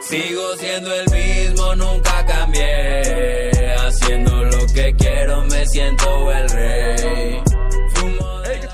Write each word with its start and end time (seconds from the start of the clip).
Sigo 0.00 0.56
siendo 0.56 0.94
el 0.94 1.10
mismo, 1.10 1.74
nunca 1.74 2.24
cambié. 2.26 3.74
Haciendo 3.78 4.44
lo 4.44 4.66
que 4.74 4.94
quiero, 4.94 5.42
me 5.46 5.66
siento 5.66 6.32
el 6.32 6.48
rey. 6.50 7.45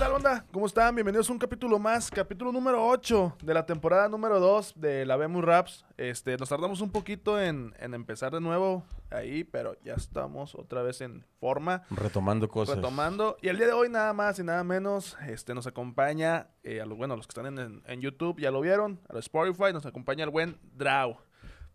Tal, 0.02 0.12
onda? 0.14 0.44
¿Cómo 0.52 0.66
están? 0.66 0.94
Bienvenidos 0.94 1.28
a 1.28 1.32
un 1.32 1.38
capítulo 1.38 1.78
más, 1.78 2.10
capítulo 2.10 2.50
número 2.50 2.84
8 2.88 3.36
de 3.42 3.54
la 3.54 3.64
temporada 3.66 4.08
número 4.08 4.40
2 4.40 4.74
de 4.76 5.06
La 5.06 5.16
Vemos 5.16 5.44
Raps. 5.44 5.84
Este, 5.96 6.36
nos 6.38 6.48
tardamos 6.48 6.80
un 6.80 6.90
poquito 6.90 7.40
en, 7.40 7.72
en 7.78 7.94
empezar 7.94 8.32
de 8.32 8.40
nuevo 8.40 8.84
ahí, 9.10 9.44
pero 9.44 9.76
ya 9.84 9.94
estamos 9.94 10.54
otra 10.56 10.82
vez 10.82 11.00
en 11.02 11.24
forma, 11.38 11.82
Retomando 11.90 12.48
cosas. 12.48 12.76
retomando. 12.76 13.36
Y 13.42 13.48
el 13.48 13.58
día 13.58 13.66
de 13.68 13.72
hoy, 13.74 13.88
nada 13.90 14.12
más 14.12 14.38
y 14.38 14.42
nada 14.42 14.64
menos, 14.64 15.16
este, 15.28 15.54
nos 15.54 15.66
acompaña, 15.68 16.48
eh, 16.64 16.80
a 16.80 16.86
los, 16.86 16.98
bueno, 16.98 17.14
los 17.16 17.26
que 17.28 17.38
están 17.38 17.58
en, 17.58 17.82
en 17.86 18.00
YouTube 18.00 18.40
ya 18.40 18.50
lo 18.50 18.60
vieron, 18.60 19.00
a 19.08 19.12
los 19.14 19.26
Spotify, 19.26 19.72
nos 19.72 19.86
acompaña 19.86 20.24
el 20.24 20.30
buen 20.30 20.58
Draw. 20.74 21.16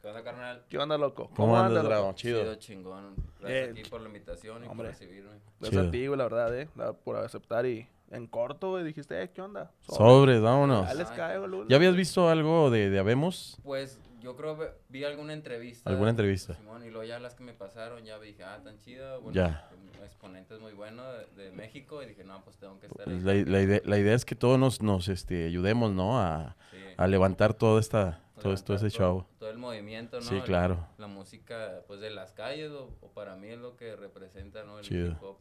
¿Qué 0.01 0.07
onda, 0.09 0.23
carnal? 0.23 0.65
¿Qué 0.69 0.77
onda, 0.77 0.97
loco? 0.97 1.29
¿Cómo 1.35 1.57
andas, 1.57 1.75
loco? 1.83 1.87
Drago? 1.87 2.13
Chido. 2.13 2.41
Chido, 2.41 2.55
chingón. 2.55 3.15
Gracias 3.39 3.67
Eh, 3.67 3.71
a 3.71 3.73
ti 3.73 3.89
por 3.89 4.01
la 4.01 4.07
invitación 4.07 4.63
y 4.65 4.67
hombre. 4.67 4.89
por 4.89 4.99
recibirme. 4.99 5.31
Gracias 5.59 5.69
Chido. 5.71 5.87
a 5.87 5.91
ti, 5.91 6.07
la 6.17 6.23
verdad, 6.23 6.59
eh, 6.59 6.67
por 7.05 7.15
aceptar 7.17 7.65
y 7.65 7.87
en 8.11 8.27
corto, 8.27 8.71
güey, 8.71 8.83
dijiste, 8.83 9.21
eh, 9.21 9.29
¿qué 9.31 9.41
onda? 9.41 9.71
Sobres, 9.81 10.41
vámonos. 10.41 10.87
Ya 10.87 10.93
les 10.93 11.09
caigo, 11.11 11.47
Lul. 11.47 11.67
¿Ya 11.67 11.75
habías 11.75 11.95
visto 11.95 12.29
algo 12.29 12.69
de, 12.69 12.89
de 12.89 12.99
Habemos? 12.99 13.57
Pues 13.63 13.99
yo 14.21 14.35
creo 14.35 14.57
que 14.57 14.71
vi 14.89 15.03
alguna 15.03 15.33
entrevista. 15.33 15.89
¿Alguna 15.89 16.09
entrevista? 16.11 16.53
Simón, 16.55 16.83
y 16.83 16.89
luego 16.89 17.03
ya 17.03 17.19
las 17.19 17.35
que 17.35 17.43
me 17.43 17.53
pasaron, 17.53 18.03
ya 18.03 18.19
dije, 18.19 18.43
ah, 18.43 18.59
tan 18.63 18.79
chida. 18.79 19.17
Bueno, 19.17 19.33
Ya. 19.33 19.69
un 19.97 20.03
exponente 20.03 20.55
es 20.55 20.59
muy 20.61 20.73
bueno 20.73 21.03
de, 21.13 21.43
de 21.43 21.51
México. 21.51 22.01
Y 22.01 22.07
dije, 22.07 22.23
no, 22.23 22.41
pues 22.43 22.57
tengo 22.57 22.79
que 22.79 22.87
estar 22.87 23.05
Pues 23.05 23.25
ahí. 23.25 23.43
La, 23.45 23.51
la 23.51 23.61
idea, 23.61 23.81
la 23.85 23.97
idea 23.99 24.15
es 24.15 24.25
que 24.25 24.35
todos 24.35 24.57
nos, 24.57 24.81
nos 24.81 25.07
este, 25.09 25.45
ayudemos, 25.45 25.91
¿no? 25.91 26.19
A, 26.19 26.55
Sí. 26.71 26.77
a 26.97 27.07
levantar 27.07 27.53
todo, 27.53 27.79
esta, 27.79 28.21
todo, 28.35 28.49
Levantar 28.49 28.65
todo 28.65 28.77
ese 28.77 28.89
show. 28.89 29.25
Todo 29.39 29.49
el 29.49 29.57
movimiento, 29.57 30.17
¿no? 30.19 30.25
Sí, 30.25 30.35
El- 30.35 30.43
claro. 30.43 30.85
La 30.97 31.07
música, 31.07 31.81
pues, 31.87 31.99
de 32.01 32.09
las 32.09 32.31
calles, 32.33 32.71
o, 32.71 32.89
o 33.01 33.11
para 33.13 33.35
mí 33.35 33.47
es 33.47 33.57
lo 33.59 33.75
que 33.77 33.95
representa, 33.95 34.63
¿no? 34.63 34.79
El 34.79 34.85
Chido. 34.85 35.11
hip 35.11 35.23
hop. 35.23 35.37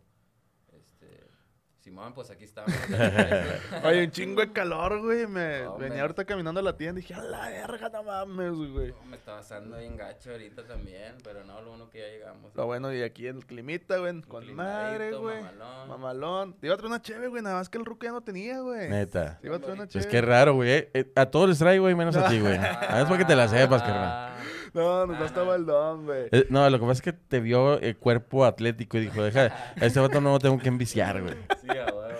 Este, 0.73 1.25
Simón, 1.87 2.13
pues 2.15 2.31
aquí 2.31 2.43
estamos. 2.43 2.73
Oye, 3.85 4.07
un 4.07 4.11
chingo 4.11 4.41
de 4.41 4.51
calor, 4.53 5.01
güey. 5.03 5.25
Me 5.29 5.63
No, 5.63 5.79
venía 5.79 6.03
ahorita 6.03 6.25
caminando 6.25 6.59
a 6.59 6.63
la 6.65 6.77
tienda 6.77 6.99
y 6.99 7.03
dije, 7.03 7.15
a 7.15 7.23
la 7.23 7.49
verga, 7.49 7.89
no 7.91 8.03
mames, 8.03 8.55
güey. 8.73 8.89
No, 8.89 9.05
me 9.09 9.15
estaba 9.17 9.39
asando 9.39 9.77
bien 9.79 9.97
gacho 9.97 10.33
ahorita 10.33 10.65
también, 10.65 11.15
pero 11.23 11.45
no, 11.45 11.61
lo 11.61 11.69
bueno 11.71 11.89
que 11.89 12.01
ya 12.01 12.09
llegamos. 12.09 12.53
Lo 12.57 12.67
bueno, 12.67 12.93
y 12.93 13.03
aquí 13.05 13.29
en 13.29 13.37
el 13.37 13.47
climita, 13.47 13.99
güey, 13.99 14.21
con 14.23 14.53
madre, 14.57 15.13
güey. 15.13 15.41
mamalón. 15.43 15.89
Mamalón. 15.89 16.53
Te 16.55 16.67
iba 16.67 16.75
a 16.75 16.77
traer 16.77 16.91
una 16.91 17.01
cheve, 17.03 17.29
güey, 17.29 17.41
nada 17.41 17.55
más 17.55 17.69
que 17.69 17.79
el 17.79 17.85
ruco 17.85 18.05
ya 18.05 18.11
no 18.11 18.21
tenía, 18.21 18.59
güey. 18.59 18.89
Neta. 18.91 19.39
Te 19.41 19.47
iba 19.47 19.55
a 19.55 19.61
traer 19.61 19.75
una 19.75 19.85
Pues 19.87 19.93
cheve. 19.93 20.09
qué 20.09 20.21
raro, 20.23 20.55
güey. 20.55 20.69
eh, 20.71 20.91
eh, 20.93 21.13
a 21.15 21.27
todos 21.27 21.49
les 21.49 21.59
traigo, 21.61 21.85
güey, 21.85 21.95
menos 21.95 22.17
a 22.17 22.29
ti, 22.29 22.41
güey. 22.41 22.57
Ah, 22.89 22.99
es 23.03 23.05
para 23.05 23.19
que 23.19 23.25
te 23.27 23.37
la 23.37 23.47
sepas, 23.47 23.81
carnal. 23.85 24.35
No, 24.77 25.07
nos 25.07 25.21
Ah, 25.21 25.25
estaba 25.27 25.47
no. 25.47 25.55
el 25.55 25.67
don, 25.67 26.05
güey. 26.05 26.29
Eh, 26.33 26.47
no, 26.51 26.69
lo 26.71 26.79
que 26.79 26.83
pasa 26.87 26.93
es 26.93 27.03
que 27.03 27.13
te 27.13 27.41
vio 27.41 27.81
el 27.81 27.97
cuerpo 27.97 28.45
atlético 28.45 28.99
y 28.99 29.01
dijo, 29.03 29.23
deja, 29.23 29.47
a 29.75 29.87
este 29.87 29.99
vato 30.01 30.21
no 30.21 30.33
lo 30.33 30.39
tengo 30.39 30.59
que 30.59 30.69
enviciar, 30.69 31.23
güey. 31.23 31.35
Sí, 31.63 31.69
a 31.71 31.87
huevo. 31.87 32.19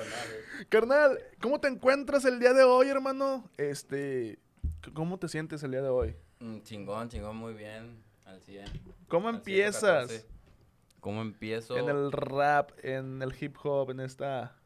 Carnal, 0.69 1.19
¿cómo 1.41 1.61
te 1.61 1.69
encuentras 1.69 2.25
el 2.25 2.41
día 2.41 2.53
de 2.53 2.65
hoy, 2.65 2.89
hermano? 2.89 3.49
Este, 3.59 4.39
¿cómo 4.95 5.19
te 5.19 5.29
sientes 5.29 5.63
el 5.63 5.71
día 5.71 5.83
de 5.83 5.89
hoy? 5.91 6.17
Mm, 6.41 6.61
Chingón, 6.63 7.09
chingón, 7.09 7.37
muy 7.37 7.55
bien. 7.55 8.03
Al 8.25 8.41
100. 8.41 8.65
¿Cómo 9.09 9.29
al 9.29 9.37
empiezas 9.37 10.09
114. 10.09 10.27
¿Cómo 11.01 11.23
empiezo 11.23 11.77
en 11.79 11.89
el 11.89 12.11
rap, 12.11 12.71
en 12.83 13.23
el 13.23 13.33
hip 13.41 13.55
hop, 13.63 13.91
en 13.91 14.01
esta 14.01 14.57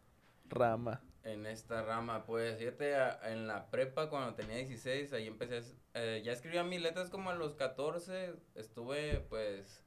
rama? 0.49 1.03
En 1.25 1.47
esta 1.47 1.83
rama? 1.83 2.25
Pues 2.25 2.59
fíjate, 2.59 2.95
en 3.31 3.47
la 3.47 3.71
prepa 3.71 4.09
cuando 4.09 4.35
tenía 4.35 4.57
16, 4.57 5.13
ahí 5.13 5.27
empecé, 5.27 5.63
eh, 5.95 6.23
ya 6.25 6.33
escribía 6.33 6.65
mis 6.65 6.81
letras 6.81 7.11
como 7.11 7.31
a 7.31 7.35
los 7.35 7.55
14, 7.55 8.35
estuve 8.55 9.21
pues, 9.29 9.85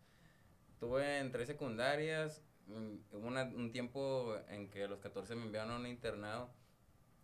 estuve 0.74 1.20
en 1.20 1.32
tres 1.32 1.48
secundarias, 1.48 2.44
mm, 2.68 2.96
hubo 3.16 3.28
un 3.28 3.72
tiempo 3.72 4.36
en 4.50 4.70
que 4.70 4.84
a 4.84 4.88
los 4.88 5.00
14 5.00 5.36
me 5.36 5.44
enviaron 5.44 5.72
a 5.72 5.76
un 5.78 5.88
internado 5.88 6.50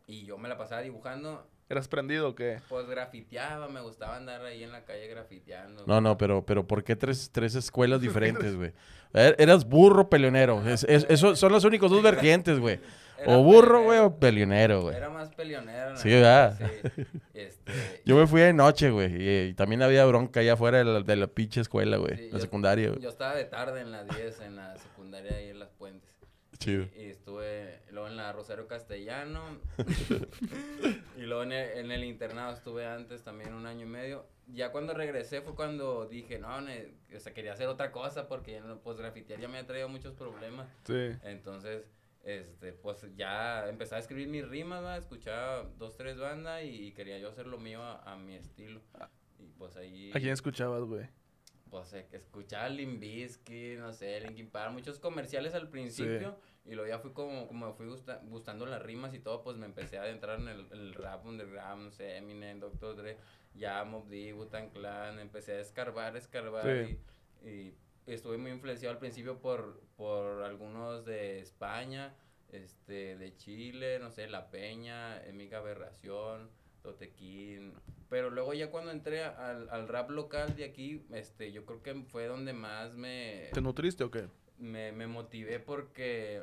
y 0.08 0.26
yo 0.26 0.38
me 0.38 0.50
la 0.50 0.58
pasaba 0.58 0.82
dibujando, 0.82 1.48
¿Eras 1.70 1.88
prendido 1.88 2.30
o 2.30 2.36
qué? 2.36 2.60
pues 2.68 2.88
grafiteaba, 2.88 3.68
me 3.70 3.80
gustaba 3.82 4.16
andar 4.16 4.44
ahí 4.44 4.64
en 4.64 4.72
la 4.72 4.86
calle 4.86 5.08
grafiteando. 5.08 5.86
No, 5.86 6.02
no, 6.02 6.18
pero, 6.18 6.44
pero 6.44 6.66
¿por 6.66 6.84
qué 6.84 6.96
tres, 6.96 7.30
tres 7.32 7.54
escuelas 7.54 8.02
diferentes, 8.42 8.56
güey? 8.56 8.74
Er- 9.14 9.36
Eras 9.38 9.66
burro 9.70 10.10
peleonero. 10.10 10.68
Es, 10.68 10.84
es- 10.86 11.06
eso 11.10 11.36
son 11.36 11.52
los 11.52 11.64
únicos 11.66 11.92
dos 11.92 12.02
vertientes, 12.02 12.58
güey. 12.60 12.80
O 13.26 13.44
burro, 13.44 13.84
güey, 13.84 14.00
o 14.00 14.16
peleonero, 14.20 14.82
güey. 14.84 14.96
Era 14.96 15.10
más 15.10 15.30
peleonero. 15.36 15.98
Sí, 15.98 16.10
¿verdad? 16.10 16.58
sí. 16.58 17.04
Este, 17.34 17.72
Yo 18.06 18.16
me 18.18 18.28
fui 18.28 18.42
de 18.42 18.54
noche, 18.54 18.90
güey. 18.92 19.16
Y, 19.22 19.40
y 19.50 19.54
también 19.54 19.82
había 19.82 20.06
bronca 20.06 20.40
allá 20.42 20.54
afuera 20.54 20.80
de 20.80 20.84
la, 20.86 21.02
de 21.02 21.16
la 21.16 21.28
pinche 21.28 21.62
escuela, 21.62 21.98
güey. 21.98 22.16
Sí, 22.18 22.26
la 22.28 22.38
yo- 22.38 22.40
secundaria, 22.40 22.90
güey. 22.90 23.02
Yo 23.02 23.10
estaba 23.10 23.36
de 23.36 23.46
tarde 23.46 23.82
en 23.82 23.92
la 23.92 24.04
10, 24.04 24.42
en 24.42 24.56
la 24.58 24.78
secundaria 24.78 25.36
ahí 25.36 25.50
en 25.50 25.60
Las 25.60 25.70
Puentes. 25.70 26.10
Chido. 26.58 26.88
Y 26.98 27.06
estuve 27.06 27.80
luego 27.92 28.08
en 28.10 28.18
la 28.18 28.34
Rosario 28.34 28.68
Castellano. 28.68 29.42
y 31.18 31.22
luego 31.22 31.44
en 31.44 31.52
el, 31.54 31.78
en 31.80 31.92
el 31.92 32.04
internado 32.04 32.54
estuve 32.54 32.86
antes 32.86 33.24
también 33.24 33.54
un 33.54 33.66
año 33.66 33.86
y 33.86 33.90
medio. 33.90 34.26
Ya 34.48 34.72
cuando 34.72 34.94
regresé 34.94 35.42
fue 35.42 35.56
cuando 35.56 36.06
dije, 36.08 36.40
no, 36.40 36.60
ne- 36.62 36.90
o 37.16 37.20
sea, 37.20 37.34
quería 37.34 37.54
hacer 37.54 37.68
otra 37.68 37.92
cosa 37.92 38.28
porque 38.28 38.54
ya 38.54 38.62
no, 38.62 38.80
pues 38.80 38.98
grafitear 38.98 39.40
ya 39.40 39.48
me 39.48 39.58
ha 39.60 39.66
traído 39.66 39.88
muchos 39.90 40.14
problemas. 40.16 40.68
Sí. 40.84 41.12
Entonces, 41.24 41.84
este, 42.24 42.74
pues 42.74 43.06
ya 43.16 43.68
empecé 43.70 43.96
a 43.96 44.00
escribir 44.00 44.28
mis 44.28 44.48
rimas, 44.48 44.84
¿va? 44.84 44.98
escuchaba 44.98 45.64
dos, 45.78 45.96
tres 45.96 46.18
bandas 46.18 46.64
y, 46.64 46.92
quería 46.94 47.18
yo 47.20 47.30
hacer 47.30 47.48
lo 47.48 47.58
mío 47.58 47.82
a, 47.82 48.02
a 48.12 48.16
mi 48.18 48.36
estilo. 48.36 48.82
Y 49.40 49.48
pues 49.58 49.78
ahí... 49.78 50.12
¿A 50.14 50.20
quién 50.20 50.32
escuchabas, 50.34 50.84
güey? 50.84 51.08
Pues 51.70 51.94
eh, 51.94 52.08
que 52.10 52.18
escuchaba 52.18 52.68
Limp 52.68 53.00
Bizkit, 53.00 53.78
no 53.80 53.94
sé, 53.94 54.20
Linkin 54.22 54.50
Park, 54.50 54.72
muchos 54.74 55.00
comerciales 55.00 55.54
al 55.54 55.70
principio. 55.70 56.36
Y 56.66 56.74
luego 56.76 56.90
ya 56.90 57.00
fui 57.00 57.14
como, 57.14 57.48
como 57.48 57.68
me 57.68 57.74
fui 57.74 57.86
gusta- 57.88 58.22
gustando 58.26 58.66
las 58.66 58.82
rimas 58.82 59.14
y 59.14 59.20
todo, 59.20 59.44
pues 59.44 59.56
me 59.58 59.66
empecé 59.66 59.98
a 59.98 60.02
adentrar 60.02 60.40
en 60.40 60.48
el, 60.50 60.68
el 60.72 60.94
rap 60.94 61.26
underground, 61.26 61.84
no 61.86 61.92
sé, 61.92 62.18
Eminem, 62.18 62.60
Dr. 62.60 62.96
Dre, 62.96 63.18
ya 63.56 63.84
Mob 63.86 64.06
Wu-Tang 64.10 64.72
Clan, 64.72 65.20
empecé 65.20 65.54
a 65.54 65.60
escarbar, 65.62 66.16
escarbar 66.18 66.64
Sí. 66.66 66.98
y, 67.44 67.48
y 67.50 67.78
estuve 68.14 68.38
muy 68.38 68.52
influenciado 68.52 68.94
al 68.94 69.00
principio 69.00 69.40
por, 69.40 69.82
por 69.98 70.44
algunos 70.44 71.06
de 71.06 71.40
España, 71.40 72.14
este, 72.52 73.16
de 73.18 73.36
Chile, 73.38 74.00
no 74.00 74.10
sé, 74.12 74.28
La 74.28 74.50
Peña, 74.50 75.24
Emiga 75.26 75.60
Aberración, 75.60 76.50
Totequín, 76.82 77.74
pero 78.10 78.30
luego 78.30 78.54
ya 78.54 78.72
cuando 78.72 78.92
entré 78.92 79.24
al, 79.24 79.70
al 79.70 79.88
rap 79.88 80.10
local 80.10 80.56
de 80.56 80.66
aquí, 80.66 81.06
este, 81.12 81.52
yo 81.52 81.66
creo 81.66 81.84
que 81.84 81.94
fue 82.06 82.26
donde 82.26 82.54
más 82.54 82.96
me, 82.96 83.50
¿Te 83.54 83.62
nutriste 83.62 84.04
o 84.04 84.12
qué? 84.12 84.28
me, 84.58 84.92
me 84.92 85.08
motivé 85.08 85.60
porque 85.60 86.42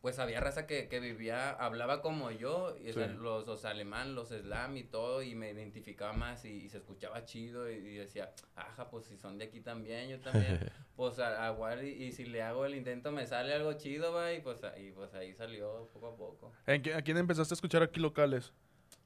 pues 0.00 0.18
había 0.18 0.40
raza 0.40 0.66
que, 0.66 0.88
que 0.88 0.98
vivía, 0.98 1.50
hablaba 1.50 2.00
como 2.00 2.30
yo, 2.30 2.74
y, 2.82 2.88
o 2.90 2.92
sea, 2.94 3.08
Sí. 3.08 3.14
los, 3.18 3.46
los 3.46 3.64
alemán, 3.66 4.14
los 4.14 4.28
slam 4.28 4.76
y 4.78 4.84
todo, 4.84 5.22
y 5.22 5.34
me 5.34 5.50
identificaba 5.50 6.12
más 6.14 6.44
y, 6.46 6.48
y 6.64 6.68
se 6.70 6.78
escuchaba 6.78 7.24
chido 7.26 7.70
y, 7.70 7.74
y 7.74 7.96
decía, 7.96 8.32
ajá, 8.56 8.88
pues 8.88 9.04
si 9.06 9.18
son 9.18 9.36
de 9.36 9.44
aquí 9.44 9.60
también, 9.60 10.08
yo 10.08 10.18
también, 10.20 10.58
pues 10.96 11.18
a, 11.18 11.46
a 11.46 11.52
igual 11.52 11.84
y, 11.84 11.90
y 12.04 12.12
si 12.12 12.24
le 12.24 12.40
hago 12.42 12.64
el 12.64 12.74
intento 12.76 13.12
me 13.12 13.26
sale 13.26 13.52
algo 13.52 13.74
chido, 13.74 14.12
va, 14.12 14.32
y 14.32 14.40
pues, 14.40 14.58
y 14.78 14.90
pues 14.92 15.12
ahí 15.14 15.34
salió 15.34 15.88
poco 15.92 16.06
a 16.08 16.16
poco. 16.16 16.52
¿En 16.66 16.80
qué- 16.82 16.94
¿A 16.94 17.02
quién 17.02 17.18
empezaste 17.18 17.52
a 17.52 17.56
escuchar 17.56 17.82
aquí 17.82 18.00
locales? 18.00 18.52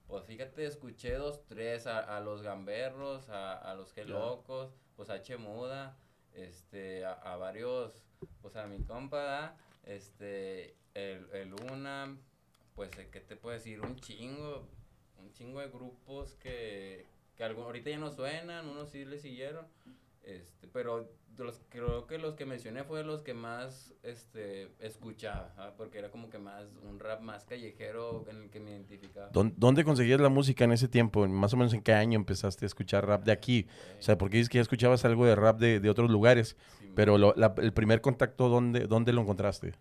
Pues 0.06 0.24
fíjate, 0.26 0.64
escuché 0.64 1.14
dos, 1.14 1.44
tres, 1.46 1.86
a, 1.88 1.98
a 2.16 2.20
los 2.20 2.42
gamberros, 2.42 3.28
a, 3.30 3.54
a 3.58 3.74
los 3.74 3.92
que 3.92 4.04
locos, 4.04 4.72
pues 4.94 5.10
a 5.10 5.14
H 5.14 5.36
Muda, 5.38 5.96
este, 6.34 7.04
a, 7.04 7.14
a 7.14 7.36
varios, 7.36 7.98
pues 8.42 8.54
a 8.54 8.66
mi 8.68 8.80
compa, 8.84 9.22
¿da? 9.24 9.56
este, 9.82 10.76
el, 10.94 11.26
el 11.32 11.54
Una, 11.72 12.16
pues, 12.74 12.90
eh, 12.98 13.08
¿qué 13.10 13.20
te 13.20 13.36
puedo 13.36 13.54
decir? 13.54 13.80
Un 13.80 13.96
chingo, 13.96 14.66
un 15.18 15.32
chingo 15.32 15.60
de 15.60 15.68
grupos 15.68 16.34
que, 16.34 17.06
que 17.36 17.44
algo, 17.44 17.64
ahorita 17.64 17.90
ya 17.90 17.98
no 17.98 18.10
suenan, 18.10 18.68
unos 18.68 18.90
sí 18.90 19.04
le 19.04 19.18
siguieron, 19.18 19.66
este, 20.22 20.68
pero 20.68 21.08
los, 21.36 21.60
creo 21.68 22.06
que 22.06 22.16
los 22.18 22.34
que 22.34 22.46
mencioné 22.46 22.84
fue 22.84 23.02
los 23.02 23.22
que 23.22 23.34
más 23.34 23.92
este, 24.04 24.70
escuchaba, 24.78 25.52
¿ah? 25.58 25.74
porque 25.76 25.98
era 25.98 26.10
como 26.10 26.30
que 26.30 26.38
más 26.38 26.64
un 26.88 27.00
rap 27.00 27.20
más 27.20 27.44
callejero 27.44 28.24
en 28.30 28.42
el 28.44 28.50
que 28.50 28.60
me 28.60 28.70
identificaba. 28.70 29.30
¿Dón- 29.32 29.52
¿Dónde 29.56 29.84
conseguías 29.84 30.20
la 30.20 30.28
música 30.28 30.64
en 30.64 30.72
ese 30.72 30.86
tiempo? 30.88 31.26
Más 31.26 31.52
o 31.52 31.56
menos 31.56 31.74
en 31.74 31.82
qué 31.82 31.92
año 31.92 32.16
empezaste 32.16 32.64
a 32.64 32.68
escuchar 32.68 33.06
rap 33.06 33.24
de 33.24 33.32
aquí. 33.32 33.66
O 33.98 34.02
sea, 34.02 34.16
porque 34.16 34.36
dices 34.36 34.48
que 34.48 34.58
ya 34.58 34.62
escuchabas 34.62 35.04
algo 35.04 35.26
de 35.26 35.34
rap 35.34 35.58
de, 35.58 35.80
de 35.80 35.90
otros 35.90 36.08
lugares, 36.10 36.56
Sí, 36.78 36.92
pero 36.94 37.18
lo- 37.18 37.34
la- 37.36 37.54
el 37.58 37.72
primer 37.72 38.00
contacto, 38.00 38.48
¿dónde, 38.48 38.86
¿dónde 38.86 39.12
lo 39.12 39.20
encontraste? 39.22 39.74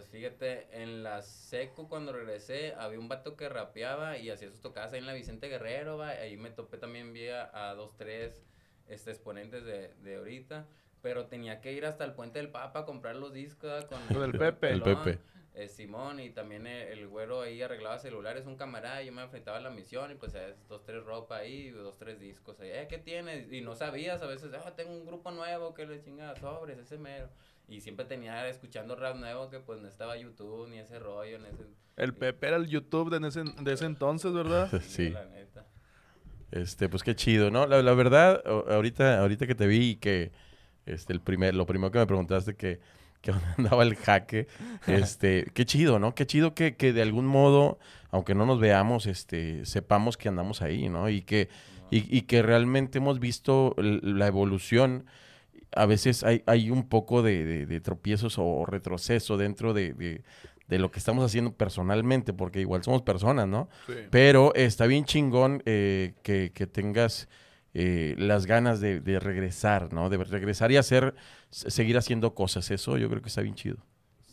Pues 0.00 0.08
fíjate, 0.08 0.66
en 0.72 1.02
la 1.02 1.20
seco 1.20 1.86
cuando 1.86 2.14
regresé 2.14 2.72
había 2.78 2.98
un 2.98 3.10
vato 3.10 3.36
que 3.36 3.50
rapeaba 3.50 4.16
y 4.16 4.30
hacía 4.30 4.48
sus 4.48 4.62
tocadas 4.62 4.94
ahí 4.94 5.00
en 5.00 5.04
la 5.04 5.12
Vicente 5.12 5.48
Guerrero, 5.48 5.98
va, 5.98 6.08
ahí 6.08 6.38
me 6.38 6.48
topé 6.48 6.78
también 6.78 7.12
vi 7.12 7.28
a, 7.28 7.74
dos, 7.76 7.94
tres 7.98 8.42
este, 8.88 9.10
exponentes 9.10 9.62
de, 9.62 9.92
de 9.96 10.16
ahorita, 10.16 10.66
pero 11.02 11.26
tenía 11.26 11.60
que 11.60 11.74
ir 11.74 11.84
hasta 11.84 12.06
el 12.06 12.14
Puente 12.14 12.38
del 12.38 12.48
Papa 12.48 12.80
a 12.80 12.84
comprar 12.86 13.16
los 13.16 13.34
discos 13.34 13.70
¿va? 13.70 13.86
con, 13.86 14.22
el 14.22 14.38
Pepe. 14.38 14.70
El. 14.70 14.82
Pepe. 14.82 15.18
eh, 15.52 15.68
Simón 15.68 16.18
y 16.18 16.30
también 16.30 16.66
el, 16.66 16.98
el 16.98 17.06
güero 17.06 17.42
ahí 17.42 17.60
arreglaba 17.60 17.98
celulares, 17.98 18.46
un 18.46 18.56
camarada, 18.56 19.02
y 19.02 19.06
yo 19.08 19.12
me 19.12 19.20
enfrentaba 19.20 19.58
a 19.58 19.60
la 19.60 19.68
misión 19.68 20.10
y 20.10 20.14
pues 20.14 20.34
eh, 20.34 20.54
dos, 20.66 20.82
tres 20.82 21.04
ropa 21.04 21.36
ahí, 21.36 21.68
dos, 21.68 21.98
tres 21.98 22.18
discos 22.18 22.58
ahí, 22.60 22.70
eh, 22.70 22.86
¿qué 22.88 22.96
tienes? 22.96 23.52
Y 23.52 23.60
no 23.60 23.76
sabías 23.76 24.22
a 24.22 24.26
veces, 24.26 24.50
ah, 24.54 24.74
tengo 24.74 24.92
un 24.92 25.04
grupo 25.04 25.30
nuevo 25.30 25.74
que 25.74 25.84
le 25.84 26.00
chingada 26.00 26.36
sobres, 26.36 26.78
ese 26.78 26.96
mero. 26.96 27.28
Y 27.70 27.80
siempre 27.80 28.04
tenía 28.04 28.48
escuchando 28.48 28.96
rap 28.96 29.16
nuevo 29.16 29.48
que 29.48 29.60
pues 29.60 29.80
no 29.80 29.86
estaba 29.86 30.16
YouTube 30.16 30.68
ni 30.68 30.78
ese 30.78 30.98
rollo, 30.98 31.36
en 31.36 31.46
ese... 31.46 31.62
El 31.96 32.14
Pepe 32.14 32.48
era 32.48 32.56
el 32.56 32.66
YouTube 32.66 33.16
de 33.16 33.28
ese, 33.28 33.44
de 33.44 33.72
ese 33.72 33.86
entonces, 33.86 34.32
¿verdad? 34.32 34.68
Sí. 34.82 35.10
La 35.10 35.24
neta. 35.26 35.66
Este, 36.50 36.88
pues 36.88 37.04
qué 37.04 37.14
chido, 37.14 37.52
¿no? 37.52 37.68
La, 37.68 37.80
la 37.80 37.94
verdad, 37.94 38.42
ahorita, 38.44 39.20
ahorita 39.20 39.46
que 39.46 39.54
te 39.54 39.68
vi 39.68 39.90
y 39.90 39.96
que 39.96 40.32
este, 40.84 41.12
el 41.12 41.20
primer, 41.20 41.54
lo 41.54 41.64
primero 41.64 41.92
que 41.92 42.00
me 42.00 42.06
preguntaste 42.08 42.56
que, 42.56 42.80
que 43.20 43.30
dónde 43.32 43.46
andaba 43.56 43.84
el 43.84 43.94
jaque, 43.94 44.48
este, 44.88 45.46
qué 45.54 45.64
chido, 45.64 46.00
¿no? 46.00 46.12
Qué 46.16 46.26
chido 46.26 46.54
que, 46.54 46.74
que 46.74 46.92
de 46.92 47.02
algún 47.02 47.26
modo, 47.26 47.78
aunque 48.10 48.34
no 48.34 48.46
nos 48.46 48.58
veamos, 48.58 49.06
este, 49.06 49.64
sepamos 49.64 50.16
que 50.16 50.28
andamos 50.28 50.60
ahí, 50.60 50.88
¿no? 50.88 51.08
Y 51.08 51.22
que, 51.22 51.48
y, 51.92 52.16
y 52.16 52.22
que 52.22 52.42
realmente 52.42 52.98
hemos 52.98 53.20
visto 53.20 53.76
la 53.78 54.26
evolución. 54.26 55.06
A 55.74 55.86
veces 55.86 56.24
hay, 56.24 56.42
hay 56.46 56.70
un 56.70 56.88
poco 56.88 57.22
de, 57.22 57.44
de- 57.44 57.66
de 57.66 57.80
tropiezos 57.80 58.36
o 58.38 58.64
retroceso 58.66 59.36
dentro 59.36 59.72
de, 59.74 59.94
de- 59.94 60.22
lo 60.78 60.90
que 60.90 60.98
estamos 61.00 61.24
haciendo 61.24 61.52
personalmente, 61.52 62.32
porque 62.32 62.60
igual 62.60 62.82
somos 62.84 63.02
personas, 63.02 63.48
¿no? 63.48 63.68
Sí. 63.86 63.94
Pero 64.10 64.54
está 64.54 64.86
bien 64.86 65.04
chingón 65.04 65.62
eh, 65.66 66.14
que, 66.22 66.52
que 66.52 66.66
tengas 66.66 67.28
eh, 67.74 68.14
las 68.18 68.46
ganas 68.46 68.80
de, 68.80 69.00
regresar, 69.20 69.92
¿no? 69.92 70.08
De 70.10 70.16
regresar 70.18 70.70
y 70.72 70.76
hacer, 70.76 71.14
seguir 71.50 71.96
haciendo 71.98 72.34
cosas. 72.34 72.70
Eso 72.70 72.98
yo 72.98 73.08
creo 73.08 73.22
que 73.22 73.28
está 73.28 73.42
bien 73.42 73.54
chido. 73.54 73.78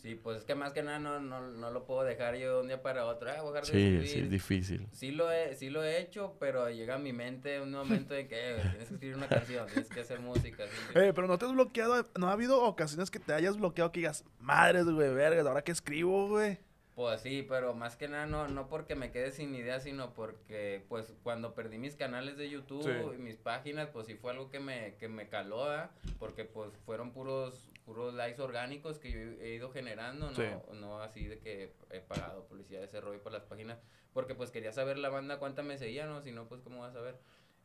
Sí, 0.07 0.15
pues 0.15 0.37
es 0.37 0.43
que 0.45 0.55
más 0.55 0.71
que 0.71 0.83
nada 0.83 0.99
no, 0.99 1.19
no, 1.19 1.41
no 1.49 1.69
lo 1.69 1.83
puedo 1.85 2.03
dejar 2.03 2.37
yo 2.37 2.55
de 2.55 2.61
un 2.61 2.67
día 2.69 2.81
para 2.81 3.05
otro, 3.05 3.29
ah, 3.29 3.41
voy 3.41 3.49
a 3.57 3.59
dejar 3.59 3.65
de 3.65 3.71
Sí, 3.73 3.77
escribir. 3.87 4.07
sí, 4.07 4.19
es 4.21 4.29
difícil. 4.29 4.87
Sí 4.93 5.11
lo, 5.11 5.29
he, 5.33 5.53
sí 5.55 5.69
lo 5.69 5.83
he 5.83 5.99
hecho, 5.99 6.37
pero 6.39 6.69
llega 6.69 6.95
a 6.95 6.97
mi 6.97 7.11
mente 7.11 7.59
un 7.59 7.71
momento 7.73 8.13
de 8.13 8.25
que 8.25 8.51
eh, 8.55 8.55
tienes 8.61 8.87
que 8.87 8.93
escribir 8.93 9.17
una 9.17 9.27
canción, 9.27 9.67
tienes 9.67 9.89
que 9.89 9.99
hacer 9.99 10.21
música. 10.21 10.63
que- 10.93 11.07
Eh, 11.09 11.13
pero 11.13 11.27
no 11.27 11.37
te 11.37 11.43
has 11.45 11.51
bloqueado, 11.51 12.07
no 12.17 12.29
ha 12.29 12.31
habido 12.31 12.63
ocasiones 12.63 13.11
que 13.11 13.19
te 13.19 13.33
hayas 13.33 13.57
bloqueado 13.57 13.91
que 13.91 13.99
digas, 13.99 14.23
madres, 14.39 14.85
güey, 14.85 15.13
vergas, 15.13 15.45
ahora 15.45 15.61
que 15.61 15.73
escribo, 15.73 16.29
güey. 16.29 16.57
Pues 16.95 17.19
sí, 17.19 17.45
pero 17.47 17.73
más 17.75 17.97
que 17.97 18.07
nada 18.07 18.25
no, 18.27 18.47
no 18.47 18.69
porque 18.69 18.95
me 18.95 19.11
quede 19.11 19.33
sin 19.33 19.53
idea, 19.55 19.81
sino 19.81 20.13
porque 20.13 20.85
pues 20.87 21.13
cuando 21.21 21.53
perdí 21.53 21.77
mis 21.79 21.97
canales 21.97 22.37
de 22.37 22.49
YouTube 22.49 22.81
Sí. 22.83 22.91
y 23.15 23.21
mis 23.21 23.35
páginas, 23.35 23.89
pues 23.91 24.07
sí 24.07 24.15
fue 24.15 24.31
algo 24.31 24.49
que 24.49 24.61
me, 24.61 24.95
que 24.95 25.09
me 25.09 25.27
caló, 25.27 25.69
¿ah? 25.69 25.91
porque 26.17 26.45
pues 26.45 26.71
fueron 26.85 27.11
puros 27.11 27.69
puros 27.87 28.13
likes 28.13 28.41
orgánicos 28.41 28.99
que 28.99 29.09
yo 29.13 29.19
he 29.41 29.53
ido 29.55 29.71
generando, 29.71 30.29
no, 30.29 30.35
Sí. 30.35 30.43
no 30.73 30.99
así 31.01 31.25
de 31.25 31.39
que 31.39 31.71
he 31.89 32.01
pagado 32.01 32.45
publicidad 32.45 32.81
de 32.81 32.85
ese 32.87 32.99
rollo 32.99 33.23
por 33.23 33.31
las 33.31 33.45
páginas, 33.45 33.79
porque 34.11 34.35
pues 34.35 34.51
quería 34.51 34.73
saber 34.73 34.97
la 34.97 35.07
banda 35.07 35.39
cuánta 35.39 35.63
me 35.63 35.77
seguía, 35.77 36.05
¿no? 36.05 36.21
Si 36.21 36.33
no, 36.33 36.49
pues 36.49 36.59
cómo 36.61 36.81
vas 36.81 36.95
a 36.97 37.01
ver. 37.01 37.15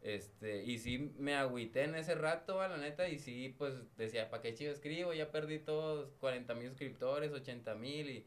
Este, 0.00 0.62
y 0.62 0.78
sí 0.78 1.12
me 1.18 1.34
agüité 1.34 1.82
en 1.82 1.96
ese 1.96 2.14
rato, 2.14 2.60
a 2.60 2.68
la 2.68 2.76
neta, 2.76 3.08
y 3.08 3.18
sí, 3.18 3.52
pues 3.58 3.74
decía, 3.96 4.30
¿para 4.30 4.42
qué 4.42 4.54
chido 4.54 4.70
escribo? 4.72 5.12
Ya 5.12 5.32
perdí 5.32 5.58
todos 5.58 6.12
40 6.20 6.54
mil 6.54 6.68
suscriptores, 6.68 7.32
80 7.32 7.74
mil, 7.74 8.08
y, 8.08 8.26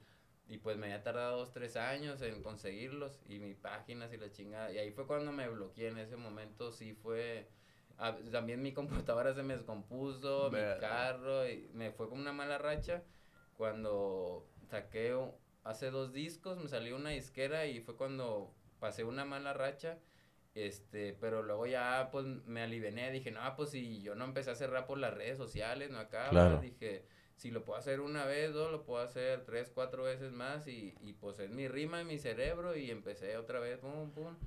y 0.50 0.58
pues 0.58 0.76
me 0.78 0.88
había 0.88 1.02
tardado 1.02 1.38
dos, 1.38 1.54
tres 1.54 1.78
años 1.78 2.22
en 2.22 2.44
conseguirlos, 2.44 3.22
y 3.30 3.40
mis 3.40 3.56
páginas 3.56 4.12
y 4.12 4.18
la 4.18 4.30
chingada. 4.34 4.70
Y 4.74 4.80
ahí 4.80 4.92
fue 4.92 5.08
cuando 5.08 5.32
me 5.32 5.48
bloqueé 5.48 5.88
en 5.88 5.98
ese 5.98 6.18
momento, 6.18 6.74
sí 6.74 6.94
fue. 6.94 7.48
Ah, 7.98 8.16
también 8.32 8.62
mi 8.62 8.74
computadora 8.74 9.34
se 9.34 9.44
me 9.44 9.56
descompuso, 9.56 10.50
mi 10.52 10.60
carro, 10.80 11.48
y 11.50 11.70
me 11.74 11.92
fue 11.92 12.10
como 12.10 12.22
una 12.22 12.34
mala 12.34 12.58
racha. 12.58 13.04
Cuando 13.58 14.46
saqué 14.70 15.16
hace 15.64 15.92
dos 15.92 16.14
discos, 16.14 16.58
me 16.58 16.68
salió 16.68 16.96
una 16.96 17.12
disquera 17.12 17.66
y 17.68 17.80
fue 17.82 17.96
cuando 17.96 18.54
pasé 18.80 19.04
una 19.04 19.26
mala 19.26 19.54
racha. 19.54 19.98
Este, 20.54 21.18
pero 21.20 21.44
luego 21.44 21.68
ya 21.68 22.08
pues 22.14 22.26
me 22.26 22.62
aliviané, 22.62 23.12
dije, 23.12 23.30
no, 23.30 23.42
pues 23.58 23.72
si 23.72 24.02
yo 24.02 24.16
no 24.16 24.24
empecé 24.24 24.52
a 24.52 24.54
hacer 24.54 24.70
rap 24.70 24.88
por 24.88 24.98
las 24.98 25.14
redes 25.14 25.38
sociales, 25.38 25.90
no 25.92 26.00
acá, 26.00 26.30
Claro. 26.30 26.60
dije, 26.62 27.06
si 27.36 27.52
lo 27.52 27.66
puedo 27.66 27.78
hacer 27.78 28.00
una 28.00 28.24
vez, 28.26 28.54
dos, 28.54 28.72
lo 28.72 28.86
puedo 28.86 29.04
hacer 29.04 29.44
tres, 29.44 29.70
cuatro 29.74 30.04
veces 30.04 30.32
más 30.32 30.68
y, 30.68 30.96
y 31.02 31.12
pues 31.12 31.40
es 31.40 31.50
mi 31.50 31.68
rima 31.68 32.00
en 32.00 32.08
mi 32.08 32.18
cerebro 32.18 32.78
y 32.78 32.90
empecé 32.90 33.36
otra 33.36 33.60
vez, 33.60 33.80
pum, 33.80 34.12
pum. 34.12 34.38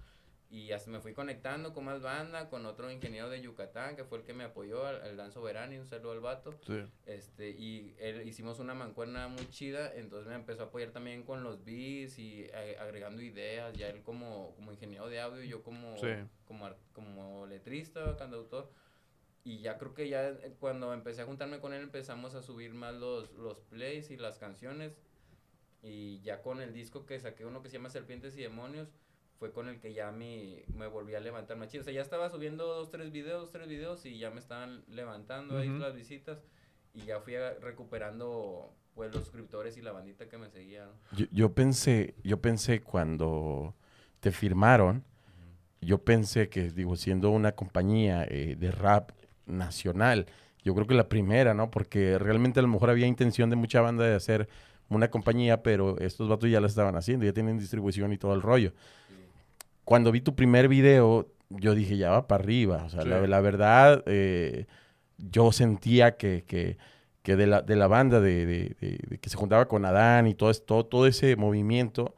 Y 0.51 0.73
hasta 0.73 0.91
me 0.91 1.01
fui 1.01 1.13
conectando 1.13 1.75
con 1.75 1.85
más 1.85 2.01
banda, 2.01 2.49
con 2.49 2.65
otro 2.65 2.91
ingeniero 2.91 3.29
de 3.29 3.43
Yucatán, 3.43 3.97
que 3.97 4.05
fue 4.05 4.17
el 4.19 4.25
que 4.25 4.33
me 4.33 4.45
apoyó, 4.45 4.89
el, 4.89 5.03
el 5.09 5.17
Dan 5.19 5.31
Soberani, 5.31 5.77
un 5.77 5.87
saludo 5.87 6.13
al 6.13 6.21
vato. 6.21 6.59
Sí. 6.67 6.87
Este, 7.05 7.51
y 7.51 7.95
él, 7.99 8.27
hicimos 8.27 8.59
una 8.59 8.73
mancuerna 8.73 9.29
muy 9.29 9.47
chida, 9.51 9.95
entonces 9.95 10.27
me 10.27 10.35
empezó 10.37 10.63
a 10.63 10.67
apoyar 10.67 10.91
también 10.91 11.23
con 11.23 11.43
los 11.43 11.65
beats 11.67 12.19
y 12.19 12.47
eh, 12.51 12.77
agregando 12.81 13.21
ideas, 13.21 13.77
ya 13.77 13.89
él 13.91 14.03
como, 14.03 14.55
como 14.55 14.73
ingeniero 14.73 15.09
de 15.09 15.21
audio, 15.21 15.43
yo 15.45 15.63
como, 15.63 15.99
Sí. 15.99 16.09
como, 16.47 16.71
como 16.95 17.45
letrista, 17.47 18.17
cantautor. 18.17 18.73
Y 19.45 19.61
ya 19.61 19.77
creo 19.77 19.93
que 19.93 20.09
ya 20.09 20.29
eh, 20.31 20.57
cuando 20.59 20.95
empecé 20.95 21.21
a 21.23 21.27
juntarme 21.27 21.61
con 21.61 21.75
él 21.75 21.83
empezamos 21.83 22.35
a 22.35 22.43
subir 22.43 22.73
más 22.73 22.95
los, 22.95 23.31
los 23.33 23.61
plays 23.61 24.11
y 24.11 24.17
las 24.17 24.39
canciones. 24.39 24.97
Y 25.83 26.21
ya 26.23 26.41
con 26.41 26.63
el 26.63 26.73
disco 26.73 27.05
que 27.05 27.21
saqué, 27.21 27.45
uno 27.45 27.63
que 27.63 27.69
se 27.69 27.77
llama 27.77 27.91
Serpientes 27.91 28.35
y 28.37 28.43
Demonios, 28.43 28.89
fue 29.39 29.53
con 29.53 29.69
el 29.69 29.79
que 29.79 29.93
ya 29.95 30.11
mi, 30.11 30.63
me 30.75 30.89
volví 30.89 31.15
a 31.15 31.21
levantar 31.21 31.57
más 31.57 31.69
chido. 31.69 31.83
O 31.83 31.85
sea, 31.85 31.93
ya 31.95 32.03
estaba 32.03 32.29
subiendo 32.29 32.67
dos, 32.67 32.91
tres 32.91 33.13
videos, 33.13 33.43
dos, 33.43 33.53
tres 33.53 33.69
videos 33.69 34.05
y 34.05 34.19
ya 34.19 34.31
me 34.31 34.41
estaban 34.41 34.83
levantando 34.89 35.57
ahí 35.59 35.69
Ujú. 35.69 35.79
las 35.79 35.95
visitas. 35.95 36.43
Y 36.93 37.05
ya 37.05 37.21
fui 37.21 37.37
a- 37.37 37.55
recuperando 37.55 38.75
pues 38.95 39.15
los 39.15 39.23
suscriptores 39.23 39.77
y 39.77 39.83
la 39.83 39.93
bandita 39.93 40.29
que 40.29 40.39
me 40.39 40.49
seguía. 40.51 40.87
¿no? 40.87 40.93
Yo, 41.17 41.27
yo 41.31 41.53
pensé, 41.55 42.15
yo 42.25 42.41
pensé 42.41 42.81
cuando 42.81 43.75
te 44.19 44.33
firmaron, 44.33 45.05
yo 45.81 45.99
pensé 46.03 46.49
que, 46.49 46.71
digo, 46.73 46.97
siendo 46.97 47.31
una 47.31 47.53
compañía 47.53 48.25
eh, 48.25 48.57
de 48.59 48.73
rap 48.73 49.13
nacional, 49.47 50.27
yo 50.65 50.75
creo 50.75 50.89
que 50.89 50.95
la 50.95 51.09
primera, 51.09 51.55
¿no? 51.55 51.71
Porque 51.71 52.19
realmente 52.19 52.59
a 52.59 52.63
lo 52.63 52.69
mejor 52.69 52.91
había 52.91 53.07
intención 53.07 53.49
de 53.51 53.55
mucha 53.55 53.81
banda 53.81 54.05
de 54.05 54.17
hacer 54.17 54.49
una 54.89 55.09
compañía, 55.09 55.63
pero 55.63 55.97
estos 56.01 56.29
vatos 56.29 56.51
ya 56.51 56.61
la 56.61 56.67
estaban 56.67 56.97
haciendo, 56.97 57.25
ya 57.25 57.33
tienen 57.33 57.59
distribución 57.59 58.13
y 58.13 58.19
todo 58.19 58.35
el 58.35 58.43
rollo. 58.43 58.73
Cuando 59.89 60.13
vi 60.13 60.21
tu 60.21 60.35
primer 60.35 60.69
video, 60.69 61.29
yo 61.49 61.75
dije, 61.75 61.97
ya 61.97 62.11
va 62.11 62.29
para 62.29 62.43
arriba. 62.45 62.83
O 62.85 62.91
sea, 62.91 63.07
la, 63.07 63.23
Sí. 63.23 63.27
la 63.27 63.41
verdad, 63.41 64.03
eh, 64.05 64.67
yo 65.17 65.51
sentía 65.51 66.19
que, 66.19 66.45
que, 66.47 66.77
que 67.23 67.37
de, 67.37 67.47
la, 67.47 67.63
de 67.63 67.75
la 67.75 67.87
banda 67.87 68.21
de, 68.21 68.45
de- 68.45 68.77
de- 68.81 69.19
que 69.19 69.31
se 69.31 69.37
juntaba 69.39 69.67
con 69.67 69.87
Adán 69.87 70.27
y 70.27 70.35
todo, 70.35 70.51
esto, 70.51 70.85
todo 70.85 71.07
ese 71.07 71.37
movimiento, 71.37 72.15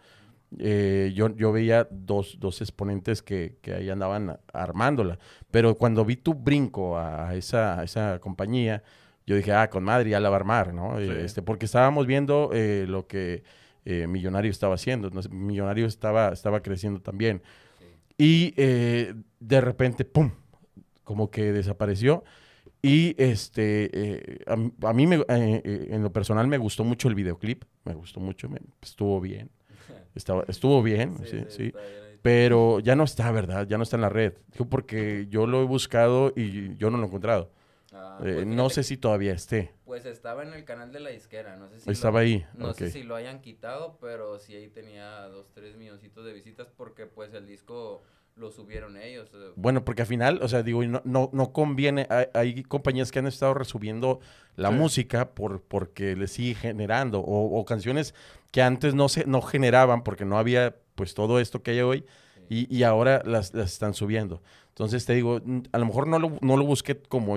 eh, 0.59 1.13
yo, 1.15 1.29
yo 1.37 1.53
veía 1.53 1.87
dos, 1.93 2.39
dos 2.41 2.61
exponentes 2.61 3.23
que, 3.23 3.55
que 3.63 3.73
ahí 3.75 3.89
andaban 3.89 4.37
armándola. 4.53 5.21
Pero 5.53 5.77
cuando 5.77 6.05
vi 6.05 6.17
tu 6.17 6.35
brinco 6.35 6.99
a 6.99 7.37
esa, 7.37 7.79
a 7.79 7.85
esa 7.85 8.19
compañía, 8.19 8.83
yo 9.27 9.37
dije, 9.37 9.53
ah, 9.53 9.71
con 9.71 9.85
madre, 9.85 10.11
ya 10.11 10.19
la 10.19 10.29
va 10.29 10.35
a 10.37 10.41
armar, 10.41 10.75
¿no? 10.75 10.99
Sí. 10.99 11.09
Este, 11.09 11.41
porque 11.41 11.67
estábamos 11.67 12.09
viendo 12.09 12.51
eh, 12.53 12.85
lo 12.89 13.07
que 13.07 13.45
eh, 13.85 14.07
Millonario 14.07 14.51
estaba 14.51 14.75
haciendo. 14.75 15.11
Millonario 15.31 15.87
estaba, 15.87 16.33
estaba 16.33 16.63
creciendo 16.63 17.01
también. 17.01 17.43
Sí. 17.79 17.85
Y 18.19 18.55
eh, 18.57 19.15
de 19.41 19.61
repente, 19.61 20.05
¡pum! 20.05 20.31
Como 21.05 21.31
que 21.31 21.53
desapareció. 21.53 22.25
Y 22.83 23.15
este, 23.23 23.91
eh, 23.93 24.39
a, 24.47 24.93
mí, 24.95 25.07
me- 25.07 25.25
en 25.29 26.03
lo 26.03 26.13
personal, 26.13 26.47
me 26.47 26.57
gustó 26.59 26.85
mucho 26.85 27.09
el 27.09 27.15
videoclip. 27.15 27.65
Me 27.85 27.95
gustó 27.95 28.21
mucho, 28.21 28.49
me- 28.49 28.61
estuvo 28.83 29.21
bien. 29.21 29.51
Estaba, 30.15 30.45
estuvo 30.49 30.83
bien, 30.83 31.17
sí, 31.27 31.45
sí. 31.49 31.63
bien. 31.65 31.75
Pero 32.23 32.81
ya 32.81 32.97
no 32.97 33.05
está, 33.05 33.31
¿verdad? 33.33 33.67
Ya 33.67 33.77
no 33.79 33.83
está 33.85 33.97
en 33.97 34.03
la 34.03 34.09
red. 34.11 34.35
Porque 34.69 35.27
yo 35.31 35.47
lo 35.47 35.63
he 35.63 35.65
buscado 35.65 36.33
y 36.37 36.77
yo 36.77 36.91
no 36.91 36.99
lo 36.99 37.05
he 37.05 37.07
encontrado. 37.07 37.51
Ah, 37.93 38.19
Eh, 38.25 38.35
pues 38.35 38.47
no 38.47 38.71
sé 38.71 38.83
si 38.83 38.97
todavía 38.97 39.33
esté. 39.33 39.73
Pues 39.85 40.05
estaba 40.07 40.43
en 40.43 40.53
el 40.53 40.65
canal 40.65 40.93
de 40.93 41.01
la 41.01 41.11
disquera, 41.11 41.57
no 41.57 41.69
sé 41.69 41.81
si 41.81 41.91
Estaba 41.91 42.21
lo, 42.21 42.27
ahí, 42.27 42.47
No 42.57 42.73
sé 42.73 42.91
si 42.91 43.03
lo 43.03 43.17
hayan 43.17 43.41
quitado, 43.41 43.99
pero 44.01 44.39
sí 44.39 44.55
ahí 44.55 44.69
tenía 44.69 45.23
dos, 45.29 45.51
tres 45.55 45.77
milloncitos 45.77 46.25
de 46.25 46.33
visitas 46.33 46.69
porque 46.77 47.07
pues 47.07 47.35
el 47.35 47.47
disco 47.47 48.03
lo 48.37 48.51
subieron 48.53 48.97
ellos. 48.97 49.29
eh, 49.35 49.53
Bueno, 49.57 49.85
porque 49.85 50.03
al 50.03 50.09
final, 50.09 50.39
o 50.43 50.49
sea, 50.49 50.63
digo, 50.63 50.83
y 50.85 50.89
no, 50.89 51.03
no, 51.05 51.31
no 51.33 51.53
conviene. 51.53 52.07
Hay, 52.09 52.27
hay 52.33 52.63
compañías 52.63 53.11
que 53.11 53.19
han 53.19 53.27
estado 53.27 53.55
resubiendo 53.55 54.21
la 54.57 54.69
Sí. 54.71 54.75
música 54.77 55.31
por, 55.35 55.61
porque 55.63 56.15
les 56.17 56.31
sigue 56.33 56.55
generando. 56.55 57.21
O, 57.21 57.59
o 57.59 57.65
canciones 57.65 58.15
que 58.53 58.63
antes 58.63 58.95
no 58.95 59.09
se 59.09 59.27
no 59.27 59.43
generaban 59.43 60.05
porque 60.05 60.25
no 60.25 60.39
había 60.39 60.77
pues 60.95 61.15
todo 61.15 61.41
esto 61.41 61.63
que 61.63 61.73
hay 61.73 61.81
hoy 61.81 62.05
sí. 62.49 62.67
y, 62.71 62.77
y 62.77 62.83
ahora 62.85 63.23
las, 63.25 63.53
las 63.53 63.73
están 63.73 63.95
subiendo. 63.95 64.43
Entonces 64.69 65.05
te 65.05 65.15
digo, 65.15 65.41
a 65.73 65.79
lo 65.79 65.87
mejor 65.87 66.07
no 66.07 66.19
lo, 66.19 66.39
no 66.41 66.57
lo 66.57 66.65
busqué 66.65 66.97
como 66.97 67.37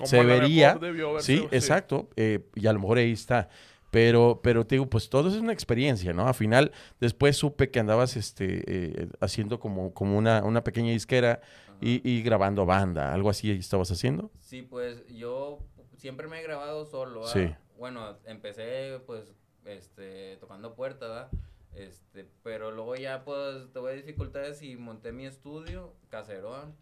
Como 0.00 0.08
se 0.08 0.24
vería. 0.24 0.74
verse, 0.74 1.20
Sí, 1.20 1.46
exacto. 1.50 2.08
eh, 2.16 2.40
y 2.54 2.66
a 2.66 2.72
lo 2.72 2.80
mejor 2.80 2.98
ahí 2.98 3.12
está. 3.12 3.48
Pero, 3.90 4.40
pero 4.42 4.64
te 4.66 4.76
digo, 4.76 4.86
pues 4.88 5.08
todo 5.10 5.28
es 5.28 5.34
una 5.34 5.52
experiencia, 5.52 6.12
¿no? 6.12 6.26
Al 6.28 6.34
final, 6.34 6.70
después 7.00 7.36
supe 7.36 7.70
que 7.70 7.80
andabas 7.80 8.16
este, 8.16 8.62
eh, 8.66 9.08
haciendo 9.20 9.58
como, 9.58 9.92
como 9.92 10.16
una, 10.16 10.44
una 10.44 10.62
pequeña 10.62 10.92
disquera 10.92 11.40
y, 11.80 12.08
y 12.08 12.22
grabando 12.22 12.64
banda, 12.66 13.12
algo 13.12 13.30
así 13.30 13.50
estabas 13.50 13.90
haciendo. 13.90 14.30
Sí, 14.38 14.62
pues 14.62 15.04
yo 15.08 15.58
siempre 15.96 16.28
me 16.28 16.38
he 16.38 16.42
grabado 16.42 16.86
solo. 16.86 17.26
Sí. 17.26 17.52
Bueno, 17.78 18.16
empecé 18.26 19.00
pues 19.06 19.32
este, 19.64 20.36
tocando 20.36 20.74
puertas, 20.74 21.08
¿verdad? 21.08 21.30
Este, 21.74 22.26
pero 22.42 22.70
luego 22.70 22.94
ya 22.96 23.24
pues 23.24 23.72
tuve 23.72 23.96
dificultades 23.96 24.62
y 24.62 24.76
monté 24.76 25.10
mi 25.12 25.26
estudio, 25.26 25.94
caserón. 26.10 26.76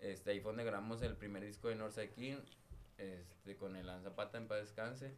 Este, 0.00 0.30
ahí 0.30 0.40
fue 0.40 0.50
donde 0.50 0.64
grabamos 0.64 1.02
el 1.02 1.16
primer 1.16 1.44
disco 1.44 1.68
de 1.68 1.76
Northside 1.76 2.10
King, 2.10 2.36
este, 2.98 3.56
con 3.56 3.76
el 3.76 3.86
Zapata 4.02 4.38
en 4.38 4.48
paz 4.48 4.60
descanse. 4.60 5.14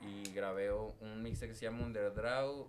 Y 0.00 0.32
grabé 0.32 0.72
un 0.72 1.22
mix 1.22 1.40
que 1.40 1.54
se 1.54 1.64
llama 1.64 1.84
Underdraw. 1.84 2.66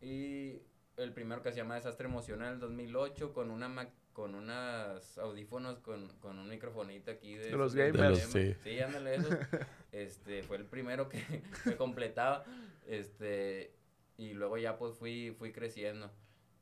Y 0.00 0.62
el 0.96 1.12
primero 1.12 1.42
que 1.42 1.50
se 1.52 1.58
llama 1.58 1.76
Desastre 1.76 2.06
Emocional 2.06 2.58
2008 2.58 3.32
con 3.32 3.50
una 3.50 3.88
con 4.12 4.34
unos 4.34 5.18
audífonos 5.18 5.78
con, 5.80 6.08
con 6.20 6.38
un 6.38 6.48
microfonito 6.48 7.10
aquí 7.10 7.34
de, 7.34 7.50
los 7.50 7.74
gamers. 7.74 8.20
sí. 8.20 8.54
sí, 8.64 8.80
ándale 8.80 9.16
eso. 9.16 9.28
este, 9.92 10.42
fue 10.42 10.56
el 10.56 10.64
primero 10.64 11.10
que, 11.10 11.22
que 11.64 11.76
completaba. 11.76 12.42
Este, 12.86 13.74
y 14.16 14.32
luego 14.32 14.56
ya 14.56 14.78
pues 14.78 14.94
fui, 14.94 15.34
fui 15.38 15.52
creciendo. 15.52 16.10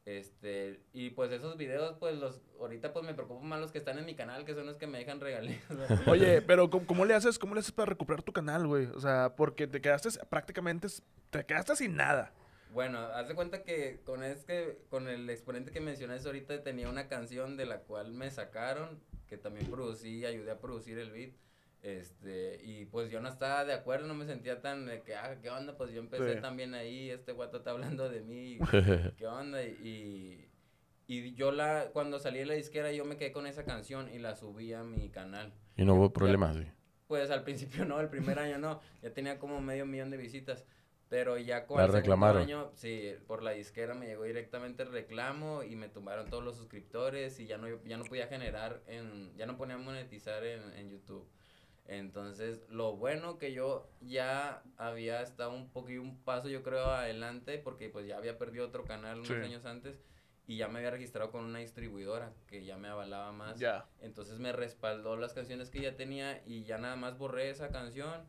Este, 0.07 0.83
y 0.93 1.11
pues 1.11 1.33
esos 1.33 1.57
videos, 1.57 1.97
pues 1.99 2.17
los, 2.17 2.43
ahorita 2.61 2.93
pues 2.93 3.07
me 3.07 3.15
preocupan 3.15 3.49
más 3.49 3.61
los 3.61 3.73
que 3.73 3.79
están 3.79 3.99
en 3.99 4.05
mi 4.05 4.15
canal, 4.15 4.45
que 4.45 4.55
son 4.55 4.67
los 4.67 4.77
que 4.77 4.87
me 4.87 4.99
dejan 4.99 5.19
regalías. 5.19 5.63
Oye, 6.07 6.43
pero 6.43 6.69
¿cómo, 6.69 7.07
le 7.07 7.15
haces, 7.15 7.39
cómo 7.39 7.55
le 7.55 7.61
haces 7.61 7.73
para 7.73 7.87
recuperar 7.87 8.23
tu 8.23 8.33
canal, 8.33 8.67
güey? 8.67 8.87
O 8.87 9.01
sea, 9.01 9.35
porque 9.35 9.67
te 9.67 9.81
quedaste 9.81 10.11
prácticamente, 10.29 10.89
te 11.31 11.47
quedaste 11.47 11.77
sin 11.77 11.97
nada. 11.97 12.35
Bueno, 12.71 12.99
haz 12.99 13.29
de 13.29 13.35
cuenta 13.35 13.63
que 13.63 14.01
con 14.05 14.23
este, 14.25 14.81
con 14.91 15.09
el 15.09 15.31
exponente 15.31 15.71
que 15.71 15.81
mencionaste 15.81 16.29
ahorita 16.29 16.63
tenía 16.63 16.91
una 16.91 17.09
canción 17.09 17.57
de 17.57 17.65
la 17.65 17.79
cual 17.79 18.13
me 18.13 18.31
sacaron, 18.31 19.01
que 19.27 19.39
también 19.39 19.71
producí, 19.71 20.27
ayudé 20.27 20.51
a 20.51 20.59
producir 20.59 20.99
el 20.99 21.13
beat. 21.13 21.33
Este, 21.85 22.63
y 22.65 22.87
pues 22.87 23.11
yo 23.11 23.21
no 23.21 23.29
estaba 23.29 23.67
de 23.67 23.75
acuerdo, 23.75 24.07
no 24.07 24.15
me 24.15 24.25
sentía 24.25 24.63
tan 24.63 24.87
de 24.87 25.03
que, 25.03 25.15
ah, 25.17 25.37
¿qué 25.43 25.51
onda? 25.51 25.77
Pues 25.77 25.93
yo 25.93 26.01
empecé 26.01 26.37
también 26.37 26.75
ahí, 26.75 27.11
este 27.11 27.33
guato 27.33 27.59
está 27.59 27.73
hablando 27.73 28.09
de 28.09 28.23
mí, 28.23 28.59
¿qué 29.19 29.27
onda? 29.27 29.63
Y, 29.63 30.49
y 31.07 31.35
yo 31.35 31.53
la, 31.53 31.91
cuando 31.93 32.19
salí 32.19 32.39
de 32.39 32.47
la 32.47 32.55
disquera, 32.55 32.91
yo 32.91 33.05
me 33.05 33.19
quedé 33.19 33.33
con 33.33 33.47
esa 33.47 33.67
canción 33.67 34.09
y 34.11 34.19
la 34.19 34.35
subí 34.35 34.73
a 34.73 34.83
mi 34.83 35.11
canal. 35.11 35.53
¿Y 35.77 35.85
no 35.85 35.97
hubo 35.97 36.11
problemas? 36.11 36.57
Sí. 36.57 36.67
Pues 37.07 37.31
al 37.31 37.43
principio 37.45 37.85
no, 37.85 38.01
el 38.01 38.09
primer 38.09 38.39
año 38.39 38.57
no, 38.57 38.81
ya 39.03 39.13
tenía 39.13 39.39
como 39.39 39.61
medio 39.61 39.85
millón 39.85 40.09
de 40.09 40.17
visitas. 40.17 40.65
Pero 41.11 41.37
ya 41.37 41.67
con 41.67 41.83
el 41.83 41.93
reclamaron. 41.93 42.43
año, 42.43 42.71
sí, 42.75 43.13
por 43.27 43.43
la 43.43 43.51
disquera 43.51 43.95
me 43.95 44.07
llegó 44.07 44.25
directamente 44.25 44.83
el 44.85 44.91
reclamo 44.91 45.63
y 45.63 45.77
me 45.77 45.91
tumbaron 45.91 46.31
todos 46.31 46.43
los 46.43 46.57
suscriptores 46.57 47.39
y 47.41 47.47
ya 47.47 47.59
no, 47.59 47.69
ya 47.85 47.99
no 47.99 48.05
podía 48.05 48.27
generar 48.27 48.83
en, 48.87 49.37
ya 49.37 49.45
no 49.45 49.59
ponía 49.59 49.77
monetizar 49.77 50.43
en, 50.45 50.73
en 50.73 50.89
YouTube. 50.89 51.29
Entonces, 51.87 52.63
lo 52.71 52.97
bueno 52.97 53.39
que 53.39 53.53
yo 53.53 53.91
ya 54.01 54.63
había 54.79 55.21
estado 55.21 55.53
un 55.53 55.69
poquito, 55.71 56.01
un 56.01 56.19
paso 56.23 56.49
yo 56.49 56.63
creo 56.63 56.87
adelante, 56.87 57.59
porque 57.59 57.91
pues 57.91 58.07
ya 58.07 58.17
había 58.17 58.39
perdido 58.39 58.67
otro 58.67 58.85
canal 58.85 59.19
unos 59.19 59.31
años 59.31 59.67
antes 59.67 60.01
y 60.47 60.57
ya 60.57 60.69
me 60.69 60.79
había 60.79 60.91
registrado 60.91 61.31
con 61.31 61.45
una 61.45 61.59
distribuidora 61.59 62.33
que 62.47 62.65
ya 62.65 62.77
me 62.77 62.89
avalaba 62.89 63.33
más. 63.33 63.59
Ya. 63.59 63.87
Entonces 64.01 64.39
me 64.39 64.53
respaldó 64.53 65.17
las 65.17 65.33
canciones 65.33 65.71
que 65.71 65.81
ya 65.81 65.97
tenía 65.97 66.43
y 66.47 66.65
ya 66.65 66.79
nada 66.79 66.97
más 66.97 67.19
borré 67.19 67.51
esa 67.51 67.69
canción. 67.69 68.27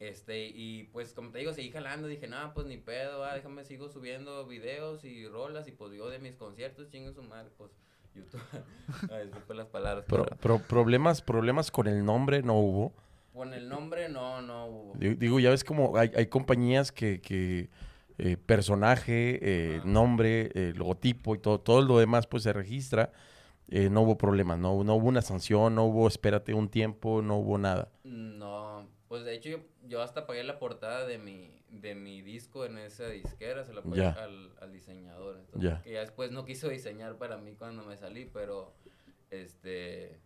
Este, 0.00 0.46
y 0.46 0.84
pues 0.84 1.14
como 1.14 1.30
te 1.30 1.38
digo, 1.38 1.52
seguí 1.52 1.70
jalando, 1.70 2.08
dije, 2.08 2.26
no, 2.26 2.52
pues 2.52 2.66
ni 2.66 2.76
pedo, 2.76 3.24
ah, 3.24 3.34
déjame, 3.34 3.64
sigo 3.64 3.88
subiendo 3.88 4.46
videos 4.46 5.04
y 5.04 5.26
rolas 5.28 5.68
y 5.68 5.72
pues 5.72 5.92
digo 5.92 6.10
de 6.10 6.18
mis 6.18 6.34
conciertos, 6.34 6.90
chingo 6.90 7.12
su 7.12 7.22
madre, 7.22 7.50
pues 7.56 7.70
YouTube. 8.14 8.40
Ay, 9.10 9.30
las 9.54 9.66
palabras. 9.66 10.04
Pero, 10.08 10.58
problemas, 10.58 11.22
problemas 11.22 11.70
con 11.70 11.86
el 11.86 12.04
nombre 12.04 12.42
no 12.42 12.58
hubo. 12.58 12.92
Con 13.32 13.52
el 13.52 13.68
nombre 13.68 14.08
no, 14.08 14.42
no 14.42 14.66
hubo. 14.66 14.92
Digo, 14.96 15.40
ya 15.40 15.50
ves 15.50 15.64
como 15.64 15.96
hay, 15.96 16.10
hay 16.14 16.26
compañías 16.26 16.92
que, 16.92 17.20
que 17.20 17.68
eh, 18.16 18.36
personaje, 18.36 19.40
eh, 19.42 19.80
nombre, 19.84 20.52
eh, 20.54 20.72
logotipo 20.76 21.34
y 21.34 21.38
todo, 21.38 21.58
todo 21.60 21.82
lo 21.82 21.98
demás 21.98 22.28
pues 22.28 22.44
se 22.44 22.52
registra. 22.52 23.10
no 23.68 24.02
hubo 24.02 24.16
problemas, 24.16 24.58
no, 24.58 24.84
no 24.84 24.94
hubo 24.94 25.08
una 25.08 25.20
sanción, 25.20 25.74
no 25.74 25.86
hubo 25.86 26.06
espérate 26.06 26.54
un 26.54 26.68
tiempo, 26.68 27.22
no 27.22 27.38
hubo 27.38 27.58
nada. 27.58 27.88
No, 28.04 28.86
pues 29.08 29.24
de 29.24 29.34
hecho 29.34 29.48
yo, 29.48 29.58
yo 29.88 30.00
hasta 30.00 30.26
pagué 30.26 30.44
la 30.44 30.60
portada 30.60 31.06
de 31.06 31.18
mi, 31.18 31.50
de 31.80 31.94
mi 31.94 32.22
disco 32.22 32.64
en 32.64 32.78
esa 32.78 33.08
disquera, 33.08 33.64
se 33.64 33.72
la 33.72 33.82
pagué 33.82 34.04
al, 34.04 34.52
al, 34.60 34.72
diseñador. 34.72 35.38
Entonces, 35.38 35.80
Que 35.82 35.92
ya 35.92 36.00
después 36.00 36.30
no 36.30 36.44
quiso 36.44 36.68
diseñar 36.68 37.16
para 37.16 37.38
mí 37.38 37.54
cuando 37.54 37.84
me 37.84 37.96
salí, 37.96 38.24
pero 38.32 38.74
este 39.30 40.20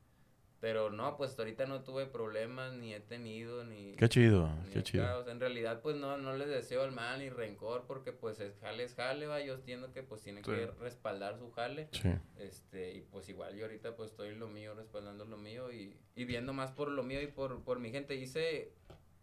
pero 0.61 0.91
no, 0.91 1.17
pues 1.17 1.39
ahorita 1.39 1.67
no 1.67 1.83
tuve 1.83 2.07
problemas, 2.07 2.73
ni 2.73 2.93
he 2.93 2.99
tenido, 2.99 3.65
ni... 3.65 3.93
Qué 3.93 4.09
chido, 4.09 4.51
qué 4.73 4.83
chido. 4.83 5.29
en 5.29 5.39
realidad, 5.39 5.81
pues 5.83 5.95
no, 5.95 6.19
no 6.19 6.37
les 6.37 6.49
deseo 6.49 6.85
el 6.85 6.91
mal 6.91 7.21
ni 7.21 7.31
rencor, 7.31 7.85
porque 7.87 8.13
pues 8.13 8.41
es 8.41 8.59
jale, 8.59 8.83
es 8.83 8.95
jale, 8.97 9.27
va, 9.27 9.41
yo 9.41 9.55
entiendo 9.55 9.93
que 9.93 10.03
pues 10.03 10.23
tiene 10.23 10.43
que 10.43 10.67
respaldar 10.81 11.39
su 11.39 11.53
jale. 11.53 11.89
Sí. 11.93 12.11
Este, 12.39 12.93
y 12.93 13.03
pues 13.03 13.29
igual 13.29 13.55
yo 13.55 13.67
ahorita 13.67 13.95
pues 13.95 14.11
estoy 14.11 14.31
en 14.31 14.41
lo 14.41 14.49
mío, 14.49 14.75
respaldando 14.75 15.25
lo 15.27 15.37
mío 15.37 15.71
y, 15.73 15.97
y 16.17 16.25
viendo 16.25 16.53
más 16.53 16.73
por 16.73 16.91
lo 16.91 17.05
mío 17.05 17.23
y 17.23 17.29
por, 17.29 17.63
por 17.63 17.79
mi 17.79 17.93
gente. 17.93 18.17
Hice 18.17 18.73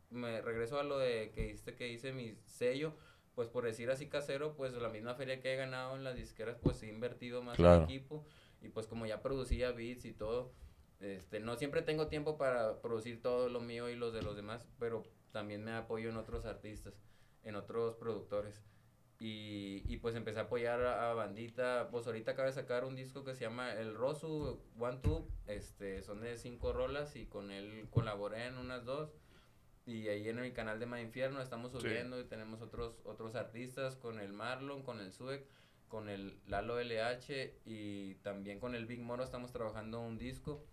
me 0.09 0.41
regreso 0.41 0.79
a 0.79 0.83
lo 0.83 0.97
de 0.97 1.31
que 1.31 1.49
hice, 1.49 1.75
que 1.75 1.89
hice 1.89 2.13
mi 2.13 2.35
sello, 2.45 2.93
pues 3.35 3.49
por 3.49 3.65
decir 3.65 3.89
así 3.91 4.07
casero, 4.07 4.55
pues 4.55 4.73
la 4.73 4.89
misma 4.89 5.15
feria 5.15 5.41
que 5.41 5.53
he 5.53 5.57
ganado 5.57 5.95
en 5.95 6.03
las 6.03 6.15
disqueras, 6.15 6.57
pues 6.61 6.81
he 6.83 6.87
invertido 6.87 7.43
más 7.43 7.59
en 7.59 7.83
equipo 7.83 8.25
y 8.61 8.69
pues 8.69 8.87
como 8.87 9.05
ya 9.05 9.21
producía 9.21 9.71
beats 9.71 10.05
y 10.05 10.13
todo, 10.13 10.53
este, 10.99 11.39
no 11.39 11.55
siempre 11.55 11.81
tengo 11.81 12.07
tiempo 12.07 12.37
para 12.37 12.81
producir 12.81 13.21
todo 13.21 13.49
lo 13.49 13.59
mío 13.59 13.89
y 13.89 13.95
los 13.95 14.13
de 14.13 14.21
los 14.21 14.35
demás, 14.35 14.65
pero 14.79 15.03
también 15.31 15.63
me 15.63 15.73
apoyo 15.73 16.09
en 16.09 16.17
otros 16.17 16.45
artistas, 16.45 16.93
en 17.43 17.55
otros 17.55 17.95
productores. 17.95 18.63
Y, 19.17 19.83
y 19.87 19.97
pues 19.97 20.15
empecé 20.15 20.39
a 20.39 20.43
apoyar 20.43 20.81
a, 20.85 21.13
bandita, 21.13 21.87
pues 21.89 22.05
ahorita 22.05 22.31
acaba 22.31 22.47
de 22.47 22.53
sacar 22.53 22.83
un 22.83 22.95
disco 22.95 23.23
que 23.23 23.33
se 23.33 23.41
llama 23.45 23.73
El 23.73 23.95
Rosu 23.95 24.59
One 24.77 24.97
Two, 24.97 25.27
este, 25.47 26.01
son 26.01 26.21
de 26.21 26.37
cinco 26.37 26.73
rolas 26.73 27.15
y 27.15 27.25
con 27.25 27.51
él 27.51 27.87
colaboré 27.91 28.47
en 28.47 28.57
unas 28.57 28.83
dos 28.83 29.13
y 29.85 30.07
ahí 30.07 30.27
en 30.27 30.39
el 30.39 30.51
canal 30.53 30.79
de 30.79 30.87
Ma 30.87 30.99
Infierno 30.99 31.41
estamos 31.41 31.71
subiendo 31.71 32.19
y 32.19 32.23
tenemos 32.23 32.61
otros 32.61 32.95
otros 33.03 33.35
artistas 33.35 33.95
con 33.95 34.19
el 34.19 34.33
Marlon, 34.33 34.81
con 34.81 34.99
el 34.99 35.13
Suec, 35.13 35.45
con 35.87 36.09
el 36.09 36.39
Lalo 36.47 36.79
LH 36.81 37.53
y 37.65 38.15
también 38.15 38.59
con 38.59 38.73
el 38.73 38.87
Big 38.87 39.01
Moro 39.01 39.23
estamos 39.23 39.51
trabajando 39.51 40.01
un 40.01 40.17
disco 40.17 40.65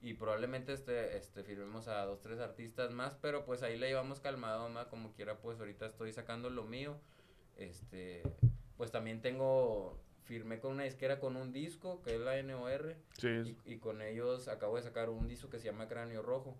y 0.00 0.14
probablemente 0.14 0.72
este 0.72 1.16
este 1.16 1.42
firmemos 1.42 1.88
a 1.88 2.04
dos 2.06 2.20
tres 2.20 2.38
artistas 2.38 2.92
más, 2.92 3.16
pero 3.20 3.44
pues 3.44 3.62
ahí 3.62 3.76
le 3.76 3.88
llevamos 3.88 4.20
calmado, 4.20 4.68
más 4.68 4.86
como 4.86 5.12
quiera, 5.12 5.38
pues 5.38 5.58
ahorita 5.58 5.86
estoy 5.86 6.12
sacando 6.12 6.48
lo 6.48 6.64
mío. 6.64 6.96
Este, 7.56 8.22
pues 8.78 8.90
también 8.90 9.20
tengo 9.20 10.00
firmé 10.24 10.60
con 10.60 10.72
una 10.72 10.84
disquera 10.84 11.18
con 11.18 11.36
un 11.36 11.52
disco 11.52 12.00
que 12.02 12.14
es 12.14 12.20
la 12.20 12.40
NOR 12.40 12.94
sí. 13.18 13.58
y, 13.66 13.72
y 13.72 13.78
con 13.78 14.00
ellos 14.00 14.48
acabo 14.48 14.76
de 14.76 14.82
sacar 14.82 15.10
un 15.10 15.26
disco 15.26 15.50
que 15.50 15.58
se 15.58 15.66
llama 15.66 15.88
Cráneo 15.88 16.22
Rojo 16.22 16.56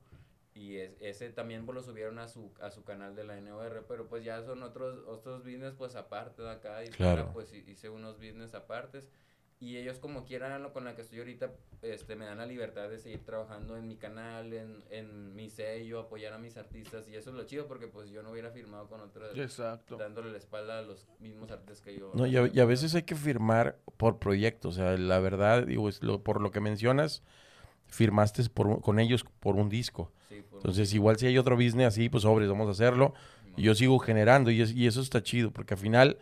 y 0.61 0.77
ese 1.01 1.31
también 1.31 1.65
pues, 1.65 1.75
lo 1.75 1.83
subieron 1.83 2.19
a 2.19 2.29
su 2.29 2.53
a 2.61 2.71
su 2.71 2.85
canal 2.85 3.17
de 3.17 3.25
la 3.25 3.41
NOR 3.41 3.87
pero 3.89 4.09
pues 4.09 4.23
ya 4.23 4.43
son 4.43 4.63
otros 4.63 5.03
otros 5.07 5.43
business 5.43 5.73
pues 5.73 5.97
aparte 5.97 6.43
de 6.43 6.51
acá 6.51 6.85
y 6.85 6.89
claro. 6.91 7.31
pues 7.33 7.51
hice 7.55 7.89
unos 7.89 8.19
business 8.19 8.53
apartes 8.53 9.09
y 9.59 9.79
ellos 9.79 9.99
como 9.99 10.27
quieran 10.27 10.71
con 10.71 10.85
la 10.85 10.95
que 10.95 11.01
estoy 11.01 11.21
ahorita 11.21 11.51
este 11.81 12.15
me 12.15 12.27
dan 12.27 12.37
la 12.37 12.45
libertad 12.45 12.91
de 12.91 12.99
seguir 12.99 13.25
trabajando 13.25 13.79
en 13.79 13.89
mi 13.89 13.97
canal 13.97 14.53
en, 14.53 14.85
en 14.91 15.35
mi 15.35 15.49
sello 15.49 15.99
apoyar 15.99 16.35
a 16.35 16.39
mis 16.39 16.59
artistas 16.59 17.09
y 17.09 17.17
eso 17.17 17.31
es 17.31 17.37
lo 17.37 17.45
chido 17.45 17.67
porque 17.67 17.87
pues 17.87 18.11
yo 18.11 18.23
no 18.23 18.31
hubiera 18.31 18.51
firmado 18.51 18.87
con 18.87 19.01
otros 19.01 19.39
Exacto. 19.39 19.97
dándole 19.97 20.31
la 20.31 20.39
espalda 20.39 20.81
a 20.81 20.83
los 20.83 21.09
mismos 21.21 21.51
artistas 21.51 21.81
que 21.81 21.99
yo 21.99 22.13
no 22.15 22.27
y 22.27 22.37
a, 22.37 22.47
y 22.53 22.61
a 22.61 22.67
veces 22.67 22.95
hay 22.95 23.05
que 23.05 23.17
firmar 23.17 23.79
por 23.97 24.19
proyecto 24.19 24.69
o 24.69 24.73
sea 24.73 24.95
la 24.99 25.21
verdad 25.21 25.67
digo 25.67 25.89
es 25.89 26.03
lo, 26.03 26.23
por 26.23 26.43
lo 26.43 26.51
que 26.51 26.61
mencionas 26.61 27.23
firmaste 27.91 28.43
por, 28.49 28.81
con 28.81 28.99
ellos 28.99 29.25
por 29.41 29.57
un 29.57 29.69
disco. 29.69 30.13
Entonces, 30.31 30.93
igual 30.95 31.17
si 31.17 31.27
hay 31.27 31.39
otro 31.39 31.57
business 31.57 31.89
así, 31.89 32.09
pues 32.09 32.23
sobres, 32.23 32.49
vamos 32.49 32.69
a 32.69 32.73
hacerlo. 32.73 33.15
Y 33.57 33.63
yo 33.63 33.75
sigo 33.75 33.99
generando 33.99 34.51
y, 34.51 34.63
y, 34.63 34.87
eso 34.87 35.01
está 35.01 35.23
chido, 35.23 35.51
porque 35.51 35.75
al 35.75 35.81
final 35.81 36.19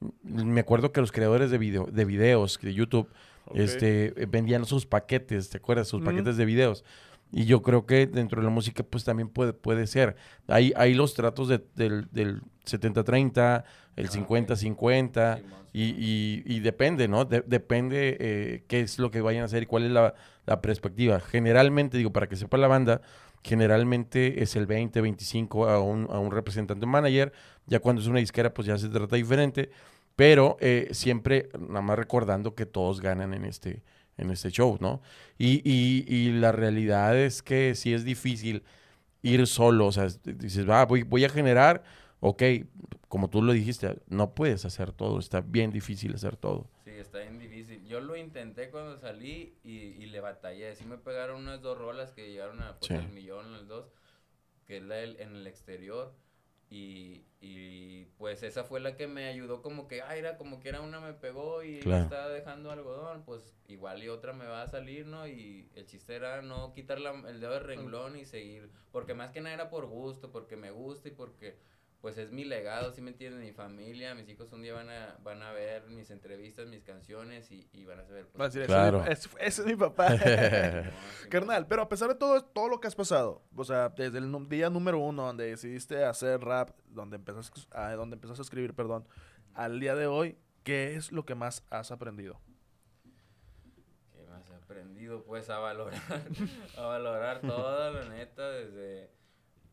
mm, 0.00 0.44
me 0.44 0.60
acuerdo 0.60 0.92
que 0.92 1.00
los 1.00 1.12
creadores 1.12 1.50
de, 1.50 1.58
video, 1.58 1.86
de 1.86 2.04
videos 2.04 2.58
de 2.60 2.74
YouTube 2.74 3.08
este, 3.54 4.14
vendían 4.28 4.64
sus 4.64 4.86
paquetes, 4.86 5.50
¿te 5.50 5.58
acuerdas? 5.58 5.88
Sus 5.88 6.02
paquetes 6.02 6.36
de 6.36 6.44
videos. 6.44 6.84
Y 7.30 7.46
yo 7.46 7.62
creo 7.62 7.86
que 7.86 8.06
dentro 8.06 8.40
de 8.40 8.44
la 8.44 8.52
música, 8.52 8.82
pues 8.82 9.04
también 9.04 9.28
puede, 9.28 9.52
puede 9.52 9.86
ser. 9.86 10.16
Hay, 10.48 10.72
hay 10.76 10.92
los 10.94 11.14
tratos 11.14 11.48
del, 11.48 12.08
del 12.10 12.42
70-30, 12.66 13.64
el 13.96 14.08
50-50, 14.10 15.18
ah, 15.18 15.38
y, 15.72 15.82
y, 15.82 16.42
y, 16.44 16.60
depende, 16.60 17.08
¿no? 17.08 17.24
depende 17.24 18.16
eh, 18.20 18.64
qué 18.68 18.80
es 18.80 18.98
lo 18.98 19.10
que 19.10 19.20
vayan 19.20 19.42
a 19.42 19.46
hacer 19.46 19.62
y 19.62 19.66
cuál 19.66 19.84
es 19.84 19.90
la, 19.90 20.14
la, 20.44 20.60
perspectiva. 20.60 21.18
Generalmente, 21.20 21.96
digo, 21.96 22.12
para 22.12 22.28
que 22.28 22.36
sepa 22.36 22.58
la 22.58 22.68
banda, 22.68 23.00
generalmente 23.42 24.42
es 24.42 24.54
el 24.56 24.68
20-25 24.68 25.68
a 25.68 25.80
un, 25.80 26.08
a 26.10 26.18
un 26.18 26.30
representante 26.30 26.84
manager. 26.84 27.32
Ya 27.66 27.80
cuando 27.80 28.02
es 28.02 28.08
una 28.08 28.18
disquera, 28.18 28.52
pues 28.52 28.66
ya 28.66 28.76
se 28.76 28.88
trata 28.88 29.16
diferente. 29.16 29.70
Pero 30.14 30.58
eh, 30.60 30.88
siempre, 30.92 31.48
nada 31.58 31.80
más 31.80 31.98
recordando 31.98 32.54
que 32.54 32.66
todos 32.66 33.00
ganan 33.00 33.32
en 33.32 33.46
este, 33.46 33.82
en 34.18 34.30
este 34.30 34.50
show, 34.50 34.76
¿no? 34.78 35.00
Y, 35.38 35.62
y, 35.64 36.04
y 36.06 36.32
la 36.32 36.52
realidad 36.52 37.16
es 37.16 37.42
que 37.42 37.74
sí 37.74 37.94
es 37.94 38.04
difícil 38.04 38.62
ir 39.22 39.46
solo, 39.46 39.86
o 39.86 39.92
sea, 39.92 40.08
dices, 40.24 40.68
va, 40.68 40.84
voy, 40.84 41.02
voy 41.04 41.24
a 41.24 41.28
generar 41.28 41.82
ok, 42.22 42.42
como 43.08 43.28
tú 43.28 43.42
lo 43.42 43.52
dijiste, 43.52 44.00
no 44.06 44.34
puedes 44.34 44.64
hacer 44.64 44.92
todo, 44.92 45.18
está 45.18 45.40
bien 45.40 45.72
difícil 45.72 46.14
hacer 46.14 46.36
todo. 46.36 46.70
Sí, 46.84 46.90
está 46.90 47.18
bien 47.18 47.38
difícil. 47.38 47.84
Yo 47.84 48.00
lo 48.00 48.16
intenté 48.16 48.70
cuando 48.70 48.96
salí 48.96 49.58
y, 49.64 49.70
y 49.78 50.06
le 50.06 50.20
batallé. 50.20 50.74
Sí 50.76 50.84
me 50.84 50.98
pegaron 50.98 51.42
unas 51.42 51.60
dos 51.60 51.76
rolas 51.76 52.12
que 52.12 52.30
llegaron 52.30 52.62
a 52.62 52.78
pues, 52.78 52.88
Sí. 52.88 52.94
el 52.94 53.08
millón, 53.08 53.52
las 53.52 53.66
dos, 53.66 53.92
que 54.66 54.76
es 54.78 54.82
la 54.84 54.94
del- 54.94 55.20
en 55.20 55.34
el 55.34 55.46
exterior. 55.48 56.14
Y, 56.70 57.26
y 57.40 58.04
pues 58.16 58.42
esa 58.44 58.64
fue 58.64 58.80
la 58.80 58.96
que 58.96 59.06
me 59.08 59.26
ayudó 59.26 59.60
como 59.60 59.88
que, 59.88 60.00
ay, 60.00 60.20
era 60.20 60.38
como 60.38 60.58
que 60.60 60.68
era 60.70 60.80
una 60.80 61.00
me 61.00 61.12
pegó 61.12 61.62
y 61.64 61.80
Claro. 61.80 62.04
estaba 62.04 62.28
dejando 62.28 62.70
algodón, 62.70 63.24
pues 63.24 63.52
igual 63.68 64.02
y 64.02 64.08
otra 64.08 64.32
me 64.32 64.46
va 64.46 64.62
a 64.62 64.68
salir, 64.68 65.06
¿no? 65.06 65.26
Y 65.26 65.68
el 65.74 65.84
chiste 65.86 66.14
era 66.14 66.40
no 66.40 66.72
quitar 66.72 66.98
la- 67.00 67.28
el 67.28 67.40
dedo 67.40 67.52
de 67.52 67.60
renglón 67.60 68.16
y 68.16 68.24
seguir, 68.24 68.70
porque 68.92 69.12
más 69.12 69.32
que 69.32 69.40
nada 69.42 69.54
era 69.54 69.68
por 69.70 69.84
gusto, 69.86 70.30
porque 70.32 70.56
me 70.56 70.70
gusta 70.70 71.08
y 71.08 71.10
porque 71.10 71.58
pues 72.02 72.18
es 72.18 72.32
mi 72.32 72.44
legado, 72.44 72.92
¿sí 72.92 73.00
me 73.00 73.12
entienden? 73.12 73.40
Mi 73.40 73.52
familia, 73.52 74.14
mis 74.14 74.28
hijos 74.28 74.52
un 74.52 74.60
día 74.60 74.74
van 74.74 74.90
a, 74.90 75.16
van 75.22 75.40
a 75.42 75.52
ver 75.52 75.88
mis 75.88 76.10
entrevistas, 76.10 76.66
mis 76.66 76.82
canciones 76.82 77.50
y, 77.52 77.68
y 77.72 77.84
van 77.84 78.00
a 78.00 78.04
saber. 78.04 78.26
Decir, 78.32 78.66
Claro. 78.66 79.04
ese, 79.06 79.28
es 79.38 79.64
mi- 79.64 79.72
es 79.72 79.78
papá. 79.78 80.08
Carnal, 81.30 81.66
pero 81.68 81.82
a 81.82 81.88
pesar 81.88 82.08
de 82.08 82.16
todo, 82.16 82.44
todo 82.44 82.68
lo 82.68 82.80
que 82.80 82.88
has 82.88 82.96
pasado, 82.96 83.42
o 83.56 83.64
sea, 83.64 83.88
desde 83.90 84.18
el 84.18 84.48
día 84.48 84.68
número 84.68 84.98
uno 84.98 85.26
donde 85.26 85.46
decidiste 85.46 86.04
hacer 86.04 86.40
rap, 86.40 86.70
donde 86.88 87.16
empezaste 87.16 87.60
a, 87.70 87.92
donde 87.92 88.14
empezaste 88.16 88.42
a 88.42 88.44
escribir, 88.44 88.74
perdón, 88.74 89.06
al 89.54 89.78
día 89.78 89.94
de 89.94 90.08
hoy, 90.08 90.36
¿qué 90.64 90.96
es 90.96 91.12
lo 91.12 91.24
que 91.24 91.36
más 91.36 91.64
has 91.70 91.92
aprendido? 91.92 92.40
¿Qué 94.12 94.26
más 94.28 94.50
he 94.50 94.54
aprendido? 94.54 95.22
Pues 95.24 95.48
a 95.50 95.58
valorar, 95.58 96.00
a 96.76 96.80
valorar 96.82 97.40
todo, 97.42 97.92
la 97.92 98.08
neta, 98.08 98.50
desde 98.50 99.10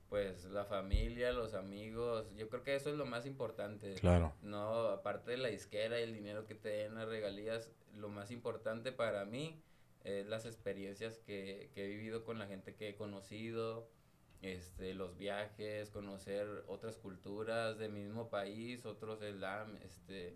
pues 0.09 0.45
la 0.45 0.65
familia, 0.65 1.31
los 1.31 1.53
amigos. 1.53 2.25
Yo 2.35 2.49
creo 2.49 2.63
que 2.63 2.75
eso 2.75 2.89
es 2.89 2.95
lo 2.95 3.05
más 3.05 3.25
importante. 3.25 3.93
Claro. 3.95 4.33
No, 4.41 4.87
aparte 4.87 5.31
de 5.31 5.37
la 5.37 5.49
disquera 5.49 5.99
y 5.99 6.03
el 6.03 6.13
dinero 6.13 6.45
que 6.45 6.55
te 6.55 6.69
den 6.69 6.95
las 6.95 7.07
regalías, 7.07 7.71
lo 7.95 8.09
más 8.09 8.31
importante 8.31 8.91
para 8.91 9.25
mí 9.25 9.61
es 10.03 10.27
las 10.27 10.45
experiencias 10.45 11.19
que, 11.19 11.69
que 11.73 11.85
he 11.85 11.87
vivido 11.87 12.23
con 12.23 12.39
la 12.39 12.47
gente 12.47 12.73
que 12.75 12.89
he 12.89 12.95
conocido, 12.95 13.87
este, 14.41 14.93
los 14.93 15.17
viajes, 15.17 15.89
conocer 15.91 16.63
otras 16.67 16.97
culturas 16.97 17.77
del 17.77 17.91
mismo 17.91 18.29
país, 18.29 18.85
otros 18.85 19.19
slam, 19.19 19.77
este, 19.83 20.33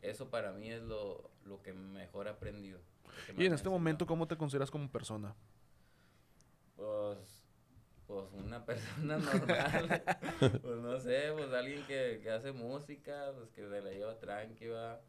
eso 0.00 0.30
para 0.30 0.52
mí 0.52 0.70
es 0.70 0.82
lo, 0.82 1.30
lo 1.44 1.62
que 1.62 1.72
mejor 1.72 2.26
he 2.26 2.30
aprendido. 2.30 2.80
que 3.26 3.42
Y 3.42 3.46
en 3.46 3.52
este 3.52 3.68
momento. 3.68 4.06
¿cómo 4.06 4.26
te 4.26 4.36
consideras 4.36 4.70
como 4.70 4.90
persona? 4.90 5.34
Pues, 8.06 8.28
una 8.32 8.64
persona 8.64 9.16
normal, 9.16 10.02
pues 10.62 10.76
no 10.80 11.00
sé, 11.00 11.32
pues 11.34 11.52
alguien 11.52 11.84
que, 11.86 12.20
que 12.22 12.30
hace 12.30 12.52
música, 12.52 13.32
pues 13.36 13.50
que 13.50 13.62
se 13.62 13.80
la 13.80 13.90
lleva 13.90 14.18
tranqui, 14.18 14.66
va. 14.66 15.00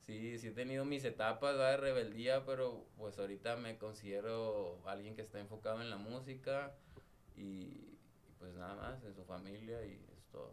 Sí, 0.00 0.38
sí 0.38 0.48
he 0.48 0.52
tenido 0.52 0.84
mis 0.84 1.04
etapas 1.04 1.56
¿va? 1.56 1.70
de 1.70 1.76
rebeldía, 1.76 2.44
pero 2.44 2.86
pues 2.96 3.18
ahorita 3.18 3.56
me 3.56 3.78
considero 3.78 4.80
alguien 4.86 5.14
que 5.14 5.22
está 5.22 5.38
enfocado 5.38 5.80
en 5.80 5.90
la 5.90 5.96
música 5.96 6.74
y, 7.36 7.40
y, 7.42 8.34
pues 8.38 8.54
nada 8.54 8.74
más, 8.74 9.04
en 9.04 9.14
su 9.14 9.24
familia 9.24 9.84
y 9.84 10.04
es 10.16 10.26
todo. 10.30 10.52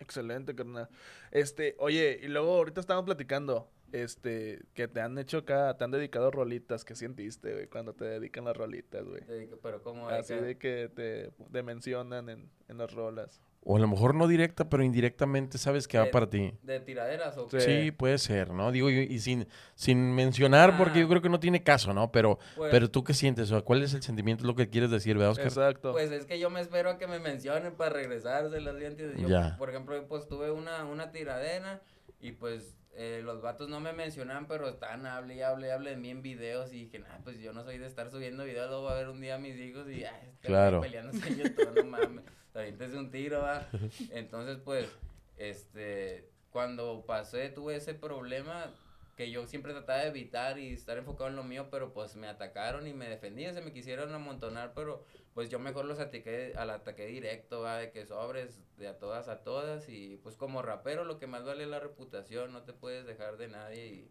Excelente, 0.00 0.54
carnal. 0.54 0.88
Este, 1.30 1.76
oye, 1.78 2.18
y 2.22 2.28
luego 2.28 2.56
ahorita 2.56 2.80
estábamos 2.80 3.06
platicando, 3.06 3.70
este, 3.92 4.60
que 4.74 4.88
te 4.88 5.00
han 5.00 5.16
hecho 5.18 5.38
acá, 5.38 5.76
te 5.76 5.84
han 5.84 5.90
dedicado 5.90 6.30
rolitas, 6.30 6.84
¿qué 6.84 6.94
sentiste, 6.94 7.52
güey, 7.52 7.66
cuando 7.68 7.94
te 7.94 8.04
dedican 8.04 8.44
las 8.44 8.56
rolitas, 8.56 9.04
güey? 9.04 9.22
Pero 9.62 9.82
como 9.82 10.08
Así 10.08 10.34
de 10.34 10.56
que 10.58 10.90
te, 10.94 11.30
te 11.52 11.62
mencionan 11.62 12.28
en, 12.28 12.50
en 12.68 12.78
las 12.78 12.92
rolas. 12.92 13.40
O 13.68 13.76
a 13.76 13.80
lo 13.80 13.88
mejor 13.88 14.14
no 14.14 14.28
directa, 14.28 14.68
pero 14.68 14.84
indirectamente 14.84 15.58
sabes 15.58 15.88
que 15.88 15.98
va 15.98 16.08
para 16.12 16.30
ti. 16.30 16.54
de 16.62 16.78
tiraderas 16.78 17.36
o 17.36 17.50
Sí. 17.50 17.58
Sí, 17.60 17.90
puede 17.90 18.16
ser, 18.18 18.50
¿no? 18.52 18.70
Digo, 18.70 18.90
y, 18.90 18.98
y 19.00 19.18
sin, 19.18 19.48
sin 19.74 20.14
mencionar, 20.14 20.76
porque 20.78 21.00
Ah. 21.00 21.02
yo 21.02 21.08
creo 21.08 21.20
que 21.20 21.28
no 21.28 21.40
tiene 21.40 21.64
caso, 21.64 21.92
¿no? 21.92 22.12
Pero, 22.12 22.38
Pues- 22.54 22.70
pero 22.70 22.88
tú 22.88 23.02
qué 23.02 23.12
sientes, 23.12 23.50
o 23.50 23.54
sea, 23.54 23.62
¿cuál 23.62 23.82
es 23.82 23.92
el 23.92 24.04
sentimiento, 24.04 24.44
es 24.44 24.46
lo 24.46 24.54
que 24.54 24.70
quieres 24.70 24.92
decir, 24.92 25.14
¿verdad, 25.16 25.32
Oscar? 25.32 25.46
Exacto. 25.48 25.90
Pues 25.90 26.12
es 26.12 26.26
que 26.26 26.38
yo 26.38 26.48
me 26.48 26.60
espero 26.60 26.90
a 26.90 26.98
que 26.98 27.08
me 27.08 27.18
mencionen 27.18 27.74
para 27.74 27.90
regresárselas, 27.90 28.78
¿ya 28.80 28.86
entiendes? 28.86 29.20
Yo, 29.20 29.26
Ya. 29.28 29.56
por 29.58 29.68
ejemplo, 29.70 30.00
pues 30.06 30.28
tuve 30.28 30.52
una, 30.52 30.84
una 30.84 31.10
tiradera 31.10 31.82
y 32.20 32.30
pues 32.32 32.76
eh, 32.98 33.20
los 33.22 33.42
vatos 33.42 33.68
no 33.68 33.78
me 33.78 33.92
mencionan, 33.92 34.48
pero 34.48 34.68
están, 34.68 35.04
hable 35.04 35.36
y 35.36 35.42
hable 35.42 35.66
y 35.66 35.70
hable 35.70 35.90
de 35.90 35.96
mí 35.96 36.08
en 36.08 36.22
videos 36.22 36.72
y 36.72 36.84
dije, 36.84 36.98
nah, 36.98 37.18
pues 37.22 37.38
yo 37.38 37.52
no 37.52 37.62
soy 37.62 37.76
de 37.76 37.86
estar 37.86 38.10
subiendo 38.10 38.44
videos, 38.44 38.68
luego 38.70 38.84
va 38.84 38.92
a 38.92 38.96
ver 38.96 39.10
un 39.10 39.20
día 39.20 39.34
a 39.34 39.38
mis 39.38 39.56
hijos 39.58 39.86
y, 39.88 40.02
este 40.02 40.08
güey 40.18 40.40
Claro. 40.40 40.80
peleándose 40.80 41.28
en 41.28 41.36
YouTube, 41.36 41.74
no 41.76 41.84
mames, 41.84 42.24
aviéntese 42.54 42.96
un 42.96 43.10
tiro, 43.10 43.42
va. 43.42 43.68
Entonces, 44.12 44.58
pues, 44.64 44.88
este, 45.36 46.30
cuando 46.50 47.04
pasé, 47.06 47.50
tuve 47.50 47.76
ese 47.76 47.92
problema 47.92 48.72
que 49.14 49.30
yo 49.30 49.46
siempre 49.46 49.72
trataba 49.72 50.00
de 50.00 50.08
evitar 50.08 50.58
y 50.58 50.72
estar 50.72 50.96
enfocado 50.96 51.28
en 51.28 51.36
lo 51.36 51.44
mío, 51.44 51.68
pero 51.70 51.92
pues 51.92 52.16
me 52.16 52.28
atacaron 52.28 52.86
y 52.86 52.94
me 52.94 53.08
defendí, 53.08 53.44
se 53.44 53.60
me 53.60 53.72
quisieron 53.72 54.14
amontonar, 54.14 54.72
pero 54.74 55.04
pues 55.36 55.50
yo 55.50 55.58
mejor 55.58 55.84
los 55.84 55.98
ataqué, 55.98 56.54
al 56.56 56.70
ataque 56.70 57.04
directo, 57.04 57.60
va, 57.60 57.76
de 57.76 57.90
que 57.90 58.06
sobres 58.06 58.58
de 58.78 58.88
a 58.88 58.98
todas 58.98 59.28
a 59.28 59.42
todas 59.42 59.86
y 59.90 60.16
pues 60.22 60.34
como 60.34 60.62
rapero 60.62 61.04
lo 61.04 61.18
que 61.18 61.26
más 61.26 61.44
vale 61.44 61.64
es 61.64 61.68
la 61.68 61.78
reputación, 61.78 62.54
no 62.54 62.62
te 62.62 62.72
puedes 62.72 63.04
dejar 63.04 63.36
de 63.36 63.48
nadie 63.48 63.86
y 63.86 64.10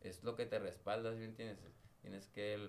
es 0.00 0.24
lo 0.24 0.34
que 0.34 0.44
te 0.44 0.58
respalda, 0.58 1.14
¿sí 1.14 1.22
entiendes? 1.22 1.58
Tienes 2.02 2.26
que 2.26 2.68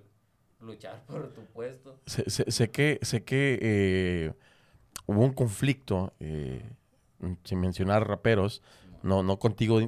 luchar 0.60 1.04
por 1.08 1.34
tu 1.34 1.44
puesto. 1.46 2.00
Sé, 2.06 2.30
sé- 2.30 2.52
sé 2.52 2.70
que, 2.70 3.00
sé 3.02 3.24
que 3.24 3.58
eh, 3.60 4.34
hubo 5.08 5.22
un 5.26 5.34
conflicto, 5.34 6.14
eh, 6.20 6.70
sin 7.46 7.60
mencionar 7.60 8.08
raperos, 8.08 8.62
no, 9.02 9.24
no 9.24 9.40
contigo, 9.40 9.80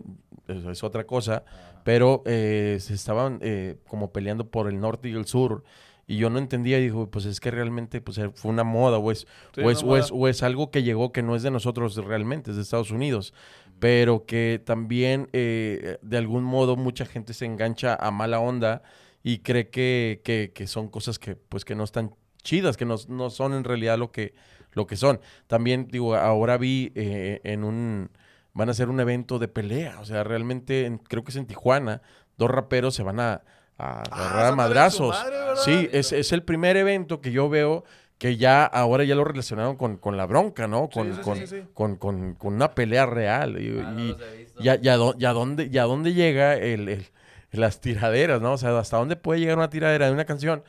es, 0.47 0.83
otra 0.83 1.03
cosa, 1.03 1.43
pero 1.83 2.23
eh, 2.25 2.79
se 2.81 2.95
estaban 2.95 3.37
eh, 3.43 3.77
como 3.87 4.11
peleando 4.11 4.49
por 4.49 4.67
el 4.67 4.79
norte 4.79 5.09
y 5.09 5.13
el 5.13 5.27
sur. 5.27 5.63
Y 6.09 6.17
yo 6.17 6.29
no 6.31 6.39
entendía 6.39 6.79
y 6.79 6.83
dijo, 6.83 7.09
pues 7.11 7.25
es 7.25 7.39
que 7.39 7.51
realmente 7.51 8.01
pues, 8.01 8.19
fue 8.33 8.49
una 8.51 8.63
moda 8.63 8.97
o 8.97 9.11
es, 9.11 9.27
Sí, 9.53 9.61
o, 9.61 9.69
es, 9.69 9.83
o, 9.83 9.95
es, 9.95 10.11
moda. 10.11 10.21
o 10.21 10.27
es 10.27 10.41
algo 10.43 10.71
que 10.71 10.81
llegó 10.81 11.11
que 11.11 11.21
no 11.21 11.35
es 11.35 11.43
de 11.43 11.51
nosotros 11.51 11.95
realmente, 11.97 12.49
es 12.49 12.55
de 12.57 12.63
Estados 12.63 12.89
Unidos. 12.89 13.33
Pero 13.79 14.25
que 14.25 14.59
también 14.65 15.29
eh, 15.33 15.99
de 16.01 16.17
algún 16.17 16.43
modo 16.43 16.75
mucha 16.75 17.05
gente 17.05 17.33
se 17.33 17.45
engancha 17.45 17.95
a 17.95 18.09
mala 18.11 18.39
onda 18.39 18.81
y 19.23 19.39
cree 19.39 19.69
que, 19.69 20.21
que, 20.23 20.51
que 20.53 20.65
son 20.65 20.87
cosas 20.89 21.19
que 21.19 21.35
pues 21.35 21.63
que 21.63 21.75
no 21.75 21.83
están 21.83 22.15
chidas, 22.41 22.75
que 22.75 22.85
no, 22.85 22.95
no 23.07 23.29
son 23.29 23.53
en 23.53 23.63
realidad 23.63 23.97
lo 23.99 24.11
que, 24.11 24.33
lo 24.73 24.87
que 24.87 24.95
son. 24.95 25.19
También 25.47 25.87
digo, 25.91 26.15
ahora 26.15 26.57
vi 26.57 26.91
eh, 26.95 27.39
en 27.43 27.63
un, 27.63 28.09
van 28.53 28.69
a 28.69 28.71
hacer 28.71 28.89
un 28.89 28.99
evento 28.99 29.37
de 29.39 29.47
pelea, 29.47 29.99
o 29.99 30.05
sea, 30.05 30.23
realmente 30.23 30.85
en- 30.85 30.97
creo 30.97 31.23
que 31.23 31.31
es 31.31 31.35
en 31.37 31.45
Tijuana, 31.45 32.01
dos 32.37 32.49
raperos 32.49 32.95
se 32.95 33.03
van 33.03 33.19
a, 33.19 33.43
a 33.79 34.01
agarrar 34.01 34.45
a 34.47 34.55
madrazos. 34.55 35.15
Sí, 35.63 35.89
es, 35.91 36.11
es 36.11 36.31
el 36.31 36.43
primer 36.43 36.77
evento 36.77 37.21
que 37.21 37.31
yo 37.31 37.49
veo 37.49 37.83
que 38.17 38.35
ya 38.35 38.65
ahora 38.65 39.05
ya 39.05 39.15
lo 39.15 39.23
relacionaron 39.23 39.77
con, 39.77 39.95
con 39.95 40.17
la 40.17 40.25
bronca, 40.25 40.67
¿no? 40.67 40.89
Con, 40.89 41.15
sí, 41.15 41.21
con, 41.21 41.47
sí. 41.47 41.63
Con, 41.73 41.95
con- 41.95 42.33
con 42.35 42.53
una 42.53 42.75
pelea 42.75 43.05
real. 43.05 43.61
Y, 43.61 43.79
Ah, 43.81 43.93
y- 43.97 44.17
y 44.59 44.67
a, 44.69 44.75
y 44.81 44.89
a 44.89 44.97
dó- 44.97 45.15
y 45.17 45.23
a 45.25 45.31
dónde, 45.31 45.79
a 45.79 45.83
dónde 45.83 46.13
llega 46.13 46.55
el, 46.57 46.89
el- 46.89 47.05
las 47.51 47.79
tiraderas, 47.79 48.41
¿no? 48.41 48.51
O 48.53 48.57
sea, 48.57 48.77
hasta 48.77 48.97
dónde 48.97 49.15
puede 49.15 49.39
llegar 49.39 49.57
una 49.57 49.69
tiradera 49.69 50.07
de 50.07 50.11
una 50.11 50.25
canción 50.25 50.63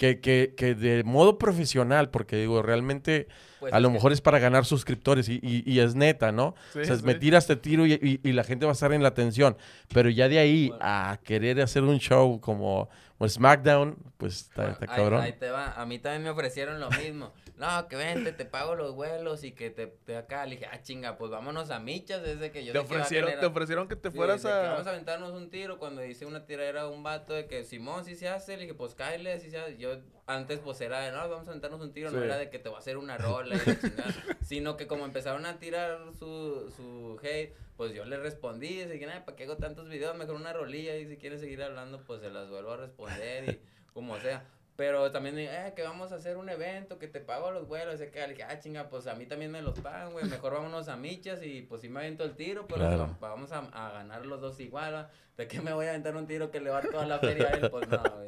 que, 0.00 0.18
que, 0.18 0.54
que 0.56 0.74
de 0.74 1.04
modo 1.04 1.36
profesional, 1.36 2.08
porque 2.08 2.36
digo, 2.36 2.62
realmente 2.62 3.28
Pues 3.58 3.70
a 3.74 3.80
lo 3.80 3.90
mejor 3.90 4.12
es 4.12 4.22
para 4.22 4.38
ganar 4.38 4.64
suscriptores 4.64 5.28
y, 5.28 5.38
y- 5.42 5.62
y 5.70 5.80
es 5.80 5.94
neta, 5.94 6.32
¿no? 6.32 6.54
Sí, 6.72 6.78
o 6.78 6.84
sea, 6.86 6.96
sí. 6.96 7.04
me 7.04 7.14
tiras 7.16 7.44
este 7.44 7.56
tiro 7.56 7.84
y, 7.84 7.92
y- 7.92 8.20
y 8.26 8.32
la 8.32 8.42
gente 8.42 8.64
va 8.64 8.72
a 8.72 8.78
estar 8.78 8.94
en 8.94 9.02
la 9.02 9.08
atención. 9.08 9.58
Pero 9.92 10.08
ya 10.08 10.30
de 10.30 10.38
ahí 10.38 10.68
Bueno. 10.68 10.82
a 10.82 11.20
querer 11.22 11.60
hacer 11.60 11.82
un 11.82 11.98
show 11.98 12.40
como, 12.40 12.88
como 13.20 13.28
SmackDown, 13.28 13.96
pues 14.16 14.40
está, 14.48 14.70
está 14.70 14.86
ahí- 14.90 14.96
cabrón. 14.96 15.20
Ahí, 15.20 15.32
te 15.34 15.50
va. 15.50 15.72
A 15.72 15.84
mí 15.84 15.98
también 15.98 16.22
me 16.22 16.30
ofrecieron 16.30 16.80
lo 16.80 16.88
mismo. 16.90 17.34
No, 17.58 17.86
que 17.88 17.96
vente, 17.96 18.32
te 18.32 18.46
pago 18.46 18.74
los 18.74 18.94
vuelos 18.94 19.44
y 19.44 19.52
que 19.52 19.68
te, 19.68 19.86
te 19.88 20.16
acá. 20.16 20.46
Le 20.46 20.52
dije, 20.56 20.66
ah, 20.72 20.80
chinga, 20.80 21.18
pues 21.18 21.30
vámonos 21.30 21.70
a 21.70 21.78
michas 21.80 22.22
desde 22.22 22.50
que 22.50 22.64
yo 22.64 22.72
Te 22.72 22.78
sé 22.80 22.86
que 22.86 22.94
a 22.94 22.96
ofrecieron, 22.96 23.32
te 23.38 23.44
ofrecieron 23.44 23.88
que 23.88 23.96
te 23.96 24.10
Sí, 24.10 24.16
fueras 24.16 24.42
de 24.42 24.48
que 24.48 24.54
a... 24.54 24.70
vamos 24.70 24.86
a 24.86 24.90
aventarnos 24.90 25.32
un 25.32 25.50
tiro 25.50 25.78
cuando 25.78 26.02
hice 26.02 26.24
una 26.24 26.46
tiradera 26.46 26.82
a 26.82 26.88
un 26.88 27.02
vato 27.02 27.34
de 27.34 27.46
que 27.46 27.64
Simón 27.64 28.06
sí 28.06 28.16
se 28.16 28.28
hace, 28.30 28.54
le 28.56 28.62
dije, 28.62 28.72
pues 28.74 28.94
cáele, 28.94 29.38
sí 29.40 29.50
se 29.50 29.58
hace. 29.58 29.76
Yo 29.76 29.98
antes 30.26 30.58
pues 30.60 30.80
era 30.80 31.00
de, 31.00 31.12
no, 31.12 31.18
vamos 31.28 31.46
a 31.46 31.50
aventarnos 31.50 31.82
un 31.82 31.92
tiro, 31.92 32.10
no 32.10 32.18
Sí. 32.20 32.24
era 32.24 32.38
de 32.38 32.48
que 32.48 32.58
te 32.58 32.70
voy 32.70 32.76
a 32.76 32.78
hacer 32.78 32.96
una 32.96 33.18
rola 33.18 33.54
y 33.54 33.58
la 33.58 33.78
chingada, 33.78 34.14
sino 34.42 34.78
que 34.78 34.86
como 34.86 35.04
empezaron 35.04 35.44
a 35.44 35.58
tirar 35.58 35.98
su, 36.18 36.72
su 36.74 37.18
hate, 37.22 37.54
pues 37.80 37.94
yo 37.94 38.04
le 38.04 38.18
respondí, 38.18 38.82
y 38.82 38.84
dije, 38.84 39.06
nada, 39.06 39.24
¿para 39.24 39.34
qué 39.38 39.44
hago 39.44 39.56
tantos 39.56 39.88
videos? 39.88 40.14
Mejor 40.14 40.34
una 40.36 40.52
rolilla 40.52 40.96
y 40.98 41.06
si 41.06 41.16
quieren 41.16 41.40
seguir 41.40 41.62
hablando, 41.62 42.04
pues 42.04 42.20
se 42.20 42.28
las 42.28 42.50
vuelvo 42.50 42.72
a 42.72 42.76
responder 42.76 43.48
y 43.48 43.60
como 43.94 44.20
sea. 44.20 44.44
Pero 44.76 45.10
también, 45.10 45.38
eh, 45.38 45.72
que 45.74 45.82
vamos 45.82 46.12
a 46.12 46.16
hacer 46.16 46.36
un 46.36 46.50
evento, 46.50 46.98
que 46.98 47.08
te 47.08 47.20
pago 47.20 47.50
los 47.52 47.66
vuelos, 47.66 47.98
y 48.02 48.08
que, 48.10 48.20
le 48.20 48.34
dije, 48.34 48.42
ah, 48.42 48.60
chinga, 48.60 48.90
pues 48.90 49.06
a 49.06 49.14
mí 49.14 49.24
también 49.24 49.50
me 49.50 49.62
los 49.62 49.80
pagan, 49.80 50.12
güey, 50.12 50.26
mejor 50.26 50.52
vámonos 50.52 50.88
a 50.88 50.96
michas 50.96 51.42
y 51.42 51.62
pues 51.62 51.80
sí 51.80 51.88
me 51.88 52.00
aviento 52.00 52.22
el 52.24 52.36
tiro, 52.36 52.66
pero 52.66 52.80
Claro. 52.80 53.16
vamos 53.18 53.50
a, 53.52 53.60
a 53.72 53.92
ganar 53.92 54.26
los 54.26 54.42
dos 54.42 54.60
igual, 54.60 54.92
¿va? 54.92 55.10
¿de 55.38 55.48
qué 55.48 55.62
me 55.62 55.72
voy 55.72 55.86
a 55.86 55.90
aventar 55.90 56.14
un 56.16 56.26
tiro 56.26 56.50
que 56.50 56.60
le 56.60 56.68
va 56.68 56.80
a 56.80 56.82
toda 56.82 57.06
la 57.06 57.18
feria 57.18 57.46
a 57.48 57.50
él? 57.52 57.70
Pues 57.70 57.88
no, 57.88 58.02
güey. 58.02 58.26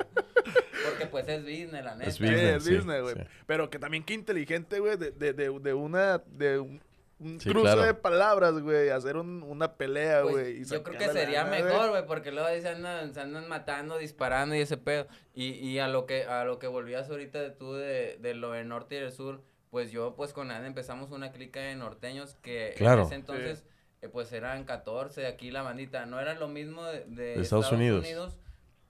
Porque 0.89 1.07
pues 1.11 1.29
es 1.29 1.43
business, 1.43 1.85
la 1.85 1.95
neta. 1.95 2.09
Es 2.09 2.19
business. 2.19 2.65
sí, 2.65 2.79
güey. 2.79 3.15
sí. 3.17 3.21
Pero 3.45 3.69
que 3.69 3.79
también 3.79 4.03
qué 4.03 4.15
inteligente, 4.15 4.79
güey, 4.81 4.97
de, 4.97 5.11
de, 5.11 5.35
de, 5.35 5.51
de 5.61 5.75
una... 5.75 6.17
De 6.27 6.59
un- 6.59 6.81
un 7.23 7.41
Sí, 7.41 7.51
cruce 7.51 7.65
claro. 7.67 7.83
de 7.83 7.95
palabras, 7.95 8.59
güey, 8.61 8.91
hacer 8.91 9.17
un- 9.17 9.43
una 9.43 9.75
pelea, 9.77 10.23
Pues, 10.23 10.35
güey. 10.35 10.61
y 10.63 10.65
yo 10.65 10.83
creo 10.83 10.99
que 10.99 11.09
sería 11.09 11.45
lana, 11.45 11.65
mejor, 11.65 11.91
güey, 11.91 12.07
porque 12.07 12.33
luego 12.33 12.47
ahí 12.49 12.61
se 12.61 12.69
andan, 12.69 13.15
se 13.15 13.21
andan 13.21 13.49
matando, 13.49 13.99
disparando 13.99 14.55
y 14.55 14.61
ese 14.61 14.77
pedo. 14.77 15.07
Y, 15.35 15.51
y 15.55 15.79
a 15.79 15.89
lo 15.89 16.07
que 16.07 16.25
a 16.25 16.45
lo 16.45 16.59
que 16.59 16.67
volvías 16.67 17.09
ahorita 17.11 17.41
de 17.41 17.51
tú 17.51 17.75
de, 17.75 18.19
de 18.21 18.35
lo 18.35 18.53
del 18.53 18.69
norte 18.69 18.97
y 18.97 19.01
del 19.01 19.13
sur, 19.13 19.43
pues 19.71 19.91
yo 19.91 20.15
pues 20.17 20.33
con 20.33 20.51
Ana 20.51 20.67
empezamos 20.67 21.11
una 21.13 21.33
clica 21.33 21.61
de 21.61 21.75
norteños 21.77 22.35
que 22.43 22.75
Claro. 22.77 23.01
en 23.03 23.07
ese 23.07 23.15
entonces 23.15 23.65
eh, 24.03 24.09
pues 24.09 24.33
eran 24.33 24.65
14 24.65 25.27
aquí 25.27 25.51
la 25.51 25.63
bandita. 25.63 26.05
No 26.07 26.21
era 26.21 26.35
lo 26.35 26.49
mismo 26.49 26.85
de, 26.85 27.05
de 27.07 27.37
De 27.37 27.41
Estados 27.43 27.71
Unidos. 27.73 28.05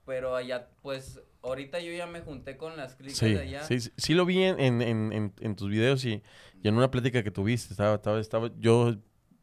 pero 0.05 0.35
allá 0.35 0.68
pues 0.83 1.21
ahorita 1.42 1.81
yo 1.81 1.92
ya 1.92 2.07
me 2.07 2.20
junté 2.20 2.57
con 2.57 2.76
las 2.76 2.96
Sí, 3.09 3.35
de 3.35 3.40
allá. 3.40 3.64
sí, 3.64 3.81
sí, 3.81 3.90
sí 3.96 4.14
lo 4.14 4.24
vi 4.24 4.42
en, 4.42 4.59
en, 4.83 5.33
en, 5.40 5.57
tus 5.57 5.68
videos 5.68 6.05
y, 6.05 6.22
y 6.62 6.68
en 6.68 6.76
una 6.76 6.90
plática 6.90 7.22
que 7.22 7.31
tuviste. 7.31 7.72
Estaba, 7.72 7.96
estaba, 7.96 8.20
estaba, 8.20 8.50
yo 8.59 8.94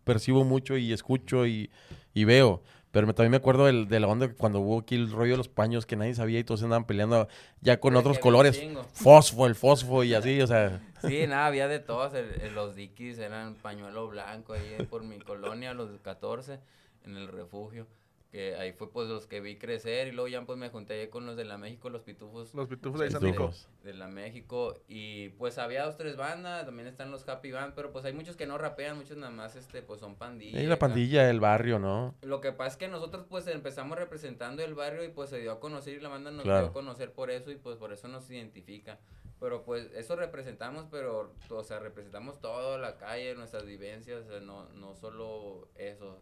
percibo 0.03 0.43
mucho 0.43 0.77
y 0.77 0.91
escucho 0.93 1.45
y, 1.45 1.69
y 2.13 2.23
veo. 2.23 2.61
Pero 2.91 3.05
me- 3.05 3.13
también 3.13 3.29
me 3.31 3.37
acuerdo 3.37 3.65
del- 3.67 3.87
de 3.87 3.99
la 3.99 4.07
onda 4.07 4.27
que 4.27 4.33
cuando 4.33 4.59
hubo 4.61 4.79
aquí 4.79 4.95
el 4.95 5.11
rollo 5.11 5.33
de 5.33 5.37
los 5.37 5.47
paños 5.47 5.85
que 5.85 5.95
nadie 5.95 6.15
sabía 6.15 6.39
y 6.39 6.43
todos 6.43 6.63
andaban 6.63 6.85
peleando 6.87 7.27
ya 7.61 7.79
con 7.79 7.95
otros 7.95 8.17
colores. 8.17 8.59
Fosfo, 8.93 9.45
el 9.45 9.53
fosfo 9.53 10.03
y 10.03 10.15
así, 10.15 10.41
o 10.41 10.47
sea. 10.47 10.81
Sí, 11.07 11.27
nada, 11.27 11.45
había 11.45 11.67
de 11.67 11.77
todos. 11.79 12.15
el- 12.15 12.41
el- 12.41 12.55
los 12.55 12.75
dikis 12.75 13.19
eran 13.19 13.53
pañuelo 13.55 14.07
blanco 14.07 14.53
ahí 14.53 14.77
por 14.89 15.03
mi 15.03 15.19
colonia, 15.19 15.75
los 15.75 15.91
14, 16.01 16.59
en 17.05 17.15
el 17.15 17.27
refugio. 17.27 17.85
Que 18.31 18.55
ahí 18.57 18.73
fue 18.73 18.91
pues 18.91 19.09
los 19.09 19.25
que 19.25 19.41
vi 19.41 19.57
crecer 19.57 20.07
y 20.07 20.11
luego 20.11 20.27
ya 20.27 20.45
pues 20.45 20.55
me 20.59 20.69
junté 20.69 20.93
ahí 21.01 21.07
con 21.07 21.25
los 21.25 21.35
de 21.35 21.45
la 21.45 21.57
México, 21.57 21.89
los 21.89 22.03
pitufos 22.03 22.53
Los 22.53 22.67
pitufos 22.67 22.99
de 22.99 23.07
Pitufos. 23.07 23.23
Nico. 23.23 23.53
de 23.83 23.93
la 23.95 24.07
México. 24.07 24.75
Y 24.87 25.29
pues 25.29 25.57
había 25.57 25.83
dos, 25.85 25.97
tres 25.97 26.15
bandas, 26.15 26.63
también 26.63 26.87
están 26.87 27.09
los 27.09 27.27
Happy 27.27 27.51
Band, 27.51 27.73
pero 27.73 27.91
pues 27.91 28.05
hay 28.05 28.13
muchos 28.13 28.35
que 28.35 28.45
no 28.45 28.59
rapean, 28.59 28.97
muchos 28.97 29.17
nada 29.17 29.31
más 29.31 29.55
este 29.55 29.81
pues 29.81 29.99
son 29.99 30.15
pandillas. 30.15 30.61
Y 30.61 30.67
la 30.67 30.77
pandilla, 30.77 31.27
el 31.27 31.39
barrio, 31.39 31.79
¿no? 31.79 32.13
Lo 32.21 32.39
que 32.39 32.51
pasa 32.51 32.69
es 32.73 32.77
que 32.77 32.87
nosotros 32.87 33.25
pues 33.27 33.47
empezamos 33.47 33.97
representando 33.97 34.61
el 34.63 34.75
barrio 34.75 35.03
y 35.03 35.09
pues 35.09 35.31
se 35.31 35.39
dio 35.39 35.51
a 35.53 35.59
conocer 35.59 35.95
y 35.95 35.99
la 35.99 36.09
banda 36.09 36.29
nos 36.29 36.43
Claro. 36.43 36.59
dio 36.61 36.69
a 36.69 36.73
conocer 36.73 37.11
por 37.11 37.31
eso 37.31 37.49
y 37.49 37.55
pues 37.55 37.77
por 37.77 37.91
eso 37.93 38.07
nos 38.09 38.29
identifica. 38.29 38.99
Pero 39.39 39.63
pues 39.63 39.89
eso 39.95 40.15
representamos, 40.15 40.85
pero 40.91 41.33
o 41.49 41.63
sea, 41.63 41.79
representamos 41.79 42.39
toda 42.41 42.77
la 42.77 42.97
calle, 42.97 43.33
nuestras 43.33 43.65
vivencias, 43.65 44.25
o 44.25 44.29
sea, 44.29 44.39
no, 44.41 44.69
no 44.73 44.93
solo 44.95 45.67
eso. 45.75 46.19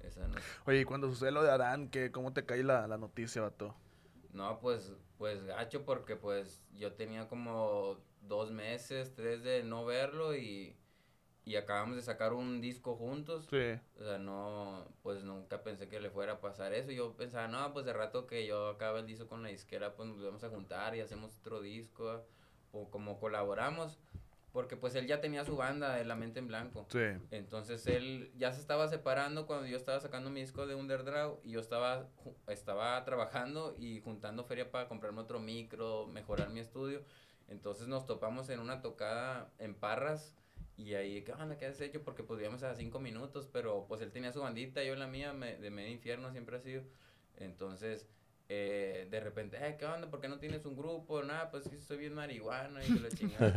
Esa 0.00 0.26
no, 0.28 0.42
Oye, 0.66 0.80
y 0.80 0.84
cuando 0.84 1.08
sucede 1.08 1.30
lo 1.32 1.42
de 1.42 1.50
Adán, 1.50 1.88
¿qué, 1.88 2.10
¿cómo 2.12 2.32
te 2.32 2.44
cae 2.44 2.62
la, 2.64 2.86
la 2.86 2.98
noticia, 2.98 3.42
vato? 3.42 3.76
no, 4.32 4.58
pues, 4.60 4.92
pues 5.18 5.44
gacho 5.44 5.84
porque 5.84 6.16
pues 6.16 6.62
yo 6.72 6.94
tenía 6.94 7.28
como 7.28 7.98
dos 8.22 8.50
meses, 8.50 9.14
tres 9.14 9.42
de 9.42 9.62
no 9.64 9.84
verlo 9.84 10.34
y, 10.36 10.76
y 11.44 11.56
acabamos 11.56 11.96
de 11.96 12.02
sacar 12.02 12.32
un 12.34 12.60
disco 12.60 12.96
juntos. 12.96 13.50
Sí. 13.50 13.80
O 13.96 14.04
sea, 14.04 14.18
no, 14.18 14.86
pues 15.02 15.24
nunca 15.24 15.62
pensé 15.64 15.88
que 15.88 16.00
le 16.00 16.10
fuera 16.10 16.34
a 16.34 16.40
pasar 16.40 16.74
eso. 16.74 16.92
Yo 16.92 17.16
pensaba, 17.16 17.48
no, 17.48 17.72
pues 17.74 17.86
de 17.86 17.92
rato 17.92 18.26
que 18.26 18.46
yo 18.46 18.70
acabe 18.70 19.00
el 19.00 19.06
disco 19.06 19.28
con 19.28 19.42
la 19.42 19.50
disquera, 19.50 19.96
pues 19.96 20.08
nos 20.08 20.22
vamos 20.22 20.44
a 20.44 20.50
juntar 20.50 20.96
y 20.96 21.00
hacemos 21.00 21.36
otro 21.38 21.60
disco, 21.62 22.26
o 22.72 22.90
como 22.90 23.20
colaboramos. 23.20 24.00
Porque 24.52 24.76
pues 24.76 24.94
él 24.94 25.06
ya 25.06 25.20
tenía 25.20 25.44
su 25.44 25.56
banda 25.56 25.94
de 25.96 26.04
La 26.04 26.14
Mente 26.14 26.38
en 26.38 26.46
Blanco. 26.46 26.86
Sí. 26.90 26.98
Entonces 27.30 27.86
él 27.86 28.30
ya 28.36 28.52
se 28.52 28.60
estaba 28.60 28.86
separando 28.88 29.46
cuando 29.46 29.66
yo 29.66 29.76
estaba 29.78 29.98
sacando 29.98 30.28
mi 30.28 30.40
disco 30.40 30.66
de 30.66 30.74
Underdraw 30.74 31.40
y 31.42 31.52
yo 31.52 31.60
estaba, 31.60 32.06
estaba 32.48 33.02
trabajando 33.04 33.74
y 33.78 34.00
juntando 34.02 34.44
feria 34.44 34.70
para 34.70 34.88
comprarme 34.88 35.20
otro 35.22 35.40
micro, 35.40 36.06
mejorar 36.06 36.50
mi 36.50 36.60
estudio. 36.60 37.02
Entonces 37.48 37.88
nos 37.88 38.04
topamos 38.06 38.48
en 38.50 38.60
una 38.60 38.82
tocada 38.82 39.50
en 39.58 39.74
Parras 39.74 40.34
y 40.76 40.94
ahí, 40.94 41.22
¿qué 41.22 41.32
onda? 41.32 41.56
¿Qué 41.56 41.66
has 41.66 41.80
hecho? 41.80 42.02
Porque 42.02 42.22
pues 42.22 42.38
vivíamos 42.38 42.62
a 42.62 42.74
cinco 42.74 42.98
minutos, 43.00 43.48
pero 43.50 43.86
pues 43.88 44.00
él 44.02 44.10
tenía 44.12 44.32
su 44.32 44.40
bandita, 44.40 44.82
yo 44.82 44.96
la 44.96 45.06
mía, 45.06 45.32
me- 45.32 45.56
de 45.56 45.70
medio 45.70 45.90
infierno 45.92 46.30
siempre 46.30 46.56
ha 46.56 46.60
sido. 46.60 46.82
Entonces, 47.36 48.06
eh, 48.54 49.06
de 49.10 49.20
repente, 49.20 49.56
eh, 49.60 49.76
¿qué 49.78 49.86
onda? 49.86 50.10
¿Por 50.10 50.20
qué 50.20 50.28
no 50.28 50.38
tienes 50.38 50.66
un 50.66 50.76
grupo? 50.76 51.22
Nada, 51.22 51.50
pues 51.50 51.68
que 51.68 51.80
soy 51.80 51.96
bien 51.96 52.12
marihuana 52.12 52.84
y 52.84 52.98
la 52.98 53.08
chingada. 53.08 53.50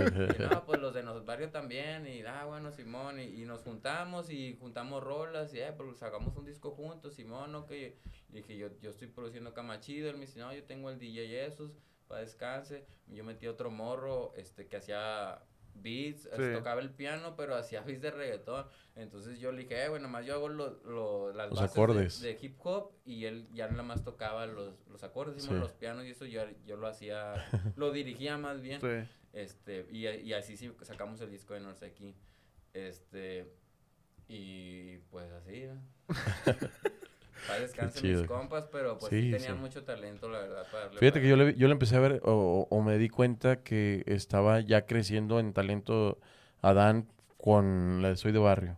No, 0.49 0.65
pues 0.65 0.79
los 0.79 0.93
de 0.93 1.03
nos 1.03 1.25
barrio 1.25 1.49
también, 1.49 2.07
y 2.07 2.21
ah, 2.21 2.45
bueno, 2.45 2.71
Simón, 2.71 3.19
y, 3.19 3.23
y 3.41 3.45
nos 3.45 3.61
juntamos 3.63 4.29
y 4.29 4.55
juntamos 4.57 5.03
rolas, 5.03 5.53
y 5.53 5.59
eh, 5.59 5.73
pues 5.75 5.97
sacamos 5.97 6.37
un 6.37 6.45
disco 6.45 6.71
juntos, 6.71 7.13
Simón, 7.13 7.51
no, 7.51 7.65
que 7.65 7.97
y 8.29 8.35
dije, 8.35 8.57
yo, 8.57 8.69
yo 8.81 8.91
estoy 8.91 9.09
produciendo 9.09 9.53
camachido, 9.53 10.09
él 10.09 10.15
me 10.15 10.27
dice, 10.27 10.39
no, 10.39 10.53
yo 10.53 10.63
tengo 10.63 10.89
el 10.89 10.97
DJ 10.97 11.27
Jesús, 11.27 11.71
para 12.07 12.21
descanse, 12.21 12.85
yo 13.07 13.25
metí 13.25 13.47
otro 13.47 13.71
morro, 13.71 14.33
este, 14.37 14.67
que 14.67 14.77
hacía 14.77 15.41
beats, 15.75 16.23
Sí. 16.35 16.53
tocaba 16.53 16.81
el 16.81 16.89
piano, 16.89 17.35
pero 17.35 17.55
hacía 17.55 17.81
beats 17.81 18.01
de 18.01 18.11
reggaetón, 18.11 18.65
entonces 18.95 19.39
yo 19.39 19.51
le 19.51 19.63
dije, 19.63 19.83
eh, 19.85 19.89
bueno, 19.89 20.07
más 20.07 20.25
yo 20.25 20.33
hago 20.33 20.49
lo, 20.49 20.81
lo- 20.85 21.33
las 21.33 21.49
Los 21.49 21.59
bases 21.59 21.75
de- 21.75 21.81
acordes. 21.81 22.21
De, 22.21 22.37
hip 22.41 22.57
hop, 22.63 22.91
y 23.05 23.25
él 23.25 23.47
ya 23.53 23.67
nada 23.67 23.83
más 23.83 24.03
tocaba 24.03 24.45
los, 24.45 24.73
los 24.89 25.03
acordes, 25.03 25.43
Sí. 25.43 25.53
los 25.53 25.73
pianos, 25.73 26.05
y 26.05 26.09
eso 26.11 26.25
yo, 26.25 26.41
yo 26.65 26.77
lo 26.77 26.87
hacía, 26.87 27.33
lo 27.77 27.91
dirigía 27.91 28.37
más 28.37 28.61
bien, 28.61 28.81
Sí. 28.81 29.09
este, 29.33 29.85
y, 29.91 30.07
y 30.07 30.33
así 30.33 30.57
sí 30.57 30.71
sacamos 30.81 31.19
el 31.21 31.29
disco 31.29 31.53
de 31.53 31.59
North 31.59 31.83
aquí. 31.83 32.15
Este, 32.73 33.45
y 34.27 34.97
pues 35.11 35.31
así, 35.31 35.65
¿no? 35.67 35.81
Para 37.47 37.59
descansen 37.59 38.01
chido. 38.01 38.19
mis 38.21 38.27
compas, 38.27 38.67
pero 38.71 38.97
pues 38.97 39.09
Sí, 39.11 39.21
sí, 39.21 39.31
tenían 39.31 39.55
sí. 39.55 39.59
mucho 39.61 39.83
talento, 39.83 40.29
la 40.29 40.39
verdad, 40.39 40.65
para 40.71 40.85
darle 40.85 40.99
Fíjate 40.99 41.21
que 41.21 41.27
yo 41.27 41.35
le, 41.35 41.55
yo 41.55 41.67
le 41.67 41.73
empecé 41.73 41.95
a 41.95 41.99
ver 41.99 42.21
o, 42.23 42.67
o 42.69 42.81
me 42.81 42.97
di 42.97 43.09
cuenta 43.09 43.61
que 43.63 44.03
estaba 44.07 44.59
ya 44.61 44.85
creciendo 44.85 45.39
en 45.39 45.53
talento 45.53 46.19
Adán 46.61 47.07
con 47.37 48.01
la 48.01 48.09
de 48.09 48.15
Soy 48.15 48.31
de 48.31 48.39
Barrio. 48.39 48.77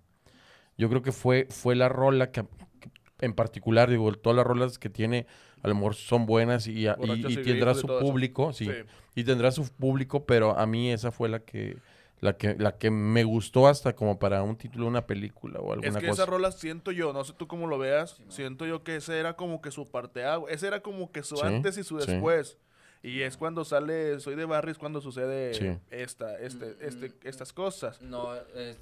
Yo 0.78 0.90
creo 0.90 1.02
que 1.02 1.12
fue, 1.12 1.48
fue 1.50 1.76
la 1.76 1.90
rola 1.90 2.32
que, 2.32 2.44
que 2.82 3.26
en 3.26 3.34
particular, 3.34 3.90
digo, 3.90 4.12
todas 4.14 4.36
las 4.38 4.46
rolas 4.46 4.78
que 4.78 4.90
tiene 4.90 5.26
a 5.64 5.68
lo 5.68 5.76
mejor 5.76 5.96
son 5.96 6.26
buenas 6.26 6.68
y, 6.68 6.88
a- 6.88 6.94
y- 6.94 6.98
Borrachos 7.00 7.32
y 7.32 7.40
y 7.40 7.44
tendrá 7.44 7.74
su 7.74 7.88
público, 7.88 8.54
sí, 8.54 8.66
Sí. 8.66 8.72
y 9.16 9.24
tendrá 9.24 9.52
su 9.52 9.68
público, 9.74 10.26
pero 10.26 10.58
a 10.58 10.66
mí 10.68 10.92
esa 10.92 11.12
fue 11.12 11.30
la 11.30 11.40
que 11.40 11.78
la 12.20 12.36
que 12.38 12.56
la 12.56 12.78
que 12.78 12.90
me 12.92 13.24
gustó 13.24 13.68
hasta 13.68 13.96
como 13.96 14.18
para 14.20 14.42
un 14.44 14.56
título 14.58 14.86
de 14.86 14.90
una 14.90 15.06
película 15.06 15.60
o 15.60 15.72
alguna 15.74 15.88
Es 15.90 15.96
que 15.98 16.08
cosa. 16.08 16.24
esa 16.24 16.32
rola 16.32 16.52
siento 16.52 16.92
yo, 16.92 17.14
no 17.14 17.24
sé 17.24 17.34
tú 17.34 17.48
cómo 17.48 17.68
lo 17.68 17.78
veas, 17.78 18.12
Sí, 18.18 18.24
siento 18.30 18.66
yo 18.66 18.84
que 18.84 18.96
ese 18.96 19.20
era 19.20 19.36
como 19.36 19.62
que 19.62 19.72
su 19.72 19.86
parte 19.90 20.24
ese 20.50 20.68
era 20.68 20.82
como 20.82 21.12
que 21.12 21.22
su 21.24 21.38
Sí, 21.38 21.46
antes 21.46 21.78
y 21.78 21.84
su 21.84 22.00
sí. 22.02 22.08
después. 22.12 22.58
Y 23.04 23.22
es 23.22 23.38
cuando 23.38 23.64
sale 23.64 24.20
Soy 24.20 24.34
de 24.36 24.46
Barrio, 24.46 24.72
es 24.72 24.80
cuando 24.80 25.00
sucede 25.02 25.54
Sí. 25.54 25.78
esta, 25.92 26.40
este, 26.40 26.76
este, 26.82 27.10
Mm, 27.10 27.14
estas 27.28 27.54
cosas. 27.54 28.02
No, 28.02 28.36
es- 28.36 28.80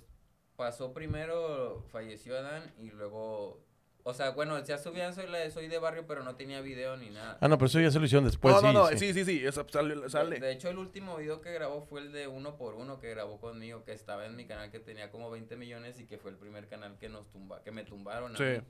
pasó 0.55 0.93
primero, 0.93 1.83
falleció 1.91 2.37
Adán 2.37 2.73
y 2.79 2.89
luego... 2.91 3.59
O 4.07 4.13
sea, 4.13 4.29
bueno, 4.29 4.63
ya 4.63 4.77
subían 4.77 5.15
soy, 5.15 5.25
la 5.27 5.39
de 5.39 5.49
soy 5.49 5.67
de 5.67 5.79
barrio, 5.79 6.05
pero 6.05 6.21
no 6.23 6.35
tenía 6.35 6.61
video 6.61 6.95
ni 6.95 7.09
nada. 7.09 7.39
Ah, 7.41 7.47
no, 7.47 7.57
pero 7.57 7.65
eso 7.65 7.79
ya 7.79 7.89
se 7.89 7.97
lo 7.97 8.05
hicieron 8.05 8.25
después, 8.25 8.53
no, 8.53 8.59
sí, 8.61 8.65
no, 8.67 8.73
no, 8.73 8.87
sí. 8.89 8.99
sí, 8.99 9.13
sí, 9.13 9.25
sí, 9.25 9.43
esa 9.43 9.65
sale. 9.67 9.95
De- 9.95 10.09
sale. 10.11 10.39
De, 10.39 10.51
hecho, 10.51 10.69
el 10.69 10.77
último 10.77 11.17
video 11.17 11.41
que 11.41 11.51
grabó 11.51 11.81
fue 11.81 12.01
el 12.01 12.11
de 12.11 12.27
uno 12.27 12.55
por 12.55 12.75
uno 12.75 12.99
que 12.99 13.09
grabó 13.09 13.39
conmigo, 13.41 13.83
que 13.83 13.93
estaba 13.93 14.27
en 14.27 14.35
mi 14.35 14.45
canal 14.45 14.69
que 14.69 14.79
tenía 14.79 15.09
como 15.09 15.31
20 15.31 15.55
millones 15.57 15.99
y 15.99 16.05
que 16.05 16.19
fue 16.19 16.29
el 16.29 16.37
primer 16.37 16.67
canal 16.67 16.99
que 16.99 17.09
nos 17.09 17.31
tumba, 17.31 17.63
que 17.63 17.71
me 17.71 17.83
tumbaron 17.83 18.35
a 18.35 18.37
Sí. 18.37 18.43
mí. 18.43 18.61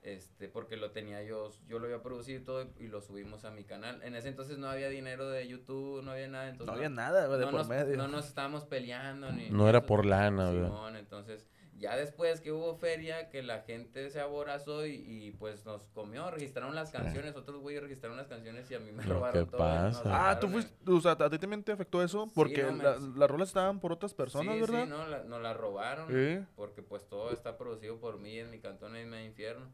Este, 0.00 0.48
porque 0.48 0.78
lo 0.78 0.90
tenía 0.92 1.22
yo, 1.22 1.50
yo 1.68 1.78
lo 1.80 1.84
había 1.84 2.00
producido 2.02 2.40
y 2.40 2.42
todo 2.44 2.66
y 2.78 2.86
lo 2.86 3.02
subimos 3.02 3.44
a 3.44 3.50
mi 3.50 3.64
canal. 3.64 4.00
En 4.02 4.14
ese 4.14 4.28
entonces 4.28 4.56
no 4.56 4.70
había 4.70 4.88
dinero 4.88 5.28
de 5.28 5.46
YouTube, 5.46 6.02
no 6.02 6.12
había 6.12 6.28
nada, 6.28 6.44
entonces 6.48 6.66
no 6.68 6.72
había 6.72 6.88
nada 6.88 7.28
de 7.28 7.44
no 7.44 7.50
por 7.50 7.60
nos, 7.60 7.68
medio. 7.68 7.96
no 7.98 8.08
nos 8.08 8.26
estábamos 8.28 8.64
peleando 8.64 9.30
ni 9.32 9.50
No 9.50 9.64
ni 9.64 9.68
era 9.68 9.78
eso. 9.80 9.86
por 9.86 10.06
lana, 10.06 10.50
¿verdad? 10.50 10.68
Simón, 10.68 10.96
entonces 10.96 11.46
ya 11.78 11.96
después 11.96 12.40
que 12.40 12.52
hubo 12.52 12.76
feria, 12.76 13.30
que 13.30 13.42
la 13.42 13.60
gente 13.62 14.10
se 14.10 14.20
aborazó 14.20 14.84
y, 14.86 14.94
y, 14.94 15.30
pues 15.32 15.64
nos 15.64 15.86
comió, 15.88 16.30
registraron 16.30 16.74
las 16.74 16.90
canciones, 16.90 17.36
otros 17.36 17.60
güeyes 17.60 17.82
registraron 17.82 18.16
las 18.16 18.26
canciones 18.26 18.70
y 18.70 18.74
a 18.74 18.80
mí 18.80 18.90
me 18.92 19.04
Lo 19.04 19.14
robaron 19.14 19.44
que 19.44 19.50
todo. 19.50 19.58
pasa. 19.58 20.02
Ah, 20.30 20.38
tú 20.40 20.48
fuiste, 20.48 20.74
o 20.90 21.00
sea, 21.00 21.12
a 21.12 21.30
ti 21.30 21.38
también 21.38 21.62
te 21.62 21.72
afectó 21.72 22.02
eso, 22.02 22.30
porque 22.34 22.62
no, 22.64 22.72
me- 22.72 22.84
la- 22.84 22.98
las 22.98 23.30
rolas 23.30 23.48
estaban 23.48 23.80
por 23.80 23.92
otras 23.92 24.12
personas, 24.12 24.54
sí, 24.54 24.60
¿verdad? 24.60 24.84
Sí, 24.84 24.90
no, 24.90 25.06
la, 25.06 25.22
nos 25.24 25.40
la 25.40 25.54
robaron. 25.54 26.08
Sí. 26.08 26.44
Porque 26.56 26.82
pues 26.82 27.06
todo 27.08 27.30
está 27.32 27.56
producido 27.56 27.98
por 28.00 28.18
mí 28.18 28.38
en 28.38 28.50
mi 28.50 28.58
cantón 28.58 28.96
en 28.96 29.08
mi 29.10 29.24
infierno. 29.24 29.70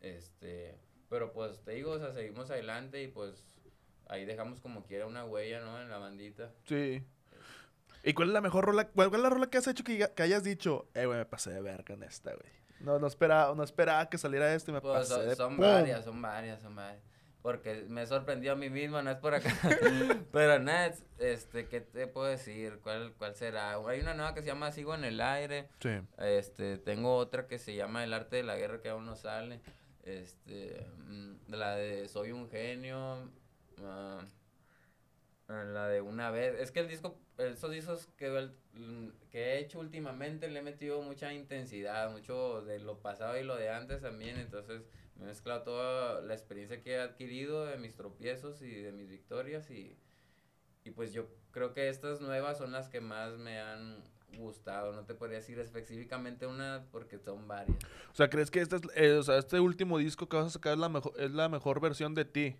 Este, 0.00 0.78
pero 1.08 1.32
pues 1.32 1.62
te 1.62 1.72
digo, 1.72 1.92
o 1.92 1.98
sea, 1.98 2.12
seguimos 2.12 2.50
adelante 2.50 3.02
y 3.02 3.08
pues 3.08 3.46
ahí 4.08 4.24
dejamos 4.24 4.60
como 4.60 4.84
quiera 4.84 5.06
una 5.06 5.24
huella, 5.24 5.60
¿no? 5.60 5.80
En 5.80 5.88
la 5.88 5.98
bandita. 5.98 6.52
Sí. 6.66 7.02
¿Y 8.06 8.14
cuál 8.14 8.28
es 8.28 8.34
la 8.34 8.40
mejor 8.40 8.64
rola? 8.64 8.88
¿Cuál, 8.88 9.08
cuál 9.10 9.20
es 9.20 9.22
la 9.24 9.30
rola 9.30 9.50
que 9.50 9.58
has 9.58 9.66
hecho 9.66 9.84
que, 9.84 10.08
que 10.14 10.22
hayas 10.22 10.44
dicho? 10.44 10.88
Eh, 10.94 11.04
güey, 11.06 11.18
me 11.18 11.26
pasé 11.26 11.50
de 11.50 11.60
verga 11.60 11.92
en 11.94 12.02
esta, 12.04 12.30
güey. 12.32 12.50
No, 12.80 12.98
no 12.98 13.06
esperaba, 13.06 13.54
no 13.54 13.62
esperaba 13.62 14.08
que 14.08 14.16
saliera 14.18 14.54
este 14.54 14.70
y 14.70 14.74
me 14.74 14.80
Pues 14.80 15.08
pasé 15.08 15.14
son, 15.14 15.28
de 15.28 15.34
son 15.36 15.56
pum. 15.56 15.64
varias, 15.64 16.04
son 16.04 16.22
varias, 16.22 16.60
son 16.62 16.74
varias. 16.76 17.02
Porque 17.42 17.84
me 17.88 18.06
sorprendió 18.06 18.52
a 18.52 18.56
mí 18.56 18.70
mismo, 18.70 19.00
no 19.02 19.10
es 19.10 19.16
por 19.18 19.34
acá. 19.34 19.50
Pero 20.32 20.58
nada, 20.58 20.92
este, 21.18 21.68
¿qué 21.68 21.80
te 21.80 22.06
puedo 22.06 22.26
decir? 22.26 22.80
¿Cuál, 22.82 23.12
¿Cuál 23.18 23.34
será? 23.36 23.74
Hay 23.88 24.00
una 24.00 24.14
nueva 24.14 24.34
que 24.34 24.40
se 24.42 24.48
llama 24.48 24.72
Sigo 24.72 24.94
en 24.94 25.04
el 25.04 25.20
aire. 25.20 25.68
Sí. 25.80 25.90
Este, 26.18 26.78
tengo 26.78 27.16
otra 27.16 27.46
que 27.46 27.58
se 27.58 27.74
llama 27.74 28.02
El 28.04 28.12
arte 28.14 28.36
de 28.36 28.42
la 28.42 28.56
guerra 28.56 28.80
que 28.80 28.88
aún 28.88 29.06
no 29.06 29.16
sale. 29.16 29.60
Este, 30.02 30.86
mm, 31.08 31.34
la 31.52 31.76
de 31.76 32.08
Soy 32.08 32.32
un 32.32 32.48
genio. 32.50 33.30
ah, 33.82 34.20
la 35.48 35.88
de 35.88 36.00
una 36.00 36.30
vez. 36.30 36.58
Es 36.58 36.70
que 36.70 36.80
el 36.80 36.88
disco, 36.88 37.16
esos 37.38 37.70
discos 37.70 38.08
que 38.16 38.50
he 39.32 39.58
hecho 39.58 39.78
últimamente 39.78 40.48
le 40.48 40.60
he 40.60 40.62
metido 40.62 41.02
mucha 41.02 41.32
intensidad, 41.32 42.10
mucho 42.10 42.62
de 42.62 42.80
lo 42.80 42.98
pasado 42.98 43.38
y 43.38 43.44
lo 43.44 43.56
de 43.56 43.70
antes 43.70 44.02
también. 44.02 44.38
Entonces 44.38 44.82
me 45.16 45.24
he 45.24 45.26
mezclado 45.28 45.62
toda 45.62 46.20
la 46.22 46.34
experiencia 46.34 46.80
que 46.80 46.92
he 46.92 47.00
adquirido 47.00 47.66
de 47.66 47.78
mis 47.78 47.94
tropiezos 47.94 48.60
y 48.62 48.70
de 48.70 48.92
mis 48.92 49.08
victorias. 49.08 49.70
Y, 49.70 49.96
y 50.84 50.90
pues 50.90 51.12
yo 51.12 51.28
creo 51.52 51.72
que 51.72 51.88
estas 51.88 52.20
nuevas 52.20 52.58
son 52.58 52.72
las 52.72 52.88
que 52.88 53.00
más 53.00 53.36
me 53.38 53.60
han 53.60 54.02
gustado. 54.36 54.92
No 54.92 55.04
te 55.04 55.14
podría 55.14 55.38
decir 55.38 55.58
específicamente 55.60 56.46
una 56.46 56.84
porque 56.90 57.18
son 57.18 57.46
varias. 57.46 57.78
O 58.12 58.14
sea, 58.14 58.28
¿crees 58.28 58.50
que 58.50 58.60
este, 58.60 58.76
es, 58.76 58.82
eh, 58.94 59.12
o 59.12 59.22
sea, 59.22 59.38
este 59.38 59.60
último 59.60 59.98
disco 59.98 60.28
que 60.28 60.36
vas 60.36 60.46
a 60.46 60.50
sacar 60.50 60.72
es 60.72 60.78
la, 60.78 60.88
mejor, 60.88 61.12
es 61.18 61.30
la 61.30 61.48
mejor 61.48 61.80
versión 61.80 62.14
de 62.14 62.24
ti? 62.24 62.56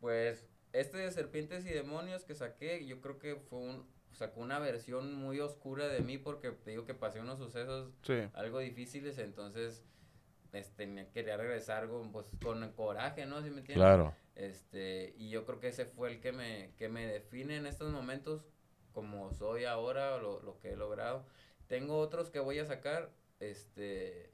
Pues 0.00 0.44
este 0.80 0.98
de 0.98 1.10
Serpientes 1.10 1.64
y 1.66 1.70
Demonios 1.70 2.24
que 2.24 2.34
saqué, 2.34 2.86
yo 2.86 3.00
creo 3.00 3.18
que 3.18 3.36
fue 3.36 3.58
un, 3.58 3.86
sacó 4.12 4.40
una 4.40 4.58
versión 4.58 5.14
muy 5.14 5.40
oscura 5.40 5.88
de 5.88 6.00
mí 6.00 6.18
porque 6.18 6.50
te 6.50 6.70
digo 6.70 6.84
que 6.84 6.94
pasé 6.94 7.20
unos 7.20 7.38
sucesos 7.38 7.92
Sí. 8.02 8.14
algo 8.34 8.58
difíciles, 8.60 9.18
entonces 9.18 9.82
este 10.52 11.08
quería 11.12 11.36
regresar 11.36 11.88
con, 11.88 12.12
pues, 12.12 12.26
con 12.42 12.66
coraje, 12.72 13.26
¿no? 13.26 13.42
¿Sí 13.42 13.50
me 13.50 13.58
entiendes? 13.60 13.74
Claro. 13.76 14.14
Este, 14.34 15.14
y 15.18 15.30
yo 15.30 15.44
creo 15.44 15.60
que 15.60 15.68
ese 15.68 15.86
fue 15.86 16.10
el 16.12 16.20
que 16.20 16.32
me, 16.32 16.72
que 16.76 16.88
me 16.88 17.06
define 17.06 17.56
en 17.56 17.66
estos 17.66 17.90
momentos 17.92 18.46
como 18.92 19.32
soy 19.32 19.64
ahora, 19.64 20.16
lo, 20.18 20.40
lo 20.40 20.58
que 20.58 20.70
he 20.70 20.76
logrado. 20.76 21.26
Tengo 21.66 21.98
otros 21.98 22.30
que 22.30 22.38
voy 22.38 22.58
a 22.58 22.64
sacar, 22.64 23.10
este, 23.40 24.30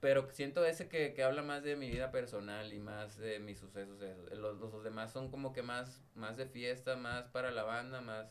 pero 0.00 0.28
siento 0.30 0.64
ese 0.64 0.88
que, 0.88 1.12
que 1.14 1.22
habla 1.22 1.42
más 1.42 1.62
de 1.62 1.76
mi 1.76 1.90
vida 1.90 2.10
personal 2.10 2.72
y 2.72 2.78
más 2.78 3.18
de 3.18 3.38
mis 3.38 3.58
sucesos. 3.58 4.00
esos. 4.02 4.38
Los, 4.38 4.58
los 4.58 4.82
demás 4.82 5.12
son 5.12 5.30
como 5.30 5.52
que 5.52 5.62
más, 5.62 6.02
más 6.14 6.36
de 6.36 6.46
fiesta, 6.46 6.96
más 6.96 7.28
para 7.28 7.50
la 7.50 7.62
banda, 7.62 8.00
más 8.00 8.26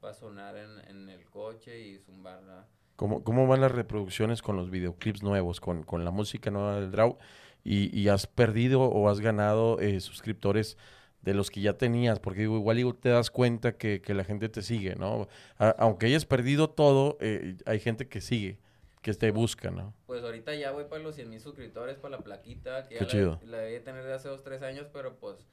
para 0.00 0.14
sonar 0.14 0.56
en, 0.56 0.78
en 0.88 1.08
el 1.08 1.24
coche 1.26 1.80
y 1.80 1.98
zumbarla. 1.98 2.66
¿Cómo, 2.96 3.24
¿Cómo 3.24 3.46
van 3.46 3.62
las 3.62 3.72
reproducciones 3.72 4.42
con 4.42 4.56
los 4.56 4.70
videoclips 4.70 5.22
nuevos, 5.22 5.60
con, 5.60 5.82
con 5.84 6.04
la 6.04 6.10
música 6.10 6.50
nueva 6.50 6.80
del 6.80 6.90
Draw? 6.90 7.16
Y, 7.64 7.98
y 7.98 8.08
has 8.08 8.26
perdido 8.26 8.82
o 8.82 9.08
has 9.08 9.20
ganado 9.20 9.80
eh, 9.80 10.00
suscriptores 10.00 10.76
de 11.22 11.34
los 11.34 11.50
que 11.50 11.60
ya 11.60 11.74
tenías? 11.74 12.18
Porque 12.20 12.40
digo, 12.40 12.56
igual 12.56 12.78
y 12.78 12.92
te 12.94 13.10
das 13.10 13.30
cuenta 13.30 13.76
que, 13.76 14.00
que 14.00 14.14
la 14.14 14.24
gente 14.24 14.48
te 14.48 14.62
sigue, 14.62 14.96
¿no? 14.96 15.28
Aunque 15.58 16.06
hayas 16.06 16.24
perdido 16.24 16.70
todo, 16.70 17.16
eh, 17.20 17.56
hay 17.66 17.80
gente 17.80 18.08
que 18.08 18.20
sigue, 18.20 18.58
que 19.02 19.14
te 19.14 19.30
busca, 19.30 19.70
¿no? 19.70 19.94
Pues 20.06 20.22
ahorita 20.22 20.54
ya 20.54 20.72
voy 20.72 20.84
para 20.84 21.02
los 21.02 21.14
100 21.14 21.30
mil 21.30 21.40
suscriptores, 21.40 21.96
para 21.98 22.16
la 22.18 22.22
plaquita, 22.24 22.86
que 22.88 22.96
Qué 22.96 23.04
ya 23.04 23.10
chido. 23.10 23.40
la, 23.44 23.52
la 23.52 23.58
debí 23.58 23.72
de 23.74 23.80
tener 23.80 24.04
de 24.04 24.12
hace 24.12 24.28
dos, 24.28 24.42
tres 24.42 24.62
años, 24.62 24.88
pero 24.92 25.16
pues, 25.16 25.46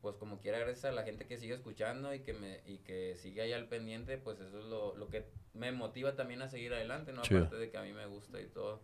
pues 0.00 0.16
como 0.16 0.40
quiera, 0.40 0.58
gracias 0.58 0.86
a 0.86 0.92
la 0.92 1.02
gente 1.02 1.26
que 1.26 1.36
sigue 1.36 1.54
escuchando 1.54 2.14
y 2.14 2.20
que 2.20 2.32
me 2.32 2.60
y 2.66 2.78
que 2.78 3.16
sigue 3.16 3.42
ahí 3.42 3.52
al 3.52 3.68
pendiente, 3.68 4.16
pues 4.18 4.40
eso 4.40 4.58
es 4.58 4.64
lo, 4.64 4.96
lo 4.96 5.08
que 5.08 5.26
me 5.52 5.70
motiva 5.72 6.14
también 6.16 6.40
a 6.42 6.48
seguir 6.48 6.72
adelante, 6.72 7.12
¿no? 7.12 7.22
Chido. 7.22 7.40
Aparte 7.40 7.56
de 7.56 7.70
que 7.70 7.76
a 7.78 7.82
mí 7.82 7.92
me 7.92 8.06
gusta 8.06 8.40
y 8.40 8.46
todo. 8.46 8.80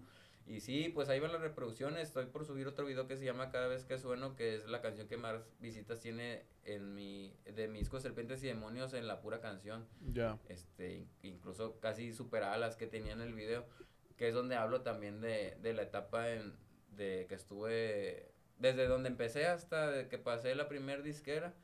Y 0.46 0.61
sí, 0.61 0.90
pues 0.92 1.09
ahí 1.09 1.20
van 1.20 1.33
las 1.33 1.40
reproducciones, 1.42 2.09
estoy 2.09 2.26
por 2.26 2.44
subir 2.44 2.66
otro 2.66 2.85
video 2.85 3.06
que 3.06 3.16
se 3.16 3.24
llama 3.24 3.50
Cada 3.50 3.68
vez 3.68 3.85
que 3.85 3.98
sueno, 3.98 4.35
que 4.35 4.56
es 4.56 4.66
la 4.66 4.80
canción 4.83 5.06
que 5.06 5.16
más 5.16 5.48
visitas 5.61 6.00
tiene 6.00 6.42
en 6.64 6.92
mi, 6.94 7.33
de 7.44 7.68
mi 7.68 7.78
disco 7.78 8.00
Serpientes 8.00 8.42
y 8.42 8.48
Demonios 8.48 8.92
en 8.94 9.06
la 9.06 9.20
pura 9.20 9.40
canción 9.40 9.87
Ya. 10.12 10.38
este, 10.48 10.94
in- 10.94 11.09
incluso 11.22 11.78
casi 11.78 12.12
superaba 12.12 12.56
las 12.59 12.74
que 12.76 12.87
tenía 12.88 13.12
en 13.12 13.20
el 13.20 13.33
video, 13.35 13.64
que 14.20 14.28
es 14.28 14.35
donde 14.35 14.54
hablo 14.56 14.83
también 14.83 15.22
de, 15.22 15.56
de 15.62 15.72
la 15.72 15.80
etapa 15.83 16.30
en, 16.30 16.54
de 16.94 17.24
que 17.26 17.37
estuve, 17.37 18.30
desde 18.59 18.87
donde 18.87 19.09
empecé 19.09 19.46
hasta 19.46 20.11
que 20.11 20.18
pasé 20.18 20.54
la 20.54 20.68
primer 20.68 21.02
disquera, 21.02 21.54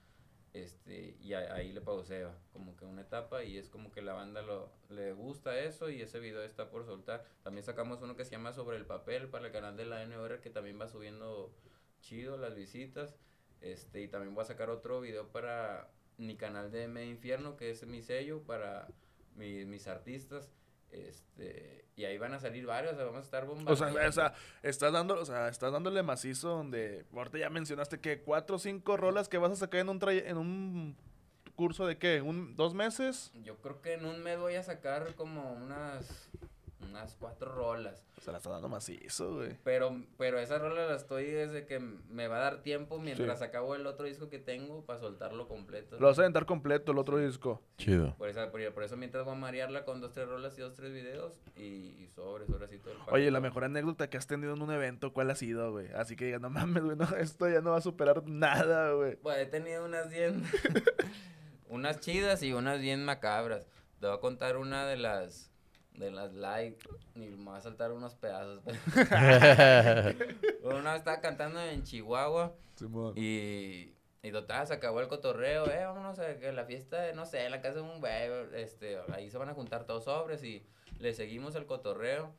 este, 0.55 1.17
y 1.21 1.35
a- 1.35 1.55
ahí 1.55 1.73
le 1.75 1.83
pausé, 1.83 2.27
como 2.55 2.75
que 2.77 2.87
una 2.87 3.03
etapa, 3.03 3.45
y 3.45 3.59
es 3.59 3.69
como 3.69 3.93
que 3.93 4.01
la 4.01 4.15
banda 4.15 4.41
lo, 4.41 4.73
le 4.89 5.13
gusta 5.13 5.61
eso, 5.61 5.91
y 5.91 6.01
ese 6.01 6.19
video 6.19 6.43
está 6.43 6.71
por 6.71 6.87
soltar. 6.87 7.25
También 7.43 7.63
sacamos 7.63 8.01
uno 8.01 8.17
que 8.17 8.25
se 8.25 8.31
llama 8.31 8.55
Sobre 8.55 8.79
el 8.79 8.87
Papel 8.87 9.29
para 9.29 9.49
el 9.49 9.53
canal 9.53 9.77
de 9.77 9.85
la 9.85 10.03
NR, 10.03 10.41
que 10.41 10.49
también 10.51 10.81
va 10.81 10.89
subiendo 10.89 11.55
chido 12.01 12.39
las 12.39 12.55
visitas, 12.55 13.17
este, 13.61 14.01
y 14.03 14.09
también 14.09 14.35
voy 14.35 14.43
a 14.43 14.47
sacar 14.47 14.71
otro 14.71 15.03
video 15.03 15.29
para 15.31 15.91
mi 16.17 16.37
canal 16.39 16.71
de 16.71 16.89
Me 16.89 17.05
Infierno, 17.07 17.57
que 17.59 17.71
es 17.71 17.87
mi 17.87 18.01
sello 18.01 18.43
para 18.45 18.89
mi- 19.35 19.67
mis 19.67 19.87
artistas. 19.89 20.51
Este, 20.97 21.85
y 21.97 22.05
ahí 22.05 22.19
van 22.19 22.35
a 22.35 22.41
salir 22.41 22.67
varios, 22.67 22.93
o 22.93 22.97
sea, 22.97 23.05
vamos 23.05 23.21
a 23.21 23.25
estar 23.25 23.45
O 23.45 23.49
bombardeando. 23.49 23.93
sea, 23.93 24.09
o 24.09 24.13
sea, 24.13 24.35
estás 24.63 24.93
dando, 24.93 25.15
o 25.21 25.25
sea, 25.25 25.49
estás 25.49 25.73
dándole 25.73 26.03
macizo 26.03 26.49
donde 26.49 27.05
ahorita 27.15 27.39
ya 27.39 27.51
mencionaste 27.51 28.01
que 28.01 28.21
cuatro 28.21 28.57
o 28.57 28.59
cinco 28.59 28.97
rolas 28.97 29.29
que 29.29 29.39
vas 29.39 29.53
a 29.53 29.57
sacar 29.57 29.81
en 29.81 29.89
un 29.89 30.01
en 30.09 30.37
un 30.37 30.97
curso 31.55 31.87
de 31.87 31.97
qué, 31.97 32.21
un 32.21 32.55
dos 32.55 32.75
meses. 32.75 33.31
Yo 33.43 33.57
creo 33.59 33.81
que 33.81 33.95
en 33.95 34.05
un 34.05 34.23
mes 34.23 34.39
voy 34.39 34.57
a 34.57 34.63
sacar 34.63 35.15
como 35.15 35.53
unas, 35.55 36.29
unas 36.81 37.17
cuatro 37.17 37.53
rolas. 37.55 38.05
O 38.19 38.21
sea, 38.21 38.33
la 38.33 38.39
estás 38.39 38.53
dando 38.53 38.69
macizo, 38.69 39.37
güey. 39.37 39.57
Pero, 39.65 39.97
pero 40.19 40.39
esa 40.39 40.59
rola 40.59 40.87
la 40.87 40.97
estoy 40.97 41.25
desde 41.27 41.67
que 41.67 41.79
me 41.79 42.29
va 42.29 42.37
a 42.37 42.41
dar 42.41 42.63
tiempo 42.63 42.99
mientras 42.99 43.39
Sí. 43.39 43.45
acabo 43.45 43.75
el 43.75 43.87
otro 43.87 44.07
disco 44.07 44.29
que 44.29 44.39
tengo 44.39 44.85
para 44.85 44.99
soltarlo 44.99 45.49
completo. 45.49 45.99
Lo 45.99 46.07
vas 46.07 46.19
a 46.19 46.23
aventar 46.23 46.45
completo 46.47 46.93
el 46.93 46.99
otro 46.99 47.19
disco. 47.19 47.63
Chido. 47.79 48.15
Por, 48.17 48.29
esa, 48.29 48.51
por, 48.51 48.73
por 48.75 48.83
eso 48.85 48.97
mientras 48.97 49.25
voy 49.25 49.35
a 49.35 49.39
marearla 49.39 49.85
con 49.85 50.01
dos, 50.01 50.13
tres 50.13 50.29
rolas 50.29 50.57
y 50.59 50.61
dos, 50.61 50.75
tres 50.75 50.93
videos 50.93 51.41
y, 51.57 51.63
y 52.03 52.09
sobres, 52.15 52.49
ahora 52.51 52.69
sí 52.69 52.79
todo 52.79 52.93
el 52.93 52.99
Oye, 53.11 53.31
la 53.31 53.41
mejor 53.41 53.65
anécdota 53.65 54.09
que 54.11 54.17
has 54.19 54.27
tenido 54.27 54.55
en 54.55 54.63
un 54.63 54.71
evento, 54.71 55.13
¿cuál 55.13 55.31
ha 55.31 55.35
sido, 55.35 55.73
güey? 55.73 55.89
Así 55.95 56.15
que 56.17 56.27
diga, 56.27 56.39
no 56.39 56.51
mames, 56.51 56.83
güey, 56.85 56.97
no, 56.97 57.05
esto 57.19 57.49
ya 57.49 57.61
no 57.61 57.71
va 57.71 57.79
a 57.79 57.83
superar 57.83 58.27
nada, 58.27 58.93
güey. 58.93 59.17
Pues 59.17 59.39
he 59.39 59.47
tenido 59.47 59.85
unas 59.85 60.11
bien. 60.11 60.43
unas 61.69 62.01
chidas 62.01 62.43
y 62.43 62.53
unas 62.53 62.81
bien 62.81 63.05
macabras. 63.05 63.67
Te 64.01 64.07
voy 64.07 64.17
a 64.17 64.21
contar 64.21 64.57
una 64.57 64.87
de 64.87 64.97
las. 64.97 65.51
De 65.99 66.11
las 66.11 66.35
like. 66.35 66.87
Ni 67.15 67.29
me 67.29 67.51
va 67.51 67.57
a 67.57 67.61
saltar 67.61 67.93
unos 67.93 68.15
pedazos. 68.15 68.63
una 70.63 70.93
vez 70.93 70.99
estaba 70.99 71.21
cantando 71.21 71.61
en 71.61 71.83
Chihuahua. 71.83 72.55
Y. 73.15 73.93
Y 74.23 74.33
total, 74.33 74.67
se 74.67 74.75
acabó 74.75 75.01
el 75.01 75.07
cotorreo, 75.07 75.71
eh, 75.71 75.85
vámonos 75.85 76.19
a 76.19 76.37
que 76.41 76.51
la 76.51 76.65
fiesta, 76.65 77.01
de, 77.01 77.15
no 77.15 77.27
sé, 77.27 77.45
en 77.45 77.53
la 77.53 77.61
casa 77.61 77.77
de 77.77 77.83
un 77.83 78.01
güey, 78.01 78.29
este, 78.55 78.99
ahí 79.13 79.31
se 79.31 79.39
van 79.39 79.51
a 79.51 79.55
juntar 79.55 79.85
todos 79.85 80.03
sobres 80.03 80.43
y 80.43 80.67
le 80.99 81.15
seguimos 81.15 81.55
el 81.55 81.67
cotorreo. 81.67 82.35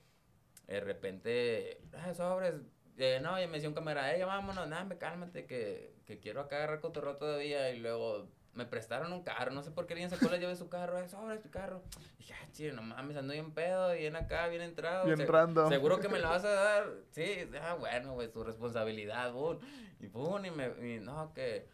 De 0.67 0.81
repente, 0.81 1.79
ah, 1.93 2.13
sobres, 2.13 2.55
eh, 2.97 3.19
no, 3.21 3.41
y 3.41 3.47
me 3.47 3.53
decía 3.53 3.69
un 3.69 3.75
cámara, 3.75 4.13
eh, 4.13 4.19
ya 4.19 4.25
vámonos, 4.25 4.67
nada, 4.67 4.83
me 4.83 4.97
cálmate, 4.97 5.45
que, 5.45 5.93
que 6.05 6.19
quiero 6.19 6.41
acá 6.41 6.57
agarrar 6.57 6.81
cotorreo 6.81 7.15
todavía. 7.15 7.71
Y 7.71 7.79
luego 7.79 8.27
me 8.57 8.65
prestaron 8.65 9.13
un 9.13 9.23
carro, 9.23 9.51
no 9.51 9.63
sé 9.63 9.71
por 9.71 9.85
qué 9.87 9.93
alguien 9.93 10.09
sacó 10.09 10.25
la 10.25 10.37
llave 10.37 10.47
de 10.49 10.55
su 10.55 10.67
carro, 10.67 10.97
eh, 10.99 11.07
sobres, 11.07 11.41
tu 11.41 11.49
carro. 11.49 11.81
Y 12.15 12.17
dije, 12.23 12.33
ah, 12.33 12.47
chile, 12.51 12.73
no 12.73 12.81
mames, 12.81 13.15
ando 13.15 13.31
bien 13.33 13.51
pedo, 13.53 13.93
bien 13.93 14.15
acá, 14.15 14.47
bien 14.47 14.61
entrado. 14.63 15.05
Bien 15.05 15.17
se- 15.17 15.25
random. 15.25 15.69
Seguro 15.69 15.99
que 15.99 16.09
me 16.09 16.19
la 16.19 16.29
vas 16.29 16.43
a 16.43 16.49
dar. 16.51 16.87
Sí, 17.11 17.49
ah, 17.61 17.75
bueno, 17.75 18.13
güey, 18.13 18.29
tu 18.31 18.43
responsabilidad, 18.43 19.31
boom. 19.31 19.59
Y 19.99 20.07
pum, 20.07 20.43
y 20.43 20.51
me, 20.51 20.95
y 20.95 20.99
no, 20.99 21.33
que 21.33 21.67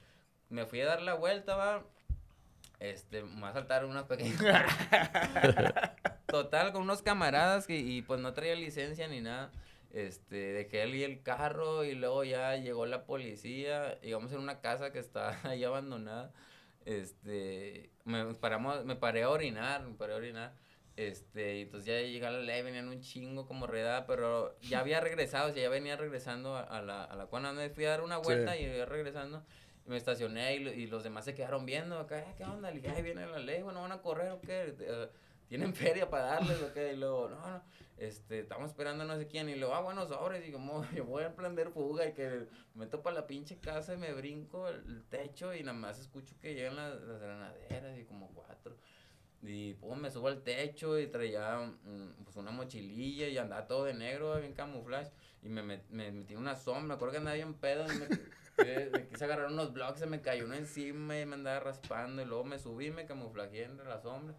me 0.50 0.66
fui 0.66 0.82
a 0.82 0.86
dar 0.86 1.02
la 1.02 1.14
vuelta, 1.16 1.56
va. 1.56 1.84
Este, 2.80 3.24
me 3.24 3.42
va 3.42 3.50
a 3.50 3.54
saltar 3.54 3.86
unas 3.86 4.04
pequeñas. 4.04 4.38
Total, 6.28 6.72
con 6.74 6.82
unos 6.82 7.02
camaradas 7.02 7.68
que, 7.68 7.78
y 7.78 8.02
pues 8.02 8.20
no 8.20 8.34
traía 8.34 8.56
licencia 8.56 9.08
ni 9.08 9.22
nada. 9.22 9.52
Este, 9.92 10.36
dejé 10.54 10.82
ahí 10.82 11.04
el 11.04 11.22
carro 11.22 11.84
y 11.84 11.94
luego 11.94 12.24
ya 12.24 12.56
llegó 12.58 12.86
la 12.86 13.06
policía. 13.06 14.00
Llegamos 14.02 14.32
en 14.32 14.40
una 14.40 14.60
casa 14.60 14.92
que 14.92 15.00
está 15.00 15.38
ahí 15.48 15.64
abandonada. 15.64 16.32
Este, 16.86 17.92
me 18.06 18.34
paramos, 18.36 18.84
me 18.86 18.96
paré 18.96 19.24
a 19.24 19.30
orinar, 19.30 19.84
me 19.84 19.94
paré 19.96 20.14
a 20.14 20.18
orinar. 20.18 20.54
Este, 20.96 21.58
y 21.58 21.62
entonces 21.64 21.88
ya 21.88 22.02
llega 22.08 22.30
la 22.30 22.40
ley, 22.40 22.62
venían 22.62 22.88
un 22.88 23.02
chingo 23.02 23.48
como 23.48 23.66
redada, 23.66 24.06
pero 24.06 24.56
ya 24.62 24.80
había 24.80 25.00
regresado, 25.02 25.50
o 25.50 25.54
sea, 25.54 25.64
ya 25.64 25.70
venía 25.70 25.96
regresando 25.98 26.56
a, 26.56 26.62
a 26.62 26.82
la, 26.84 27.04
a 27.04 27.16
la 27.16 27.26
cuana, 27.26 27.52
me 27.52 27.70
fui 27.72 27.86
a 27.86 27.90
dar 27.90 28.02
una 28.02 28.18
vuelta 28.18 28.56
y 28.58 28.66
iba 28.66 28.86
regresando, 28.86 29.44
y 29.88 29.90
me 29.90 29.98
estacioné 29.98 30.56
y, 30.56 30.68
y 30.68 30.88
los 30.88 31.04
demás 31.04 31.26
se 31.26 31.34
quedaron 31.34 31.66
viendo 31.66 31.98
acá, 31.98 32.20
"Eh, 32.20 32.36
¿qué 32.38 32.44
onda? 32.44 32.70
Le 32.70 32.80
dije, 32.80 32.94
ahí 32.94 33.02
viene 33.02 33.26
la 33.26 33.40
ley, 33.40 33.64
bueno, 33.64 33.82
van 33.82 33.92
a 33.92 34.02
correr 34.04 34.32
o 34.34 34.40
qué, 34.42 34.76
tienen 35.48 35.74
feria 35.76 36.10
para 36.10 36.24
darles 36.26 36.62
o 36.62 36.74
qué, 36.74 36.94
y 36.94 36.98
luego, 36.98 37.30
no, 37.30 37.36
no, 37.48 37.64
este, 37.98 38.40
estamos 38.40 38.70
esperando 38.70 39.06
no 39.06 39.18
sé 39.18 39.28
quién, 39.28 39.50
y 39.50 39.56
luego, 39.56 39.76
ah, 39.76 39.82
bueno, 39.82 40.08
sobres, 40.08 40.48
y 40.48 40.52
como, 40.52 40.84
yo 40.96 41.06
voy 41.06 41.24
a 41.24 41.28
emprender 41.28 41.70
fuga, 41.72 42.08
y 42.08 42.14
que 42.14 42.48
me 42.74 42.86
meto 42.86 43.02
para 43.02 43.16
la 43.18 43.28
pinche 43.28 43.60
casa 43.60 43.94
y 43.94 43.98
me 43.98 44.14
brinco 44.14 44.68
el, 44.68 45.04
techo, 45.10 45.54
y 45.54 45.62
nada 45.64 45.78
más 45.78 46.00
escucho 46.00 46.36
que 46.40 46.54
llegan 46.56 46.76
las, 46.76 47.00
las 47.02 47.20
granaderas, 47.22 47.98
y 48.00 48.06
como 48.06 48.30
cuatro. 48.34 48.78
Y 49.42 49.74
pum, 49.74 50.00
me 50.00 50.10
subo 50.10 50.30
al 50.30 50.42
techo 50.42 50.98
y 50.98 51.08
traía 51.08 51.58
mm, 51.60 52.24
pues 52.24 52.38
una 52.38 52.52
mochililla 52.52 53.28
y 53.28 53.38
andaba 53.38 53.68
todo 53.68 53.84
de 53.86 53.94
negro, 53.94 54.40
bien 54.40 54.54
camuflaje. 54.54 55.12
Y 55.42 55.50
me, 55.50 55.62
met- 55.62 55.84
me 55.90 56.12
metí 56.14 56.34
en 56.34 56.40
una 56.40 56.56
sombra, 56.56 56.84
me 56.84 56.94
acuerdo 56.94 57.12
que 57.14 57.18
andaba 57.18 57.36
bien 57.36 57.54
pedo. 57.56 57.86
Y 57.92 57.94
me, 57.94 58.08
me- 58.58 58.90
me 58.90 59.06
quise 59.08 59.26
agarrar 59.26 59.48
unos 59.52 59.74
blocks, 59.74 60.00
se 60.00 60.06
me 60.06 60.22
cayó 60.22 60.46
uno 60.46 60.54
encima 60.56 61.20
y 61.20 61.26
me 61.26 61.36
andaba 61.36 61.60
raspando. 61.60 62.22
Y 62.22 62.26
luego 62.26 62.46
me 62.46 62.58
subí, 62.58 62.90
me 62.92 63.06
camuflajeé 63.06 63.64
entre 63.66 63.86
la 63.86 64.00
sombra. 64.00 64.34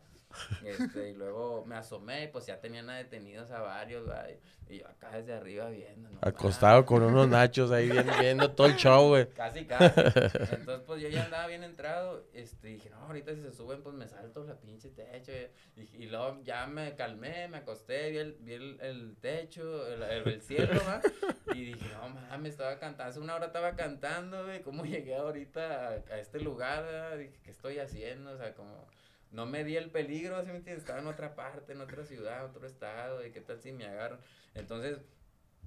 Este, 0.64 1.10
y 1.10 1.14
luego 1.14 1.64
me 1.66 1.76
asomé 1.76 2.24
y 2.24 2.28
pues 2.28 2.46
ya 2.46 2.60
tenían 2.60 2.88
a 2.90 2.96
detenidos 2.96 3.50
a 3.50 3.60
varios, 3.60 4.08
¿va? 4.08 4.26
Y, 4.30 4.78
yo 4.78 4.88
acá 4.88 5.10
desde 5.10 5.34
arriba 5.34 5.68
viendo. 5.68 6.08
no 6.08 6.18
Acostado 6.22 6.84
con 6.86 7.02
unos 7.02 7.28
nachos 7.28 7.70
ahí 7.70 7.90
viendo, 7.90 8.12
viendo 8.18 8.50
todo 8.50 8.66
el 8.66 8.76
show, 8.76 9.08
güey. 9.08 9.28
Casi, 9.28 9.66
casi. 9.66 9.84
Entonces, 9.94 10.82
pues 10.86 11.02
yo 11.02 11.08
ya 11.08 11.24
andaba 11.26 11.46
bien 11.46 11.62
entrado. 11.62 12.24
Este, 12.32 12.68
dije, 12.68 12.90
no, 12.90 12.96
ahorita 12.96 13.34
si 13.34 13.42
se 13.42 13.52
suben, 13.52 13.82
pues 13.82 13.94
me 13.94 14.08
salto 14.08 14.42
la 14.44 14.54
pinche 14.54 14.88
techo. 14.88 15.32
Y, 15.76 16.04
y 16.04 16.06
luego 16.06 16.40
ya 16.42 16.66
me 16.66 16.94
calmé, 16.94 17.46
me 17.48 17.58
acosté, 17.58 18.10
vi 18.10 18.16
el, 18.18 18.36
vi 18.40 18.54
el, 18.54 18.80
el 18.80 19.16
techo, 19.20 19.86
el, 19.86 20.02
el, 20.02 20.28
el 20.28 20.40
cielo, 20.40 20.80
¿va? 20.88 21.00
Y 21.54 21.66
dije, 21.66 21.86
no 21.92 22.08
mames, 22.08 22.52
estaba 22.52 22.78
cantando. 22.78 23.10
Hace 23.10 23.20
una 23.20 23.34
hora 23.34 23.46
estaba 23.46 23.76
cantando, 23.76 24.44
güey. 24.44 24.62
¿Cómo 24.62 24.84
llegué 24.84 25.14
ahorita 25.14 25.88
a, 25.88 25.90
a 25.90 26.18
este 26.18 26.40
lugar? 26.40 26.84
¿verdad? 26.84 27.18
Dije, 27.18 27.38
¿qué 27.44 27.50
estoy 27.50 27.78
haciendo? 27.78 28.32
O 28.32 28.36
sea, 28.36 28.54
como. 28.54 28.86
No 29.34 29.46
me 29.46 29.64
di 29.64 29.76
el 29.76 29.90
peligro, 29.90 30.40
¿sí 30.42 30.52
me 30.52 30.58
entiendes? 30.58 30.84
Estaba 30.84 31.00
en 31.00 31.08
otra 31.08 31.34
parte, 31.34 31.72
en 31.72 31.80
otra 31.80 32.04
ciudad, 32.04 32.44
otro 32.44 32.68
estado, 32.68 33.26
y 33.26 33.32
qué 33.32 33.40
tal 33.40 33.60
si 33.60 33.72
me 33.72 33.84
agarran. 33.84 34.20
Entonces, 34.54 34.98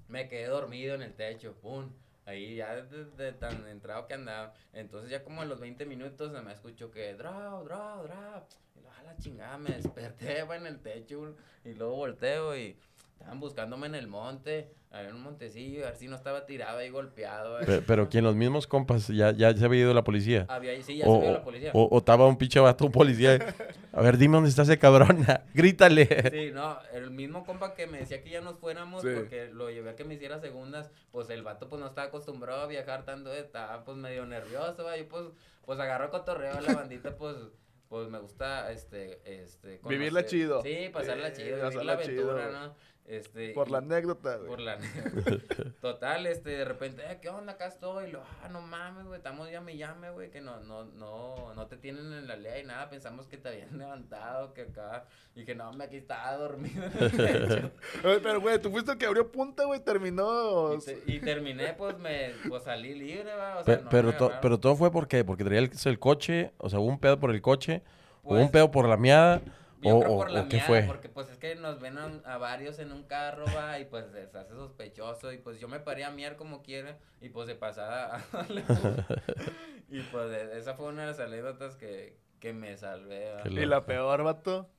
me 0.07 0.29
quedé 0.29 0.47
dormido 0.47 0.95
en 0.95 1.01
el 1.01 1.13
techo, 1.13 1.53
pum. 1.55 1.91
Ahí 2.25 2.55
ya 2.55 2.75
de, 2.75 3.05
de 3.05 3.33
tan 3.33 3.67
entrado 3.67 4.07
que 4.07 4.13
andaba. 4.13 4.53
Entonces 4.71 5.11
ya 5.11 5.21
como 5.21 5.41
a 5.41 5.45
los 5.45 5.59
20 5.59 5.85
minutos 5.85 6.31
se 6.31 6.41
me 6.41 6.53
escuchó 6.53 6.91
que 6.91 7.13
draw, 7.13 7.65
draw, 7.65 8.03
draw. 8.03 8.45
Y 8.75 8.81
la 8.81 9.17
chingada 9.17 9.57
me 9.57 9.71
desperté 9.71 10.39
en 10.55 10.65
el 10.65 10.79
techo 10.79 11.35
y 11.65 11.73
luego 11.73 11.95
volteo 11.95 12.57
y 12.57 12.77
estaban 13.17 13.39
buscándome 13.39 13.87
en 13.87 13.95
el 13.95 14.07
monte, 14.07 14.71
había 14.91 15.13
un 15.13 15.21
montecillo, 15.21 15.83
a 15.85 15.89
ver 15.89 15.97
si 15.97 16.07
no 16.07 16.15
estaba 16.15 16.45
tirado 16.45 16.77
ahí 16.77 16.89
golpeado. 16.89 17.59
Pe- 17.65 17.81
Pero 17.81 18.07
que 18.09 18.19
en 18.19 18.23
los 18.23 18.35
mismos 18.35 18.67
compas 18.67 19.07
ya, 19.07 19.31
ya 19.31 19.53
se 19.55 19.65
había 19.65 19.81
ido 19.81 19.93
la 19.93 20.03
policía. 20.03 20.45
Había 20.47 20.81
sí, 20.83 20.97
ya 20.97 21.05
O, 21.07 21.15
se 21.15 21.21
vio 21.23 21.31
la 21.33 21.43
policía. 21.43 21.71
o, 21.73 21.83
o 21.85 21.97
estaba 21.97 22.25
un 22.27 22.37
pinche 22.37 22.59
vato, 22.59 22.85
un 22.85 22.91
policía. 22.91 23.37
A 23.91 24.01
ver, 24.01 24.17
dime 24.17 24.35
dónde 24.35 24.49
está 24.49 24.61
ese 24.61 24.77
cabrón. 24.79 25.25
Grítale. 25.53 26.05
Sí, 26.31 26.51
no, 26.53 26.77
el 26.93 27.11
mismo 27.11 27.45
compa 27.45 27.73
que 27.73 27.85
me 27.87 27.99
decía 27.99 28.21
que 28.23 28.29
ya 28.29 28.41
nos 28.41 28.57
fuéramos 28.59 29.01
Sí. 29.01 29.09
porque 29.13 29.49
lo 29.51 29.69
llevé 29.69 29.89
a 29.89 29.95
que 29.95 30.03
me 30.05 30.13
hiciera 30.13 30.39
segundas, 30.39 30.89
pues 31.11 31.29
el 31.29 31.43
vato 31.43 31.67
pues 31.67 31.81
no 31.81 31.87
estaba 31.87 32.07
acostumbrado 32.07 32.61
a 32.61 32.67
viajar 32.67 33.03
tanto, 33.03 33.33
estaba 33.33 33.83
pues 33.83 33.97
medio 33.97 34.25
nervioso, 34.25 34.83
¿va? 34.85 34.95
yo 34.97 35.07
pues, 35.09 35.25
pues 35.65 35.79
agarro 35.79 36.05
el 36.05 36.11
cotorreo 36.11 36.57
a 36.57 36.61
la 36.61 36.73
bandita, 36.73 37.15
pues, 37.17 37.35
pues 37.89 38.07
me 38.09 38.19
gusta, 38.19 38.71
este, 38.71 39.19
este, 39.25 39.79
Vivirla 39.87 40.25
chido. 40.25 40.61
Sí, 40.61 40.89
pasarla 40.93 41.27
Eh, 41.29 41.33
chido, 41.33 41.47
vivir 41.47 41.61
pasarla 41.61 41.83
la 41.83 41.93
aventura, 41.93 42.47
chido. 42.47 42.51
¿no? 42.51 42.75
Este, 43.07 43.53
Por 43.53 43.69
y- 43.69 43.71
la 43.71 43.77
anécdota, 43.77 44.35
güey. 44.35 44.47
por 44.49 44.59
la 44.59 44.77
Total, 45.81 46.27
este, 46.27 46.49
de 46.49 46.65
repente, 46.65 47.03
eh, 47.09 47.19
¿qué 47.21 47.29
onda? 47.29 47.53
Acá 47.53 47.67
estoy. 47.67 48.09
Y 48.09 48.11
lo, 48.11 48.21
ah, 48.43 48.49
no 48.49 48.59
mames, 48.61 49.05
güey, 49.05 49.17
estamos 49.17 49.49
llame 49.49 49.73
y 49.75 49.77
llame, 49.77 50.09
güey, 50.11 50.29
que 50.29 50.41
no, 50.41 50.59
no, 50.59 50.83
no, 50.83 51.53
no 51.55 51.67
te 51.67 51.77
tienen 51.77 52.11
en 52.11 52.27
la 52.27 52.35
ley 52.35 52.63
y 52.63 52.65
nada. 52.65 52.89
Pensamos 52.89 53.25
que 53.27 53.37
te 53.37 53.47
habían 53.47 53.69
levantado, 53.77 54.53
que 54.53 54.63
acá. 54.63 55.05
Y 55.35 55.45
que 55.45 55.55
no, 55.55 55.71
me 55.71 55.85
aquí 55.85 55.97
estaba 55.97 56.35
dormido 56.35 56.83
Pero, 58.01 58.41
güey, 58.41 58.59
tú 58.61 58.71
fuiste 58.71 58.91
el 58.91 58.97
que 58.97 59.05
abrió 59.05 59.31
punta, 59.31 59.63
güey, 59.65 59.79
terminó. 59.79 60.73
Y, 60.73 60.79
te- 60.79 61.03
y 61.05 61.19
terminé, 61.19 61.73
pues, 61.75 61.97
me, 61.99 62.31
pues 62.49 62.63
salí 62.63 62.93
libre, 62.93 63.33
va. 63.35 63.59
O 63.59 63.63
Pe- 63.63 63.75
sea, 63.75 63.83
no 63.83 63.89
pero, 63.89 64.07
me 64.09 64.13
to- 64.15 64.31
pero 64.41 64.59
todo 64.59 64.75
fue 64.75 64.91
porque, 64.91 65.23
porque 65.23 65.43
traía 65.43 65.59
el, 65.61 65.71
el 65.85 65.99
coche, 65.99 66.51
o 66.57 66.69
sea, 66.69 66.79
hubo 66.79 66.87
un 66.89 66.99
pedo 66.99 67.19
por 67.19 67.31
el 67.31 67.41
coche, 67.41 67.81
hubo 68.23 68.31
Pues, 68.31 68.43
un 68.45 68.51
pedo 68.51 68.71
por 68.71 68.87
la 68.89 68.97
miada, 68.97 69.41
Yo 69.79 69.95
o, 69.95 69.97
creo 69.99 70.15
o- 70.15 70.15
por 70.15 70.31
la 70.31 70.41
o 70.41 70.47
qué 70.49 70.59
fue. 70.59 70.81
porque 70.85 71.07
pues 71.09 71.29
es 71.29 71.37
que 71.37 71.55
nos 71.55 71.79
ven 71.79 71.97
a, 71.97 72.05
a 72.25 72.37
varios 72.37 72.79
en 72.79 72.91
un 72.91 73.03
carro, 73.03 73.45
va, 73.55 73.79
y 73.79 73.85
pues 73.85 74.05
se 74.11 74.23
hace 74.37 74.53
sospechoso, 74.53 75.31
y 75.31 75.37
pues 75.37 75.59
yo 75.59 75.67
me 75.67 75.79
paré 75.79 76.03
a 76.03 76.11
miar 76.11 76.35
como 76.35 76.63
quiera, 76.63 76.97
y 77.21 77.29
pues 77.29 77.47
de 77.47 77.55
pasada, 77.55 78.23
y 79.89 80.01
pues 80.03 80.31
e- 80.33 80.57
esa 80.57 80.73
fue 80.75 80.87
una 80.87 81.01
de 81.03 81.07
las 81.09 81.19
anécdotas 81.19 81.75
que, 81.75 82.17
que 82.39 82.53
me 82.53 82.75
salvé, 82.77 83.31
va. 83.33 83.49
Y 83.49 83.65
la 83.65 83.85
peor, 83.85 84.21
vato. 84.23 84.69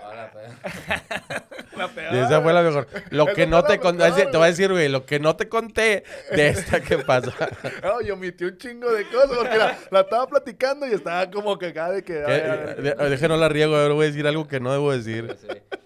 No, 0.00 0.14
la 0.14 0.30
La 1.76 1.88
peor. 1.88 2.14
Y 2.14 2.18
esa 2.18 2.42
fue 2.42 2.52
la 2.52 2.62
mejor. 2.62 2.86
Lo 3.10 3.26
que 3.26 3.46
no 3.46 3.62
te 3.64 3.78
conté, 3.78 4.10
te 4.12 4.36
voy 4.36 4.44
a 4.44 4.50
decir, 4.50 4.70
güey, 4.70 4.88
lo 4.88 5.06
que 5.06 5.18
no 5.18 5.36
te 5.36 5.48
conté 5.48 6.04
de 6.30 6.48
esta 6.48 6.80
que 6.80 6.98
pasó. 6.98 7.32
No, 7.82 8.00
yo 8.00 8.14
omití 8.14 8.44
un 8.44 8.56
chingo 8.58 8.92
de 8.92 9.06
cosas 9.08 9.36
porque 9.36 9.56
la, 9.56 9.78
la 9.90 10.00
estaba 10.00 10.26
platicando 10.26 10.86
y 10.86 10.92
estaba 10.92 11.30
como 11.30 11.58
que 11.58 11.66
acá 11.66 11.90
de 11.90 12.04
que. 12.04 13.28
No 13.28 13.36
la 13.36 13.48
riego, 13.48 13.76
ahora 13.76 13.94
voy 13.94 14.06
a 14.06 14.08
decir 14.08 14.26
algo 14.26 14.46
que 14.46 14.60
no 14.60 14.72
debo 14.72 14.92
decir. 14.92 15.36
Sí. 15.40 15.78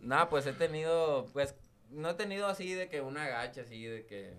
No, 0.00 0.28
pues 0.28 0.46
he 0.46 0.52
tenido, 0.52 1.28
pues, 1.32 1.54
no 1.90 2.10
he 2.10 2.14
tenido 2.14 2.48
así 2.48 2.74
de 2.74 2.88
que 2.88 3.00
una 3.00 3.28
gacha, 3.28 3.60
así 3.60 3.84
de 3.84 4.06
que, 4.06 4.34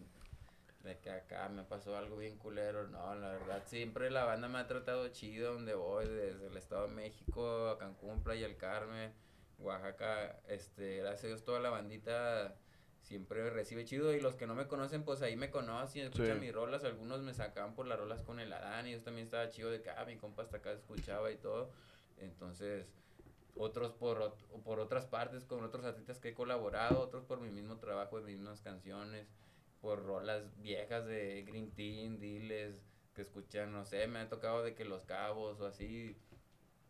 de 0.83 0.97
que 0.99 1.11
acá 1.11 1.47
me 1.49 1.63
pasó 1.63 1.95
algo 1.95 2.17
bien 2.17 2.37
culero, 2.37 2.87
no, 2.87 3.13
la 3.15 3.29
verdad, 3.33 3.63
siempre 3.65 4.09
la 4.09 4.25
banda 4.25 4.47
me 4.47 4.57
ha 4.59 4.67
tratado 4.67 5.07
chido 5.09 5.53
donde 5.53 5.75
voy, 5.75 6.07
desde 6.07 6.47
el 6.47 6.57
Estado 6.57 6.87
de 6.87 6.93
México, 6.93 7.69
a 7.69 7.77
Cancún, 7.77 8.23
Playa 8.23 8.47
del 8.47 8.57
Carmen, 8.57 9.13
Oaxaca, 9.59 10.39
este, 10.47 10.97
gracias 10.97 11.25
a 11.25 11.27
Dios 11.27 11.43
toda 11.43 11.59
la 11.59 11.69
bandita 11.69 12.55
siempre 13.01 13.49
recibe 13.51 13.85
chido. 13.85 14.13
Y 14.13 14.19
los 14.21 14.35
que 14.35 14.47
no 14.47 14.55
me 14.55 14.67
conocen, 14.67 15.03
pues 15.03 15.21
ahí 15.21 15.35
me 15.35 15.51
conocen, 15.51 16.05
escuchan 16.05 16.35
Sí. 16.39 16.41
mis 16.45 16.53
rolas, 16.53 16.83
algunos 16.83 17.21
me 17.21 17.33
sacaban 17.33 17.75
por 17.75 17.85
las 17.85 17.99
rolas 17.99 18.21
con 18.23 18.39
el 18.39 18.51
Adán 18.51 18.87
y 18.87 18.93
yo 18.93 19.03
también 19.03 19.25
estaba 19.25 19.49
chido 19.49 19.69
de 19.69 19.81
que, 19.83 19.89
ah, 19.91 20.05
mi 20.05 20.17
compa 20.17 20.41
hasta 20.43 20.57
acá 20.57 20.71
escuchaba 20.71 21.31
y 21.31 21.37
todo, 21.37 21.71
entonces 22.17 22.87
otros 23.55 23.91
por, 23.93 24.33
por 24.63 24.79
otras 24.79 25.05
partes 25.05 25.43
con 25.45 25.63
otros 25.63 25.83
artistas 25.85 26.19
que 26.19 26.29
he 26.29 26.33
colaborado, 26.33 26.99
otros 27.01 27.23
por 27.25 27.39
mi 27.39 27.49
mismo 27.51 27.77
trabajo 27.77 28.17
mis 28.21 28.37
mismas 28.37 28.61
canciones, 28.61 29.27
por 29.81 30.05
rolas 30.05 30.43
viejas 30.61 31.05
de 31.05 31.43
Green 31.43 31.71
Tea, 31.71 32.09
Diles, 32.17 32.81
que 33.13 33.21
escuchan, 33.21 33.71
no 33.71 33.83
sé, 33.83 34.07
me 34.07 34.19
han 34.19 34.29
tocado 34.29 34.63
de 34.63 34.73
que 34.73 34.85
Los 34.85 35.05
Cabos 35.05 35.59
o 35.59 35.65
así, 35.65 36.15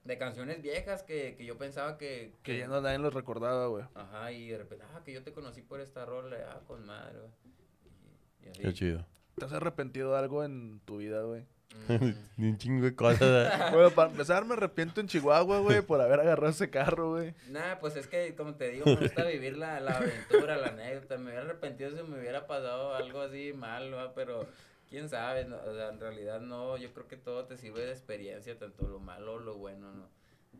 de 0.03 0.17
canciones 0.17 0.61
viejas 0.61 1.03
que, 1.03 1.35
que 1.35 1.45
yo 1.45 1.57
pensaba 1.57 1.97
que... 1.97 2.33
Que 2.43 2.57
ya 2.57 2.67
no 2.67 2.81
nadie 2.81 2.99
los 2.99 3.13
recordaba, 3.13 3.67
güey. 3.67 3.85
Ajá, 3.95 4.31
y 4.31 4.49
de 4.49 4.57
repente, 4.57 4.85
ah, 4.93 5.01
que 5.03 5.13
yo 5.13 5.23
te 5.23 5.31
conocí 5.31 5.61
por 5.61 5.79
esta 5.79 6.05
rola, 6.05 6.37
ah, 6.49 6.61
con 6.67 6.85
madre, 6.85 7.19
güey. 7.19 7.31
Y, 7.45 8.45
y 8.45 8.49
así. 8.49 8.61
Qué 8.61 8.73
chido. 8.73 9.05
¿Te 9.37 9.45
has 9.45 9.53
arrepentido 9.53 10.11
de 10.11 10.19
algo 10.19 10.43
en 10.43 10.81
tu 10.81 10.97
vida, 10.97 11.23
güey? 11.23 11.45
Ni 12.37 12.49
un 12.49 12.57
chingo 12.57 12.83
de 12.85 12.95
cosas. 12.95 13.71
Bueno, 13.71 13.91
para 13.91 14.09
empezar, 14.11 14.45
me 14.45 14.53
arrepiento 14.53 15.01
en 15.01 15.07
Chihuahua, 15.07 15.59
güey, 15.59 15.81
por 15.81 16.01
haber 16.01 16.19
agarrado 16.19 16.51
ese 16.51 16.69
carro, 16.69 17.11
güey. 17.11 17.33
Nada, 17.49 17.79
pues 17.79 17.95
es 17.95 18.07
que, 18.07 18.35
como 18.35 18.55
te 18.55 18.69
digo, 18.69 18.85
me 18.85 18.95
gusta 18.95 19.23
vivir 19.25 19.57
la, 19.57 19.79
la 19.79 19.97
aventura, 19.97 20.57
la 20.57 20.67
anécdota. 20.67 21.17
Me 21.17 21.25
hubiera 21.25 21.41
arrepentido 21.41 21.91
si 21.91 22.03
me 22.03 22.19
hubiera 22.19 22.47
pasado 22.47 22.95
algo 22.95 23.21
así 23.21 23.53
mal, 23.53 23.93
¿va? 23.93 24.13
pero 24.13 24.47
quién 24.89 25.09
sabe, 25.09 25.45
no, 25.45 25.57
o 25.57 25.73
sea, 25.73 25.89
en 25.89 25.99
realidad 25.99 26.41
no, 26.41 26.77
yo 26.77 26.93
creo 26.93 27.07
que 27.07 27.17
todo 27.17 27.45
te 27.45 27.57
sirve 27.57 27.85
de 27.85 27.91
experiencia, 27.91 28.57
tanto 28.59 28.87
lo 28.87 28.99
malo 28.99 29.35
o 29.35 29.39
lo 29.39 29.55
bueno, 29.55 29.91
¿no? 29.93 30.09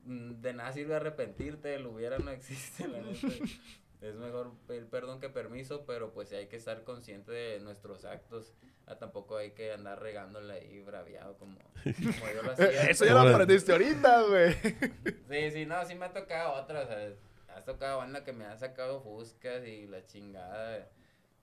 Mm, 0.05 0.41
De 0.41 0.53
nada 0.53 0.71
sirve 0.71 0.95
arrepentirte, 0.95 1.77
lo 1.79 1.91
hubiera 1.91 2.17
no 2.17 2.31
existe, 2.31 2.87
la 2.87 2.99
neta. 2.99 3.27
Es 4.01 4.15
mejor 4.15 4.53
pedir 4.67 4.87
perdón 4.87 5.19
que 5.19 5.29
permiso, 5.29 5.83
pero 5.85 6.11
pues 6.11 6.29
sí 6.29 6.35
hay 6.35 6.47
que 6.47 6.55
estar 6.55 6.83
consciente 6.83 7.31
de 7.31 7.59
nuestros 7.59 8.03
actos. 8.03 8.53
Ah, 8.87 8.97
tampoco 8.97 9.37
hay 9.37 9.51
que 9.51 9.71
andar 9.71 10.01
regándola 10.01 10.55
ahí 10.55 10.81
braviado 10.81 11.37
como, 11.37 11.57
como 11.83 12.33
yo 12.33 12.41
lo 12.43 12.51
hacía. 12.53 12.89
Eso 12.89 13.05
ya 13.05 13.13
lo 13.13 13.21
aprendiste 13.21 13.71
ahorita, 13.71 14.21
güey. 14.23 14.53
Sí, 15.29 15.51
sí, 15.51 15.65
no, 15.65 15.85
sí 15.85 15.95
me 15.95 16.05
ha 16.07 16.13
tocado 16.13 16.53
otras, 16.53 16.85
o 16.85 16.87
sea, 16.89 17.13
has 17.55 17.63
tocado 17.65 17.99
banda 17.99 18.23
que 18.23 18.33
me 18.33 18.45
han 18.45 18.57
sacado 18.59 19.01
fuscas 19.01 19.65
y 19.65 19.87
la 19.87 20.05
chingada. 20.05 20.89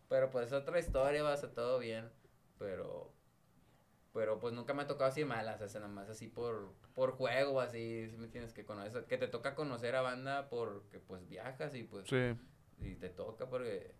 Pero 0.08 0.30
pues 0.30 0.48
es 0.48 0.52
otra 0.52 0.78
historia, 0.78 1.22
va 1.22 1.32
a 1.32 1.36
ser 1.36 1.50
todo 1.50 1.78
bien. 1.78 2.10
Pero, 2.58 3.12
pero 4.12 4.38
pues 4.40 4.52
nunca 4.52 4.74
me 4.74 4.82
ha 4.82 4.86
tocado 4.86 5.08
así 5.10 5.24
malas, 5.24 5.60
o 5.60 5.68
sea, 5.68 5.80
nada 5.80 5.92
más 5.92 6.08
así 6.10 6.26
por, 6.28 6.72
por 6.94 7.12
juego, 7.12 7.60
así, 7.60 8.08
si 8.10 8.16
me 8.16 8.26
tienes 8.28 8.52
que 8.52 8.64
conocer, 8.64 9.04
que 9.04 9.16
te 9.16 9.28
toca 9.28 9.54
conocer 9.54 9.94
a 9.94 10.00
banda 10.02 10.48
porque 10.48 10.98
pues 10.98 11.26
viajas 11.28 11.74
y 11.74 11.84
pues, 11.84 12.08
Sí. 12.08 12.34
y 12.80 12.94
te 12.96 13.08
toca 13.10 13.48
porque... 13.48 13.94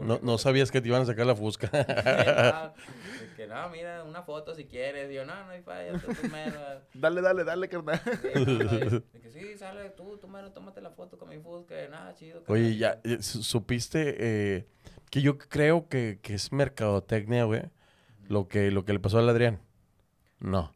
No, 0.00 0.14
porque, 0.14 0.26
no 0.26 0.32
pues, 0.32 0.42
sabías 0.42 0.70
que 0.70 0.80
te 0.80 0.88
iban 0.88 1.02
a 1.02 1.06
sacar 1.06 1.26
la 1.26 1.34
fusca. 1.34 1.70
no, 1.72 2.74
que 3.36 3.46
no, 3.46 3.68
mira, 3.70 4.04
una 4.04 4.22
foto 4.22 4.54
si 4.54 4.64
quieres. 4.64 5.10
Y 5.10 5.14
yo, 5.14 5.24
no, 5.24 5.34
no 5.44 5.50
hay 5.50 5.62
falla, 5.62 5.98
tú 5.98 6.12
primero. 6.12 6.58
Dale, 6.94 7.20
dale, 7.20 7.44
dale, 7.44 7.68
carnal. 7.68 8.00
Sí, 8.04 9.20
que 9.20 9.30
sí, 9.30 9.56
sale 9.58 9.90
tú, 9.90 10.18
tú 10.18 10.28
mero, 10.28 10.50
tómate 10.52 10.80
la 10.80 10.90
foto 10.90 11.18
con 11.18 11.28
mi 11.28 11.38
Fusca, 11.38 11.74
nada, 11.88 12.14
chido. 12.14 12.42
Oye, 12.48 12.78
carnal". 12.78 12.78
ya, 12.78 13.00
eh, 13.04 13.22
su- 13.22 13.42
supiste 13.42 14.16
eh, 14.18 14.66
que 15.10 15.22
yo 15.22 15.38
creo 15.38 15.88
que, 15.88 16.18
que 16.22 16.34
es 16.34 16.52
mercadotecnia, 16.52 17.44
güey. 17.44 17.62
Lo 18.28 18.46
que, 18.48 18.70
lo 18.70 18.84
que 18.84 18.92
le 18.92 19.00
pasó 19.00 19.18
al 19.18 19.28
Adrián. 19.28 19.60
No. 20.38 20.72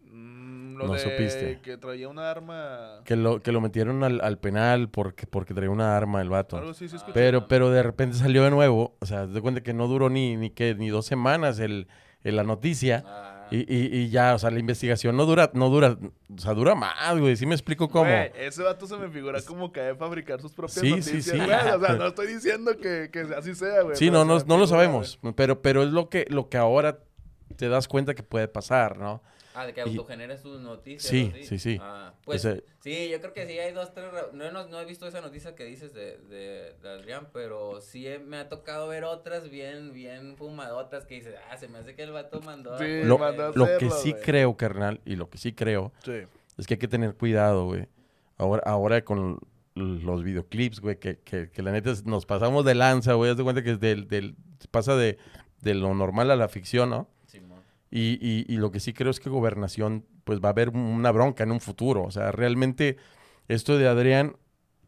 Lo 0.75 0.87
No 0.87 0.93
de 0.95 0.99
supiste. 0.99 1.61
que 1.63 1.77
traía 1.77 2.09
un 2.09 2.19
arma. 2.19 3.01
Que 3.05 3.17
lo, 3.17 3.41
que 3.43 3.53
lo 3.53 3.61
metieron 3.61 4.03
al, 4.05 4.21
al 4.21 4.39
penal 4.39 4.89
porque, 4.89 5.27
porque 5.27 5.55
traía 5.55 5.71
una 5.71 5.97
arma 5.97 6.21
el 6.21 6.29
vato. 6.29 6.57
Así, 6.59 6.89
sí 6.89 6.97
escuché. 6.97 7.13
Pero, 7.15 7.49
pero 7.49 7.71
de 7.71 7.83
repente 7.83 8.17
salió 8.17 8.45
de 8.45 8.51
nuevo. 8.51 8.97
O 9.01 9.07
sea, 9.07 9.27
te 9.27 9.33
das 9.33 9.41
cuenta 9.43 9.63
que 9.63 9.73
no 9.75 9.87
duró 9.89 10.11
ni, 10.11 10.37
ni, 10.37 10.51
que, 10.51 10.75
ni 10.75 10.89
dos 10.91 11.07
semanas 11.07 11.59
el, 11.59 11.89
el- 12.23 12.37
la 12.37 12.45
noticia. 12.45 13.03
Ah, 13.07 13.31
Y, 13.51 13.59
y, 13.73 13.95
y 13.99 14.09
ya, 14.09 14.35
o 14.35 14.39
sea, 14.39 14.51
la 14.51 14.59
investigación 14.59 15.17
no 15.19 15.27
dura, 15.27 15.51
no 15.53 15.69
dura, 15.69 15.99
o 16.35 16.39
sea, 16.41 16.55
dura 16.55 16.75
más, 16.75 17.19
güey. 17.19 17.37
Sí 17.37 17.45
me 17.45 17.55
explico 17.55 17.89
cómo. 17.91 18.11
Güey, 18.11 18.33
ese 18.39 18.63
vato 18.63 18.87
se 18.87 18.97
me 18.97 19.11
figura 19.11 19.41
como 19.43 19.71
que 19.71 19.81
debe 19.81 19.97
fabricar 19.99 20.41
sus 20.41 20.53
propias 20.53 20.79
Sí, 20.81 20.89
sí, 21.03 21.11
noticias, 21.13 21.25
sí. 21.25 21.37
güey. 21.37 21.51
O 21.77 21.79
sea, 21.81 21.95
no 21.95 22.07
estoy 22.07 22.27
diciendo 22.27 22.73
que, 22.79 23.11
que 23.13 23.21
así 23.37 23.55
sea, 23.55 23.83
güey. 23.83 23.97
Sí, 23.97 24.11
no, 24.11 24.25
no, 24.25 24.39
me 24.39 24.45
no 24.47 24.57
lo 24.57 24.67
sabemos, 24.67 25.21
pero, 25.37 25.61
pero 25.61 25.83
es 25.83 25.91
lo 25.91 26.09
que, 26.09 26.25
lo 26.31 26.49
que 26.49 26.57
ahora 26.57 27.01
te 27.57 27.69
das 27.69 27.87
cuenta 27.87 28.15
que 28.15 28.23
puede 28.23 28.49
pasar, 28.49 28.97
¿no? 28.99 29.23
Ah, 29.57 29.67
de 29.67 29.73
que 29.73 29.81
autogeneres 29.83 30.43
tus 30.43 30.61
noticias. 30.61 31.09
Sí, 31.09 31.33
¿o 31.33 31.45
sí, 31.45 31.59
sí. 31.61 31.79
Ah, 31.81 32.13
pues 32.25 32.43
sí, 32.81 33.09
yo 33.09 33.21
creo 33.21 33.33
que 33.33 33.47
sí 33.47 33.57
hay 33.59 33.73
dos, 33.73 33.95
tres. 33.95 34.07
No, 34.33 34.51
no, 34.51 34.67
no 34.67 34.81
he 34.81 34.85
visto 34.85 35.07
esa 35.07 35.21
noticia 35.21 35.55
que 35.55 35.65
dices 35.65 35.95
de, 35.95 36.19
de, 36.19 36.75
de 36.83 36.89
Adrián, 36.89 37.29
pero 37.33 37.81
sí 37.81 38.07
he- 38.09 38.19
me 38.19 38.37
ha 38.39 38.49
tocado 38.49 38.89
ver 38.89 39.05
otras 39.05 39.49
bien, 39.49 39.93
bien 39.93 40.37
fumadotas 40.37 41.07
que 41.07 41.15
dices, 41.15 41.37
ah, 41.51 41.57
se 41.57 41.69
me 41.69 41.79
hace 41.79 41.95
que 41.95 42.03
el 42.03 42.11
vato 42.11 42.41
mandó. 42.41 42.77
Sí, 42.79 43.05
Lo, 43.05 43.17
mandó 43.17 43.53
lo 43.55 43.79
que 43.79 43.91
sí 43.91 44.13
creo, 44.15 44.57
carnal, 44.57 45.01
y 45.05 45.15
lo 45.15 45.31
que 45.31 45.39
sí 45.39 45.53
creo, 45.53 45.93
Sí. 46.05 46.23
es 46.59 46.67
que 46.67 46.75
hay 46.75 46.79
que 46.79 46.89
tener 46.89 47.15
cuidado, 47.15 47.67
güey. 47.67 47.87
Ahora, 48.39 48.63
ahora 48.67 49.05
con 49.05 49.39
los 49.77 50.25
videoclips, 50.25 50.81
güey, 50.81 50.99
que, 50.99 51.19
que, 51.21 51.49
que 51.51 51.63
la 51.63 51.71
neta 51.71 51.93
es- 51.93 52.05
nos 52.05 52.27
pasamos 52.27 52.65
de 52.65 52.75
lanza, 52.75 53.13
güey. 53.15 53.31
Haz 53.31 53.37
de 53.37 53.43
cuenta 53.45 53.63
que 53.63 53.71
es 53.71 53.79
del, 53.81 54.09
del, 54.09 54.35
pasa 54.73 54.97
de, 54.97 55.17
de 55.61 55.75
lo 55.75 55.95
normal 55.95 56.31
a 56.33 56.37
la 56.37 56.49
ficción, 56.49 56.91
¿no? 56.91 57.09
Y, 57.97 58.19
y, 58.21 58.45
y 58.53 58.57
lo 58.57 58.73
que 58.73 58.81
sí 58.81 58.93
creo 58.93 59.13
es 59.13 59.21
que 59.21 59.31
gobernación, 59.31 60.05
pues 60.25 60.41
va 60.41 60.49
a 60.49 60.51
haber 60.51 60.71
una 60.71 61.13
bronca 61.13 61.45
en 61.45 61.53
un 61.53 61.61
futuro. 61.61 62.03
O 62.03 62.11
sea, 62.11 62.33
realmente 62.33 62.97
esto 63.47 63.79
de 63.79 63.87
Adrián, 63.87 64.37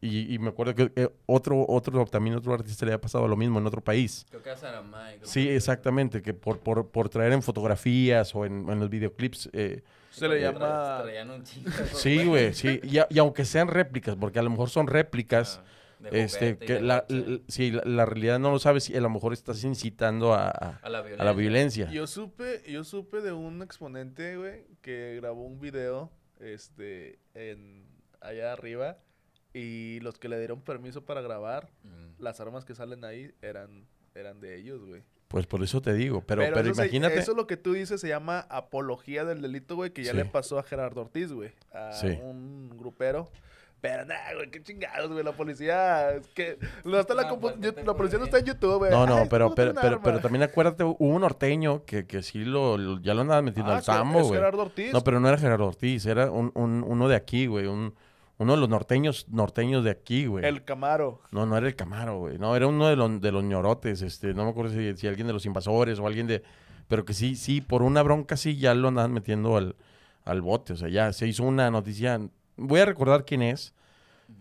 y, 0.01 0.33
y 0.33 0.39
me 0.39 0.49
acuerdo 0.49 0.75
que 0.75 0.91
eh, 0.97 1.07
otro, 1.25 1.65
otro, 1.69 2.03
también 2.05 2.35
otro 2.35 2.53
artista 2.53 2.85
le 2.85 2.91
ha 2.91 2.99
pasado 2.99 3.25
lo 3.29 3.37
mismo 3.37 3.59
en 3.59 3.65
otro 3.65 3.81
país. 3.81 4.25
Creo 4.29 4.43
que 4.43 4.49
a 4.49 4.57
Saramay. 4.57 5.19
creo 5.19 5.25
Sí, 5.29 5.45
que- 5.45 5.55
exactamente, 5.55 6.21
que 6.21 6.33
por, 6.33 6.59
por, 6.59 6.89
por 6.89 7.07
traer 7.07 7.31
en 7.31 7.41
fotografías 7.41 8.35
o 8.35 8.43
en, 8.45 8.67
en 8.69 8.77
los 8.81 8.89
videoclips. 8.89 9.49
eh, 9.53 9.83
Se 10.09 10.27
le 10.27 10.41
llama... 10.41 11.01
un 11.33 11.43
chingo, 11.45 11.71
sí, 11.93 12.25
güey, 12.25 12.53
sí. 12.53 12.81
Y, 12.83 12.97
a- 12.97 13.07
y 13.09 13.19
aunque 13.19 13.45
sean 13.45 13.69
réplicas, 13.69 14.17
porque 14.19 14.37
a 14.39 14.41
lo 14.43 14.49
mejor 14.49 14.69
son 14.69 14.85
réplicas, 14.87 15.61
Ah, 15.63 15.67
de 15.99 16.21
este, 16.23 16.57
que 16.57 16.73
de 16.75 16.81
la, 16.81 17.05
sí, 17.47 17.71
la, 17.71 17.81
la 17.85 18.05
realidad 18.05 18.39
no 18.39 18.51
lo 18.51 18.59
sabes 18.59 18.89
y 18.89 18.95
a 18.95 19.01
lo 19.01 19.09
mejor 19.09 19.33
estás 19.33 19.63
incitando 19.63 20.33
a, 20.33 20.47
a- 20.49 20.79
a 20.83 20.89
la 20.89 20.99
a 20.99 21.01
violencia. 21.01 21.23
la 21.25 21.33
violencia. 21.33 21.89
Yo 21.91 22.07
supe, 22.07 22.63
yo 22.71 22.83
supe 22.83 23.21
de 23.21 23.31
un 23.33 23.61
exponente, 23.61 24.37
güey, 24.37 24.65
que 24.81 25.15
grabó 25.17 25.43
un 25.45 25.59
video, 25.59 26.11
este, 26.39 27.19
en 27.33 27.85
allá 28.21 28.53
arriba, 28.53 28.97
y 29.53 29.99
los 30.01 30.17
que 30.19 30.29
le 30.29 30.37
dieron 30.37 30.61
permiso 30.61 31.03
para 31.05 31.21
grabar, 31.21 31.69
Mm. 31.83 32.21
las 32.21 32.39
armas 32.39 32.63
que 32.65 32.75
salen 32.75 33.03
ahí 33.03 33.31
eran, 33.41 33.87
eran 34.15 34.39
de 34.39 34.55
ellos, 34.57 34.85
güey. 34.85 35.03
Pues 35.27 35.45
por 35.45 35.61
eso 35.61 35.81
te 35.81 35.93
digo, 35.93 36.23
pero, 36.25 36.41
pero, 36.43 36.61
eso 36.61 36.73
se- 36.75 36.81
imagínate. 36.83 37.19
eso 37.19 37.33
lo 37.33 37.47
que 37.47 37.57
tú 37.57 37.73
dices 37.73 37.99
se 37.99 38.07
llama 38.07 38.39
apología 38.49 39.25
del 39.25 39.41
delito, 39.41 39.75
güey, 39.75 39.91
que 39.91 40.03
ya 40.03 40.11
Sí. 40.11 40.17
le 40.17 40.25
pasó 40.25 40.57
a 40.57 40.63
Gerardo 40.63 41.01
Ortiz, 41.01 41.31
güey, 41.33 41.51
a 41.73 41.91
Sí. 41.93 42.07
un 42.23 42.69
grupero. 42.77 43.29
Pero 43.79 44.05
nada, 44.05 44.33
güey, 44.35 44.49
qué 44.49 44.61
chingados, 44.63 45.11
güey, 45.11 45.23
la 45.23 45.33
policía, 45.33 46.09
es 46.11 46.27
que 46.29 46.57
no 46.83 46.99
está 46.99 47.13
la, 47.13 47.23
No, 47.23 47.35
compu- 47.35 47.39
pues, 47.41 47.55
¿qué 47.57 47.61
yo- 47.61 47.73
te 47.75 47.83
la 47.85 47.93
policía 47.93 48.17
no 48.17 48.25
está 48.25 48.39
en 48.39 48.45
YouTube, 48.45 48.77
güey. 48.79 48.91
No, 48.91 49.05
no, 49.05 49.17
Ay, 49.17 49.27
pero, 49.29 49.45
¿cómo 49.45 49.55
pero, 49.55 49.73
pero, 49.79 50.01
pero 50.01 50.19
también 50.19 50.41
acuérdate, 50.43 50.83
hubo 50.83 50.95
un 50.99 51.21
norteño 51.21 51.85
que, 51.85 52.07
que 52.07 52.23
sí 52.23 52.43
lo, 52.43 52.75
lo- 52.77 52.99
ya 53.01 53.13
lo 53.13 53.21
andaban 53.21 53.45
metiendo 53.45 53.71
Ah, 53.71 53.75
al 53.75 53.79
es 53.81 53.85
tambo, 53.85 54.21
güey. 54.23 54.31
Gerardo 54.39 54.63
Ortiz. 54.63 54.91
No, 54.91 55.01
pero 55.03 55.19
no 55.19 55.27
era 55.29 55.37
Gerardo 55.37 55.67
Ortiz, 55.67 56.05
era 56.07 56.31
un, 56.31 56.51
un- 56.55 56.83
uno 56.87 57.07
de 57.07 57.15
aquí, 57.15 57.45
güey. 57.45 57.67
Un, 57.67 57.93
uno 58.39 58.53
de 58.53 58.59
los 58.59 58.67
norteños, 58.69 59.27
norteños 59.29 59.83
de 59.83 59.91
aquí, 59.91 60.25
güey. 60.25 60.43
El 60.45 60.63
Camaro. 60.63 61.21
No, 61.31 61.45
no 61.45 61.55
era 61.55 61.67
el 61.67 61.75
Camaro, 61.75 62.17
güey. 62.19 62.39
No, 62.39 62.55
era 62.55 62.65
uno 62.67 62.87
de 62.87 62.95
los, 62.95 63.21
de 63.21 63.31
los 63.31 63.43
ñorotes, 63.43 64.01
este, 64.01 64.33
no 64.33 64.43
me 64.45 64.51
acuerdo 64.51 64.71
si, 64.73 64.97
si 64.97 65.07
alguien 65.07 65.27
de 65.27 65.33
los 65.33 65.45
invasores 65.45 65.99
o 65.99 66.07
alguien 66.07 66.25
de... 66.27 66.41
Pero 66.87 67.05
que 67.05 67.13
sí, 67.13 67.35
sí, 67.35 67.61
por 67.61 67.83
una 67.83 68.01
bronca 68.01 68.37
sí 68.37 68.57
ya 68.57 68.73
lo 68.73 68.87
andaban 68.87 69.11
metiendo 69.13 69.55
al, 69.57 69.75
al 70.23 70.41
bote. 70.41 70.73
O 70.73 70.77
sea, 70.77 70.87
ya 70.89 71.13
se 71.13 71.27
hizo 71.27 71.43
una 71.43 71.69
noticia... 71.69 72.19
Voy 72.57 72.79
a 72.79 72.85
recordar 72.85 73.23
quién 73.25 73.41
es, 73.41 73.73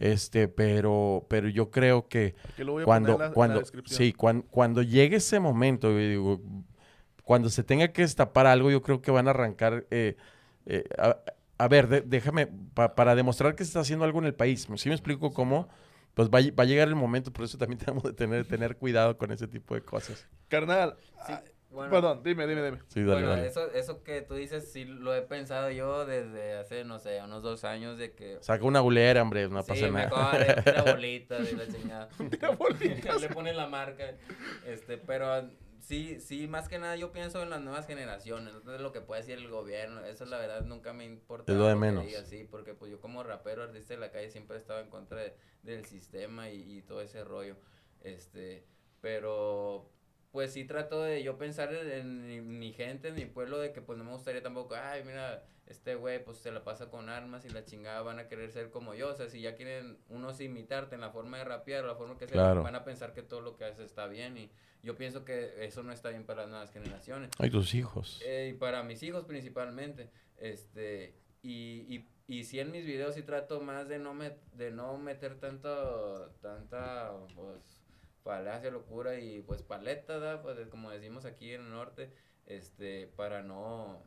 este, 0.00 0.48
pero, 0.48 1.26
pero 1.28 1.48
yo 1.48 1.70
creo 1.70 2.08
que 2.08 2.34
Que 2.56 2.64
lo 2.64 2.72
voy 2.72 2.82
a 2.82 2.84
cuando, 2.84 3.12
poner 3.12 3.14
en 3.14 3.18
la- 3.20 3.24
en 3.26 3.30
la 3.30 3.34
cuando, 3.34 3.58
descripción. 3.60 3.98
sí, 3.98 4.12
cuan- 4.12 4.42
cuando 4.42 4.82
llegue 4.82 5.16
ese 5.16 5.38
momento, 5.40 5.96
digo, 5.96 6.40
cuando 7.24 7.48
se 7.50 7.62
tenga 7.64 7.88
que 7.88 8.02
destapar 8.02 8.46
algo, 8.46 8.70
yo 8.70 8.82
creo 8.82 9.00
que 9.02 9.10
van 9.10 9.26
a 9.28 9.30
arrancar. 9.30 9.86
eh, 9.90 10.16
eh, 10.66 10.84
a, 10.98 11.16
a 11.58 11.68
ver, 11.68 11.88
de- 11.88 12.00
déjame, 12.02 12.46
pa- 12.74 12.94
para 12.94 13.14
demostrar 13.14 13.54
que 13.54 13.64
se 13.64 13.68
está 13.68 13.80
haciendo 13.80 14.04
algo 14.04 14.18
en 14.18 14.26
el 14.26 14.34
país. 14.34 14.66
¿Sí 14.76 14.88
me 14.88 14.94
explico 14.94 15.32
cómo? 15.32 15.68
Pues 16.14 16.28
va, 16.28 16.40
va 16.58 16.62
a 16.62 16.66
llegar 16.66 16.88
el 16.88 16.94
momento, 16.94 17.32
por 17.32 17.44
eso 17.44 17.56
también 17.58 17.78
tenemos 17.84 18.02
de 18.04 18.12
tener, 18.12 18.46
tener 18.46 18.76
cuidado 18.76 19.16
con 19.18 19.30
ese 19.32 19.46
tipo 19.48 19.74
de 19.74 19.82
cosas. 19.82 20.26
Carnal. 20.48 20.96
Sí, 21.26 21.32
ah, 21.32 21.42
bueno. 21.77 21.91
Perdón, 21.93 22.22
dime, 22.24 22.47
dime, 22.49 22.64
dime. 22.64 22.79
Sí, 22.89 23.01
dale, 23.01 23.12
bueno, 23.12 23.29
dale. 23.29 23.47
Eso, 23.47 23.70
eso 23.72 24.03
que 24.03 24.22
tú 24.22 24.35
dices, 24.35 24.72
sí 24.72 24.85
lo 24.85 25.14
he 25.14 25.22
pensado 25.22 25.70
yo 25.70 26.05
desde 26.07 26.55
hace, 26.55 26.85
no 26.85 26.99
sé, 26.99 27.22
unos 27.22 27.43
dos 27.43 27.62
años 27.64 27.97
de 27.99 28.12
que... 28.14 28.39
Saca 28.41 28.64
una 28.64 28.81
bulera, 28.81 29.22
hombre, 29.22 29.49
no 29.49 29.62
sí, 29.62 29.68
pasa 29.68 29.89
nada. 29.89 30.05
mejor, 30.07 30.41
eh, 30.43 30.62
tira 30.64 30.83
bolitas 30.93 31.53
y 31.53 31.57
la 31.57 31.68
chingada. 31.68 32.09
Le 33.20 33.29
ponen 33.29 33.57
la 33.57 33.66
marca. 33.68 34.05
Este, 34.66 34.99
pero 34.99 35.49
sí, 35.81 36.18
sí, 36.20 36.49
más 36.49 36.68
que 36.68 36.79
nada 36.79 36.97
yo 36.97 37.12
pienso 37.12 37.43
en 37.43 37.51
las 37.51 37.61
nuevas 37.61 37.87
generaciones, 37.87 38.53
no 38.64 38.74
es 38.74 38.81
lo 38.81 38.93
que 38.93 39.01
puede 39.01 39.20
decir 39.22 39.39
el 39.39 39.49
gobierno, 39.49 40.05
eso 40.05 40.24
la 40.24 40.39
verdad 40.39 40.62
nunca 40.62 40.93
me 40.93 41.05
importa. 41.05 41.53
Es 41.53 41.59
lo 41.59 41.66
de 41.66 41.77
menos. 41.77 42.05
sí, 42.24 42.47
porque 42.51 42.74
pues 42.74 42.91
yo 42.91 43.01
como 43.01 43.22
rapero, 43.22 43.62
artista 43.62 43.95
de 43.95 44.01
la 44.01 44.11
calle 44.11 44.31
siempre 44.31 44.57
he 44.57 44.61
estado 44.61 44.81
en 44.81 44.89
contra 44.91 45.20
de- 45.20 45.37
del 45.62 45.85
sistema 45.85 46.49
y, 46.51 46.79
y 46.79 46.83
todo 46.83 47.01
ese 47.03 47.22
rollo. 47.22 47.57
Este, 48.03 48.64
pero 49.01 49.91
pues 50.33 50.53
sí 50.53 50.64
trato 50.64 51.03
de 51.03 51.22
yo 51.22 51.39
pensar 51.39 51.72
en, 51.72 51.91
en 51.91 52.27
mi, 52.27 52.41
mi 52.41 52.72
gente, 52.72 53.09
en 53.09 53.14
mi 53.14 53.27
pueblo, 53.27 53.59
de 53.59 53.72
que 53.72 53.81
pues 53.83 53.97
no 53.99 54.05
me 54.05 54.12
gustaría 54.12 54.43
tampoco, 54.43 54.74
ay, 54.74 55.03
mira, 55.05 55.45
este 55.66 55.95
güey 55.95 56.22
pues 56.24 56.39
se 56.39 56.53
la 56.53 56.62
pasa 56.62 56.91
con 56.91 57.09
armas 57.09 57.45
y 57.45 57.49
la 57.49 57.64
chingada 57.64 58.01
van 58.03 58.18
a 58.18 58.29
querer 58.29 58.51
ser 58.53 58.70
como 58.70 58.95
yo, 58.95 59.09
o 59.11 59.14
sea, 59.16 59.29
si 59.29 59.41
ya 59.41 59.55
quieren 59.55 59.99
unos 60.09 60.41
imitarte 60.41 60.95
en 60.95 61.01
la 61.01 61.11
forma 61.11 61.39
de 61.39 61.45
rapear 61.45 61.85
o 61.85 61.87
la 61.89 61.97
forma 61.97 62.16
que 62.18 62.27
sea, 62.29 62.35
Claro. 62.35 62.62
van 62.62 62.74
a 62.77 62.85
pensar 62.85 63.12
que 63.12 63.22
todo 63.22 63.41
lo 63.41 63.57
que 63.57 63.64
haces 63.64 63.87
está 63.87 64.07
bien 64.07 64.37
y 64.37 64.51
yo 64.83 64.95
pienso 64.95 65.24
que 65.24 65.64
eso 65.64 65.83
no 65.83 65.91
está 65.93 66.11
bien 66.11 66.24
para 66.24 66.43
las 66.43 66.51
nuevas 66.51 66.70
generaciones. 66.70 67.31
Ay, 67.39 67.51
tus 67.51 67.74
hijos. 67.74 68.20
Eh, 68.24 68.53
y 68.55 68.59
para 68.59 68.83
mis 68.85 69.03
hijos 69.03 69.24
principalmente, 69.24 70.11
este, 70.37 71.16
y, 71.43 71.87
y, 71.97 72.09
y 72.29 72.45
sí 72.45 72.61
en 72.61 72.70
mis 72.70 72.85
videos 72.85 73.14
sí 73.16 73.22
trato 73.22 73.61
más 73.61 73.89
de 73.89 73.99
no, 73.99 74.14
met- 74.14 74.39
de 74.53 74.70
no 74.70 74.97
meter 74.99 75.41
tanto, 75.41 76.31
tanta, 76.41 77.12
pues, 77.35 77.76
falacia, 78.27 78.70
locura 78.72 79.18
y 79.18 79.41
pues 79.41 79.62
paleta, 79.62 80.18
¿da? 80.18 80.43
pues 80.43 80.59
como 80.68 80.91
decimos 80.91 81.24
aquí 81.24 81.53
en 81.55 81.62
el 81.62 81.70
norte, 81.70 82.11
este, 82.47 83.07
para 83.16 83.43
no, 83.43 84.03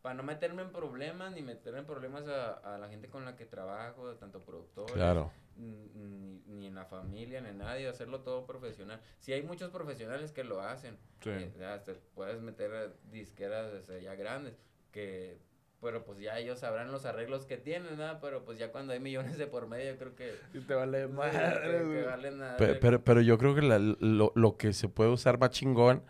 para 0.00 0.14
no 0.14 0.22
meterme 0.22 0.62
en 0.62 0.72
problemas, 0.72 1.32
ni 1.32 1.42
meter 1.42 1.74
en 1.74 1.84
problemas 1.84 2.26
a, 2.26 2.54
a 2.74 2.78
la 2.78 2.88
gente 2.88 3.08
con 3.10 3.24
la 3.26 3.36
que 3.36 3.44
trabajo, 3.44 4.14
tanto 4.16 4.40
productores, 4.42 4.94
Claro. 4.94 5.30
ni, 5.56 6.42
ni 6.46 6.66
en 6.68 6.74
la 6.74 6.86
familia, 6.86 7.42
ni 7.42 7.50
en 7.50 7.58
nadie, 7.58 7.86
hacerlo 7.86 8.20
todo 8.22 8.46
profesional. 8.46 8.98
Si 9.18 9.34
hay 9.34 9.42
muchos 9.42 9.70
profesionales 9.70 10.32
que 10.32 10.42
lo 10.42 10.62
hacen, 10.62 10.96
Sí. 11.22 11.30
eh, 11.30 12.00
puedes 12.14 12.40
meter 12.40 12.72
a 12.74 12.88
disqueras 13.10 13.86
ya 14.02 14.14
grandes, 14.14 14.56
que, 14.90 15.38
pero 15.80 16.04
pues 16.04 16.18
ya 16.18 16.38
ellos 16.38 16.58
sabrán 16.60 16.90
los 16.92 17.04
arreglos 17.06 17.46
que 17.46 17.56
tienen, 17.56 17.96
¿verdad? 17.96 18.18
Pero 18.20 18.44
pues 18.44 18.58
ya 18.58 18.70
cuando 18.70 18.92
hay 18.92 19.00
millones 19.00 19.38
de 19.38 19.46
por 19.46 19.66
medio, 19.66 19.92
yo 19.92 19.98
creo 19.98 20.14
que... 20.14 20.34
Y 20.52 20.60
te 20.60 20.74
vale 20.74 21.06
sí, 21.06 21.12
madre, 21.12 21.78
que- 21.90 22.02
valen 22.06 22.38
nada. 22.38 22.56
Pe- 22.56 22.74
Pero, 22.74 23.02
pero, 23.02 23.20
yo 23.20 23.38
creo 23.38 23.54
que 23.54 23.62
la- 23.62 23.78
lo, 23.78 24.32
lo 24.34 24.56
que 24.56 24.72
se 24.72 24.88
puede 24.88 25.10
usar 25.10 25.38
más 25.38 25.50
chingón, 25.50 26.02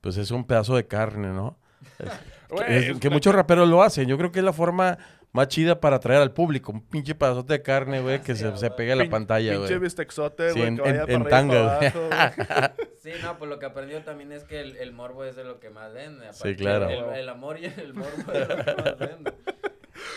pues 0.00 0.16
es 0.18 0.30
un 0.30 0.46
pedazo 0.46 0.76
de 0.76 0.86
carne, 0.86 1.28
¿no? 1.28 1.58
Es 2.68 2.98
que 3.00 3.10
muchos 3.10 3.34
raperos 3.34 3.68
lo 3.68 3.82
hacen. 3.82 4.06
Yo 4.06 4.16
creo 4.16 4.30
que 4.30 4.38
es 4.38 4.44
la 4.44 4.52
forma 4.52 4.96
más 5.34 5.48
chida 5.48 5.78
para 5.80 5.96
atraer 5.96 6.22
al 6.22 6.32
público. 6.32 6.72
Un 6.72 6.80
pinche 6.80 7.14
pedazote 7.14 7.52
de 7.54 7.62
carne, 7.62 8.00
güey, 8.00 8.22
que 8.22 8.34
se, 8.34 8.56
se 8.56 8.70
pegue 8.70 8.92
a 8.92 8.96
la 8.96 9.08
pantalla, 9.10 9.50
Pinche 9.52 9.68
güey. 9.74 9.80
bistexote, 9.80 10.50
Sí, 10.52 10.58
güey, 10.60 10.68
en- 10.68 10.76
que 10.76 10.82
vaya 10.82 10.94
en- 11.00 11.06
para 11.06 11.14
en 11.16 11.28
tanga, 11.28 11.76
güey. 11.78 11.90
Sí, 13.04 13.10
no, 13.22 13.36
pues 13.36 13.50
lo 13.50 13.58
que 13.58 13.66
aprendió 13.66 14.00
también 14.02 14.32
es 14.32 14.44
que 14.44 14.60
el, 14.62 14.76
el 14.78 14.92
morbo 14.92 15.24
es 15.24 15.36
de 15.36 15.44
lo 15.44 15.60
que 15.60 15.68
más 15.68 15.92
vende. 15.92 16.32
Sí, 16.32 16.54
claro. 16.56 16.88
El, 16.88 17.04
el 17.18 17.28
amor 17.28 17.58
y 17.60 17.66
el 17.66 17.92
morbo 17.92 18.32
es 18.32 18.48
de 18.48 18.56
lo 18.56 18.64
que 18.64 18.82
más 18.82 18.98
vende. 18.98 19.32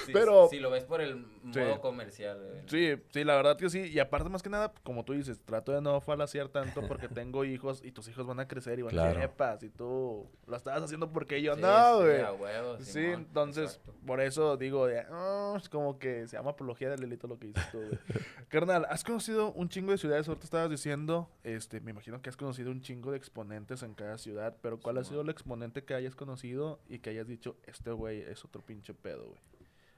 Sí, 0.06 0.12
Pero- 0.14 0.48
Si 0.50 0.60
lo 0.60 0.70
ves 0.70 0.84
por 0.86 1.02
el 1.02 1.26
Sí. 1.54 1.60
modo 1.60 1.80
comercial. 1.82 2.40
güey. 2.40 2.62
Sí, 2.68 3.02
sí, 3.10 3.24
la 3.24 3.36
verdad 3.36 3.58
que 3.58 3.70
sí. 3.70 3.82
Y 3.88 4.00
aparte, 4.00 4.30
más 4.30 4.44
que 4.44 4.50
nada, 4.50 4.74
como 4.84 5.04
tú 5.06 5.14
dices, 5.14 5.40
trato 5.46 5.72
de 5.72 5.82
no 5.82 6.00
falaciar 6.02 6.50
tanto 6.50 6.86
porque 6.88 7.08
tengo 7.24 7.46
hijos 7.46 7.82
y 7.84 7.92
tus 7.92 8.08
hijos 8.08 8.26
van 8.28 8.40
a 8.40 8.48
crecer 8.48 8.80
y 8.80 8.82
van 8.82 8.90
a 8.90 8.92
Claro. 8.94 9.14
ser 9.16 9.24
epas 9.24 9.64
y 9.64 9.70
tú 9.70 10.28
lo 10.46 10.56
estabas 10.58 10.84
haciendo 10.84 11.12
porque 11.12 11.42
yo 11.42 11.56
Sí, 11.56 11.62
no, 11.62 12.00
sí, 12.00 12.04
güey. 12.06 12.22
a 12.22 12.78
Sí, 12.80 12.92
Simón, 12.92 13.14
entonces, 13.14 13.76
exacto. 13.76 13.94
por 14.06 14.22
eso 14.22 14.58
digo, 14.58 14.88
de, 14.88 15.00
"Ah", 15.10 15.56
es 15.58 15.70
como 15.70 16.00
que 16.00 16.28
se 16.28 16.38
llama 16.38 16.52
apología 16.52 16.90
del 16.90 17.00
delito 17.00 17.28
lo 17.28 17.38
que 17.40 17.48
dices 17.48 17.72
tú, 17.72 17.78
güey. 17.80 17.92
Carnal, 18.50 18.86
has 18.90 19.04
conocido 19.04 19.52
un 19.54 19.70
chingo 19.70 19.92
de 19.92 19.98
ciudades, 19.98 20.28
ahorita 20.28 20.46
estabas 20.46 20.70
diciendo, 20.70 21.30
este, 21.44 21.80
me 21.82 21.92
imagino 21.92 22.22
que 22.22 22.30
has 22.30 22.38
conocido 22.38 22.72
un 22.72 22.82
chingo 22.82 23.12
de 23.12 23.18
exponentes 23.18 23.84
en 23.84 23.94
cada 23.94 24.18
ciudad, 24.18 24.56
pero 24.62 24.80
¿cuál 24.80 24.98
ha 24.98 25.04
sido 25.04 25.22
el 25.22 25.30
exponente 25.30 25.84
que 25.84 25.94
hayas 25.94 26.16
conocido 26.16 26.80
y 26.88 27.00
que 27.00 27.10
hayas 27.12 27.28
dicho, 27.28 27.58
este 27.66 27.92
güey 27.92 28.22
es 28.22 28.44
otro 28.46 28.62
pinche 28.62 28.94
pedo, 28.94 29.26
güey? 29.28 29.40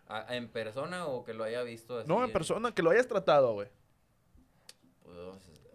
¿A- 0.09 0.35
¿En 0.35 0.49
persona 0.49 1.07
o 1.07 1.23
que 1.23 1.33
lo 1.33 1.43
haya 1.45 1.63
visto 1.63 1.97
así? 1.99 2.07
No, 2.09 2.23
en 2.23 2.33
persona, 2.33 2.73
que 2.73 2.81
lo 2.83 2.89
hayas 2.89 3.07
tratado, 3.07 3.53
güey. 3.53 3.69
Pues, 5.03 5.15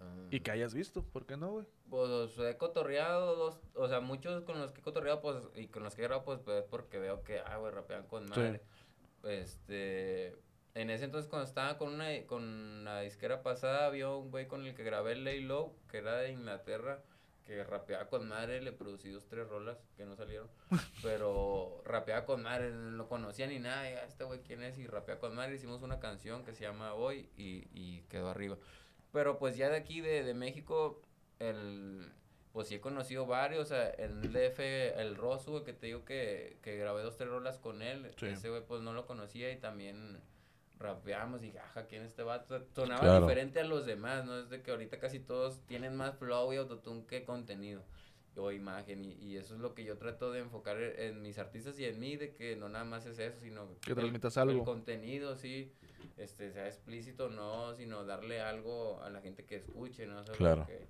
ah, 0.00 0.28
Y 0.30 0.40
que 0.40 0.50
hayas 0.50 0.74
visto, 0.74 1.02
¿por 1.02 1.24
qué 1.24 1.36
no, 1.36 1.52
güey? 1.52 1.66
Pues 1.88 2.36
he 2.38 2.56
cotorreado 2.56 3.36
dos, 3.36 3.60
o 3.74 3.88
sea, 3.88 4.00
muchos 4.00 4.42
con 4.44 4.58
los 4.58 4.72
que 4.72 4.80
he 4.80 4.84
cotorreado, 4.84 5.20
pues, 5.20 5.36
y 5.54 5.68
con 5.68 5.82
los 5.84 5.94
que 5.94 6.02
he 6.02 6.04
grabado, 6.04 6.24
pues, 6.24 6.40
pues, 6.40 6.64
porque 6.64 6.98
veo 6.98 7.22
que, 7.22 7.38
ah, 7.40 7.56
güey, 7.58 7.72
rapean 7.72 8.06
con 8.06 8.28
madre. 8.28 8.60
Este, 9.22 10.36
en 10.74 10.90
ese 10.90 11.04
entonces 11.04 11.30
cuando 11.30 11.46
estaba 11.46 11.78
con 11.78 11.92
una, 11.94 12.08
con 12.26 12.84
la 12.84 13.00
disquera 13.00 13.42
pasada, 13.42 13.86
había 13.86 14.08
un 14.10 14.30
güey 14.30 14.46
con 14.48 14.66
el 14.66 14.74
que 14.74 14.82
grabé 14.82 15.14
Lay 15.14 15.40
Low, 15.42 15.74
que 15.88 15.98
era 15.98 16.16
de 16.16 16.32
Inglaterra, 16.32 17.02
que 17.44 17.62
rapeaba 17.64 18.08
con 18.08 18.26
madre, 18.28 18.60
le 18.62 18.72
producí 18.72 19.10
dos, 19.10 19.26
tres 19.28 19.46
rolas 19.48 19.76
que 19.96 20.04
no 20.06 20.16
salieron, 20.16 20.48
pero 21.02 21.80
rapeaba 21.84 22.24
con 22.24 22.42
madre, 22.42 22.70
no 22.70 22.90
lo 22.92 23.08
conocía 23.08 23.46
ni 23.46 23.58
nada, 23.58 23.90
y, 23.90 23.94
"Ah, 23.94 24.04
este 24.06 24.24
güey 24.24 24.40
quién 24.42 24.62
es, 24.62 24.78
y 24.78 24.86
rapeaba 24.86 25.20
con 25.20 25.34
madre, 25.34 25.54
hicimos 25.56 25.82
una 25.82 26.00
canción 26.00 26.44
que 26.44 26.54
se 26.54 26.62
llama 26.64 26.94
Hoy, 26.94 27.28
y, 27.36 27.68
y 27.74 28.02
quedó 28.08 28.30
arriba. 28.30 28.56
Pero 29.12 29.38
pues 29.38 29.56
ya 29.56 29.68
de 29.68 29.76
aquí, 29.76 30.00
de, 30.00 30.24
de 30.24 30.34
México, 30.34 31.02
el, 31.38 32.10
pues 32.52 32.68
sí 32.68 32.76
he 32.76 32.80
conocido 32.80 33.26
varios, 33.26 33.62
o 33.62 33.66
sea, 33.66 33.90
en 33.98 34.22
el 34.22 34.32
DF, 34.32 34.60
el 34.98 35.16
Rosu, 35.16 35.64
que 35.64 35.72
te 35.72 35.86
digo 35.86 36.04
que, 36.04 36.56
que 36.62 36.76
grabé 36.76 37.02
dos, 37.02 37.16
tres 37.16 37.28
rolas 37.28 37.58
con 37.58 37.82
él, 37.82 38.10
Sí. 38.18 38.26
ese 38.26 38.48
güey 38.48 38.62
pues 38.64 38.80
no 38.80 38.92
lo 38.92 39.06
conocía 39.06 39.50
y 39.52 39.56
también 39.58 40.20
rapeamos 40.78 41.40
y 41.42 41.46
dije, 41.46 41.58
ajá, 41.60 41.86
¿quién 41.86 42.02
es 42.02 42.08
este 42.10 42.22
vato? 42.22 42.60
Sonaba 42.74 43.00
Claro. 43.00 43.26
diferente 43.26 43.60
a 43.60 43.64
los 43.64 43.86
demás, 43.86 44.24
¿no? 44.24 44.38
Es 44.38 44.50
de 44.50 44.62
que 44.62 44.70
ahorita 44.70 44.98
casi 44.98 45.20
todos 45.20 45.60
tienen 45.66 45.96
más 45.96 46.16
flow 46.18 46.52
y 46.52 46.56
autotune 46.56 47.06
que 47.06 47.24
contenido 47.24 47.82
o 48.36 48.50
imagen 48.50 49.04
y, 49.04 49.12
y 49.12 49.36
eso 49.36 49.54
es 49.54 49.60
lo 49.60 49.74
que 49.74 49.84
yo 49.84 49.96
trato 49.96 50.32
de 50.32 50.40
enfocar 50.40 50.76
e- 50.80 51.06
en 51.06 51.22
mis 51.22 51.38
artistas 51.38 51.78
y 51.78 51.84
en 51.84 52.00
mí, 52.00 52.16
de 52.16 52.32
que 52.32 52.56
no 52.56 52.68
nada 52.68 52.84
más 52.84 53.06
es 53.06 53.16
eso, 53.20 53.38
sino 53.40 53.78
Que 53.80 53.90
el- 53.92 53.96
transmitas 53.96 54.36
El 54.36 54.42
algo. 54.48 54.64
contenido, 54.64 55.36
sí, 55.36 55.72
este, 56.16 56.50
sea 56.50 56.66
explícito 56.66 57.26
o 57.26 57.28
no, 57.30 57.74
sino 57.76 58.04
darle 58.04 58.40
algo 58.40 59.00
a 59.02 59.10
la 59.10 59.20
gente 59.20 59.44
que 59.44 59.54
escuche, 59.56 60.06
¿no? 60.06 60.18
O 60.20 60.24
sea, 60.24 60.34
Claro. 60.34 60.66
que- 60.66 60.88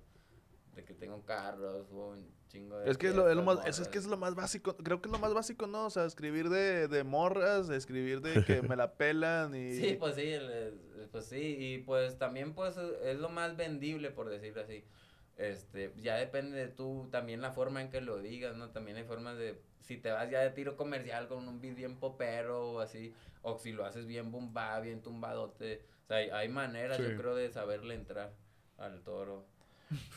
de 0.75 0.83
que 0.83 0.93
tenga 0.93 1.15
un 1.15 1.21
carro, 1.21 1.87
o 1.91 2.09
un 2.11 2.29
chingo 2.47 2.77
de... 2.77 2.91
Es 2.91 2.97
que 2.97 3.07
es 3.07 3.15
lo, 3.15 3.29
es 3.29 3.35
lo 3.35 3.43
más, 3.43 3.55
fiestas, 3.63 3.79
es, 3.79 3.85
es 3.85 3.87
que 3.87 3.97
es 3.97 4.05
lo 4.05 4.17
más 4.17 4.35
básico, 4.35 4.75
creo 4.77 5.01
que 5.01 5.07
es 5.07 5.11
lo 5.11 5.19
más 5.19 5.33
básico, 5.33 5.67
¿no? 5.67 5.85
O 5.85 5.89
sea, 5.89 6.05
escribir 6.05 6.49
de, 6.49 6.87
de 6.87 7.03
morras, 7.03 7.67
de 7.67 7.77
escribir 7.77 8.21
de 8.21 8.43
que 8.43 8.61
me 8.61 8.75
la 8.75 8.93
pelan 8.93 9.55
y... 9.55 9.73
Sí, 9.79 9.95
pues 9.99 10.15
sí, 10.15 10.35
pues 11.11 11.25
sí, 11.25 11.55
y 11.57 11.77
pues 11.79 12.17
también 12.17 12.53
pues 12.53 12.75
es 12.77 13.17
lo 13.17 13.29
más 13.29 13.55
vendible, 13.55 14.11
por 14.11 14.29
decirlo 14.29 14.61
así. 14.61 14.83
Este, 15.37 15.91
ya 15.97 16.15
depende 16.15 16.57
de 16.57 16.67
tú, 16.67 17.07
también 17.11 17.41
la 17.41 17.51
forma 17.51 17.81
en 17.81 17.89
que 17.89 18.01
lo 18.01 18.19
digas, 18.19 18.55
¿no? 18.55 18.69
También 18.71 18.97
hay 18.97 19.03
formas 19.03 19.37
de, 19.37 19.61
si 19.81 19.97
te 19.97 20.11
vas 20.11 20.29
ya 20.29 20.39
de 20.39 20.49
tiro 20.49 20.75
comercial 20.77 21.27
con 21.27 21.47
un 21.47 21.59
beat 21.61 21.75
bien 21.75 21.99
popero 21.99 22.71
o 22.71 22.79
así, 22.79 23.13
o 23.41 23.57
si 23.57 23.71
lo 23.73 23.85
haces 23.85 24.05
bien 24.07 24.31
bomba, 24.31 24.79
bien 24.79 25.01
tumbadote, 25.01 25.83
o 26.03 26.07
sea, 26.07 26.17
hay, 26.17 26.29
hay 26.29 26.49
maneras, 26.49 26.97
Sí. 26.97 27.03
yo 27.03 27.17
creo, 27.17 27.35
de 27.35 27.49
saberle 27.51 27.95
entrar 27.95 28.33
al 28.77 29.01
toro. 29.03 29.45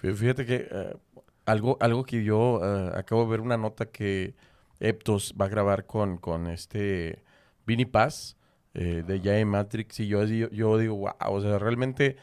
Fí- 0.00 0.14
Fíjate 0.14 0.46
que 0.46 0.68
eh, 0.70 0.96
algo, 1.46 1.76
algo 1.80 2.04
que 2.04 2.22
yo 2.24 2.60
eh, 2.62 2.92
acabo 2.96 3.24
de 3.24 3.30
ver 3.30 3.40
una 3.40 3.56
nota 3.56 3.86
que 3.86 4.34
Eptos 4.80 5.34
va 5.40 5.46
a 5.46 5.48
grabar 5.48 5.86
con, 5.86 6.18
con 6.18 6.46
este 6.46 7.22
Vinny 7.66 7.84
Paz 7.84 8.36
eh, 8.74 9.02
de 9.06 9.20
Jay 9.20 9.44
Matrix 9.44 10.00
y 10.00 10.06
yo, 10.08 10.24
yo, 10.24 10.48
yo 10.50 10.78
digo, 10.78 10.96
wow, 10.96 11.12
o 11.34 11.40
sea, 11.40 11.58
realmente 11.58 12.16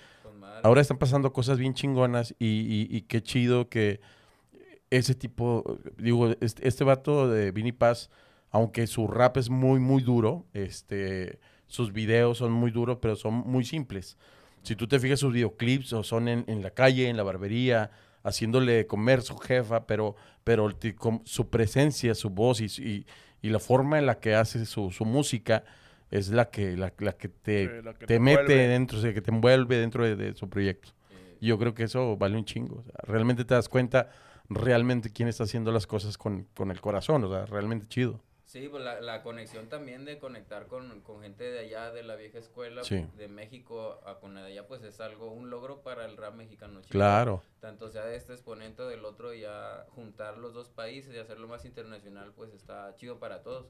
ahora 0.64 0.82
están 0.82 0.98
pasando 0.98 1.34
cosas 1.34 1.58
bien 1.58 1.74
chingonas 1.74 2.34
y, 2.40 2.46
y- 2.48 2.88
y 2.96 3.02
qué 3.02 3.22
chido 3.22 3.70
que 3.70 4.00
ese 4.90 5.16
tipo, 5.16 5.80
digo, 5.98 6.32
este, 6.40 6.68
este 6.68 6.84
vato 6.84 7.28
de 7.30 7.52
Vinny 7.52 7.72
Paz, 7.72 8.10
aunque 8.52 8.88
su 8.88 9.08
rap 9.08 9.38
es 9.38 9.50
muy, 9.50 9.80
muy 9.80 10.02
duro, 10.04 10.46
este, 10.54 11.40
sus 11.68 11.92
videos 11.92 12.38
son 12.38 12.52
muy 12.54 12.72
duros, 12.72 13.00
pero 13.02 13.16
son 13.16 13.34
muy 13.34 13.66
simples. 13.66 14.18
Si 14.66 14.76
tú 14.76 14.88
te 14.88 15.00
fijas, 15.00 15.20
sus 15.20 15.32
videoclips 15.34 15.94
o 15.94 16.04
son 16.04 16.28
en, 16.28 16.44
en 16.48 16.62
la 16.62 16.72
calle, 16.72 17.08
en 17.08 17.18
la 17.18 17.24
barbería, 17.24 17.92
haciéndole 18.24 18.88
comer 18.88 19.22
su 19.22 19.38
jefa, 19.38 19.86
pero, 19.86 20.16
pero 20.44 20.70
su 21.24 21.50
presencia, 21.50 22.16
su 22.16 22.30
voz 22.32 22.60
y, 22.62 22.66
y- 22.84 23.06
y 23.42 23.50
la 23.50 23.60
forma 23.60 24.00
en 24.00 24.08
la 24.08 24.20
que 24.20 24.34
hace 24.34 24.66
su, 24.66 24.90
su 24.92 25.06
música 25.06 25.64
es 26.10 26.30
la 26.30 26.50
que, 26.50 26.76
la, 26.76 26.92
la 26.98 27.14
que 27.14 27.28
te, 27.30 27.68
Sí, 27.68 27.84
la 27.84 27.94
que 27.94 28.00
te 28.00 28.06
te 28.16 28.20
mete 28.20 28.42
envuelve. 28.42 28.68
dentro, 28.68 28.98
o 28.98 29.02
sea, 29.02 29.14
que 29.14 29.22
te 29.22 29.30
envuelve 29.32 29.78
dentro 29.78 30.04
de, 30.04 30.16
de 30.16 30.34
su 30.34 30.50
proyecto. 30.50 30.90
Eh, 31.12 31.38
Y 31.42 31.48
yo 31.48 31.60
creo 31.60 31.74
que 31.76 31.84
eso 31.84 32.18
vale 32.18 32.38
un 32.38 32.46
chingo. 32.46 32.78
o 32.80 32.84
sea, 32.84 32.94
realmente 33.04 33.46
te 33.46 33.54
das 33.54 33.70
cuenta 33.70 34.10
realmente 34.50 35.12
quién 35.12 35.28
está 35.28 35.44
haciendo 35.44 35.72
las 35.72 35.86
cosas 35.86 36.18
con, 36.18 36.48
con 36.56 36.72
el 36.72 36.82
corazón, 36.82 37.24
o 37.24 37.30
sea, 37.30 37.46
realmente 37.46 37.86
chido. 37.88 38.20
Sí, 38.56 38.70
pues 38.70 38.82
la, 38.86 39.02
la 39.02 39.22
conexión 39.22 39.68
también 39.68 40.06
de 40.06 40.18
conectar 40.18 40.68
con, 40.68 41.02
con 41.02 41.22
gente 41.22 41.44
de 41.44 41.60
allá, 41.60 41.92
de 41.92 42.04
la 42.04 42.16
vieja 42.16 42.38
escuela, 42.38 42.86
Sí. 42.86 43.06
de 43.18 43.28
México 43.28 44.00
a 44.06 44.16
con 44.22 44.38
allá, 44.38 44.66
pues 44.66 44.82
es 44.84 45.02
algo, 45.02 45.30
un 45.30 45.50
logro 45.50 45.82
para 45.82 46.06
el 46.06 46.16
rap 46.16 46.36
mexicano. 46.36 46.80
chido. 46.80 46.92
Claro. 46.92 47.44
Tanto 47.60 47.90
sea 47.90 48.06
de 48.06 48.16
este 48.16 48.32
exponente 48.32 48.82
o 48.84 48.88
del 48.88 49.04
otro, 49.04 49.34
ya 49.34 49.86
juntar 49.90 50.38
los 50.38 50.54
dos 50.54 50.70
países 50.70 51.14
y 51.14 51.20
hacerlo 51.20 51.50
más 51.50 51.66
internacional, 51.66 52.32
pues 52.34 52.54
está 52.54 52.96
chido 52.96 53.20
para 53.20 53.44
todos. 53.44 53.68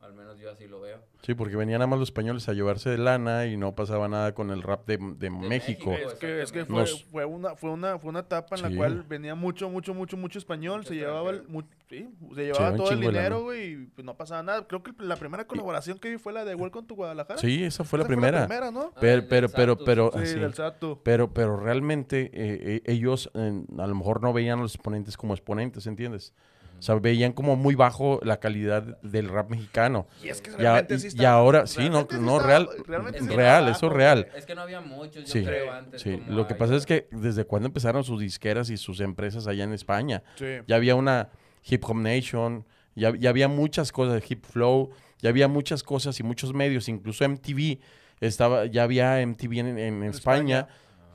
Al 0.00 0.12
menos 0.14 0.38
yo 0.38 0.50
así 0.52 0.68
lo 0.68 0.80
veo. 0.80 0.98
Sí, 1.22 1.34
porque 1.34 1.56
venían 1.56 1.78
nada 1.80 1.88
más 1.88 1.98
los 1.98 2.08
españoles 2.10 2.48
a 2.48 2.52
llevarse 2.52 2.90
de 2.90 2.98
lana 2.98 3.46
y 3.46 3.56
no 3.56 3.74
pasaba 3.74 4.06
nada 4.06 4.34
con 4.34 4.50
el 4.52 4.62
rap 4.62 4.86
de, 4.86 4.98
de 4.98 5.30
México. 5.30 5.90
México. 5.90 5.92
Es 5.94 6.14
que, 6.14 6.42
es 6.42 6.52
que 6.52 6.64
fue, 6.64 6.76
Nos- 6.76 7.04
fue 7.06 7.24
una 7.24 7.56
fue 7.56 7.70
una 7.70 7.98
fue 7.98 8.10
una 8.10 8.20
etapa 8.20 8.54
en 8.54 8.62
la 8.62 8.76
cual 8.76 9.02
venía 9.02 9.34
mucho 9.34 9.68
mucho 9.68 9.94
mucho 9.94 10.16
mucho 10.16 10.38
español, 10.38 10.78
Mucho 10.78 10.90
se 10.90 10.94
llevaba 10.94 11.30
el, 11.30 11.48
mu- 11.48 11.62
sí, 11.88 12.08
se 12.36 12.44
llevaba 12.44 12.76
todo 12.76 12.92
el 12.92 13.00
dinero, 13.00 13.42
güey, 13.42 13.72
y 13.72 13.76
pues 13.86 14.04
no 14.04 14.16
pasaba 14.16 14.44
nada. 14.44 14.64
Creo 14.68 14.84
que 14.84 14.92
la 14.98 15.16
primera 15.16 15.44
colaboración 15.46 15.98
que 15.98 16.10
vi 16.10 16.18
fue 16.18 16.32
la 16.32 16.44
de 16.44 16.54
Welcome 16.54 16.86
to 16.86 16.94
Guadalajara. 16.94 17.40
Sí, 17.40 17.64
esa 17.64 17.82
fue 17.82 17.98
la 17.98 18.04
Esa 18.04 18.08
primera. 18.08 18.40
la 18.42 18.46
primera, 18.46 18.70
¿no? 18.70 18.92
Ah, 18.94 18.98
Pero, 19.00 19.26
pero, 19.28 19.48
pero, 19.48 19.76
pero, 19.78 20.10
Sí, 20.12 20.18
así. 20.20 20.38
del 20.38 20.54
Sato. 20.54 21.00
pero, 21.02 21.32
pero 21.34 21.56
realmente 21.58 22.26
eh, 22.26 22.30
eh, 22.76 22.82
ellos 22.84 23.28
eh, 23.34 23.64
a 23.78 23.86
lo 23.88 23.94
mejor 23.96 24.22
no 24.22 24.32
veían 24.32 24.60
a 24.60 24.62
los 24.62 24.74
exponentes 24.76 25.16
como 25.16 25.34
exponentes, 25.34 25.84
¿entiendes? 25.88 26.32
O 26.78 26.82
sea, 26.82 26.94
veían 26.96 27.32
como 27.32 27.56
muy 27.56 27.74
bajo 27.74 28.20
la 28.22 28.38
calidad 28.38 29.00
del 29.02 29.28
rap 29.28 29.50
mexicano. 29.50 30.06
Y 30.22 30.28
es 30.28 30.40
que 30.42 30.50
Ya- 30.50 30.56
realmente 30.56 30.94
y- 30.94 30.98
sí 30.98 31.06
y 31.06 31.08
está- 31.08 31.32
ahora, 31.32 31.66
sí, 31.66 31.88
no, 31.88 32.06
no, 32.20 32.36
está- 32.36 32.46
real, 32.46 32.68
realmente 32.86 33.18
Es 33.20 33.26
que 33.28 33.34
real, 33.36 33.64
no 33.64 33.70
eso 33.72 33.88
real. 33.88 34.28
Es 34.36 34.44
que 34.46 34.54
no 34.54 34.60
había 34.60 34.80
muchos, 34.80 35.24
yo 35.24 35.32
Sí, 35.32 35.44
creo, 35.44 35.72
antes. 35.72 36.02
sí. 36.02 36.18
como 36.18 36.36
Lo 36.36 36.46
que 36.46 36.54
pasa 36.54 36.74
es 36.76 36.84
que 36.86 37.08
desde 37.10 37.44
cuando 37.44 37.66
empezaron 37.68 38.04
sus 38.04 38.20
disqueras 38.20 38.68
y 38.70 38.76
sus 38.76 39.00
empresas 39.00 39.46
allá 39.46 39.64
en 39.64 39.72
España, 39.72 40.22
Sí. 40.36 40.46
ya 40.66 40.76
había 40.76 40.94
una 40.94 41.30
Hip 41.68 41.82
Hop 41.86 41.96
Nation, 41.96 42.66
ya, 42.94 43.12
ya 43.18 43.30
había 43.30 43.48
muchas 43.48 43.90
cosas, 43.90 44.22
Hip 44.30 44.44
Flow, 44.44 44.90
ya 45.20 45.30
había 45.30 45.48
muchas 45.48 45.82
cosas 45.82 46.20
y 46.20 46.22
muchos 46.22 46.52
medios, 46.52 46.88
incluso 46.88 47.24
MTV, 47.24 47.80
estaba, 48.20 48.66
ya 48.66 48.82
había 48.82 49.20
MTV 49.20 49.58
en, 49.60 49.78
en 49.78 50.02
España, 50.04 50.68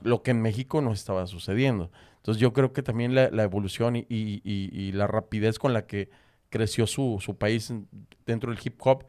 lo 0.04 0.24
que 0.24 0.32
en 0.32 0.42
México 0.42 0.82
no 0.82 0.92
estaba 0.92 1.28
sucediendo. 1.28 1.92
Entonces 2.22 2.40
yo 2.40 2.54
creo 2.54 2.72
que 2.72 2.84
también 2.84 3.16
la, 3.16 3.30
la 3.32 3.44
evolución 3.44 3.96
y, 3.96 4.06
y- 4.10 4.42
y- 4.44 4.70
y 4.74 4.92
la 4.92 5.08
rapidez 5.08 5.58
con 5.60 5.74
la 5.74 5.86
que 5.88 6.10
creció 6.50 6.86
su, 6.88 7.18
su 7.20 7.36
país 7.38 7.70
en- 7.72 7.88
dentro 8.26 8.52
del 8.52 8.60
hip 8.64 8.76
hop, 8.86 9.06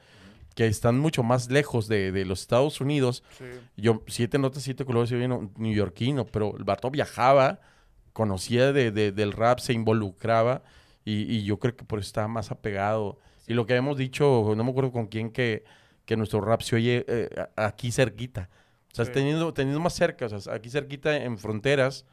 que 0.54 0.66
están 0.66 0.98
mucho 0.98 1.22
más 1.22 1.50
lejos 1.50 1.88
de, 1.88 2.12
de 2.12 2.24
los 2.24 2.40
Estados 2.42 2.80
Unidos, 2.80 3.22
Sí. 3.38 3.44
yo, 3.76 4.02
siete 4.06 4.38
notas, 4.38 4.62
siete 4.62 4.84
colores, 4.84 5.10
soy 5.10 5.18
vino 5.20 5.50
neoyorquino, 5.56 6.26
pero 6.26 6.56
el 6.56 6.64
vato 6.64 6.90
viajaba, 6.90 7.60
conocía 8.12 8.72
de, 8.72 8.90
de- 8.90 9.12
del 9.12 9.32
rap, 9.32 9.58
se 9.60 9.72
involucraba 9.72 10.62
y, 11.04 11.22
y 11.34 11.44
yo 11.44 11.58
creo 11.58 11.74
que 11.76 11.84
por 11.84 11.98
eso 11.98 12.06
estaba 12.06 12.28
más 12.28 12.50
apegado. 12.50 13.18
Y 13.46 13.54
lo 13.54 13.66
que 13.66 13.72
habíamos 13.74 13.96
dicho, 13.98 14.52
no 14.56 14.62
me 14.64 14.70
acuerdo 14.70 14.92
con 14.92 15.06
quién, 15.06 15.30
que, 15.30 15.64
que 16.04 16.16
nuestro 16.16 16.40
rap 16.40 16.60
se 16.62 16.76
oye 16.76 17.04
eh, 17.08 17.28
aquí 17.56 17.90
cerquita. 17.90 18.48
O 18.92 18.94
sea, 18.94 19.04
Sí. 19.06 19.12
teniendo, 19.12 19.52
teniendo 19.54 19.80
más 19.80 19.94
cerca, 19.94 20.26
o 20.26 20.38
sea, 20.40 20.54
aquí 20.54 20.68
cerquita 20.70 21.16
en 21.16 21.38
fronteras. 21.38 22.04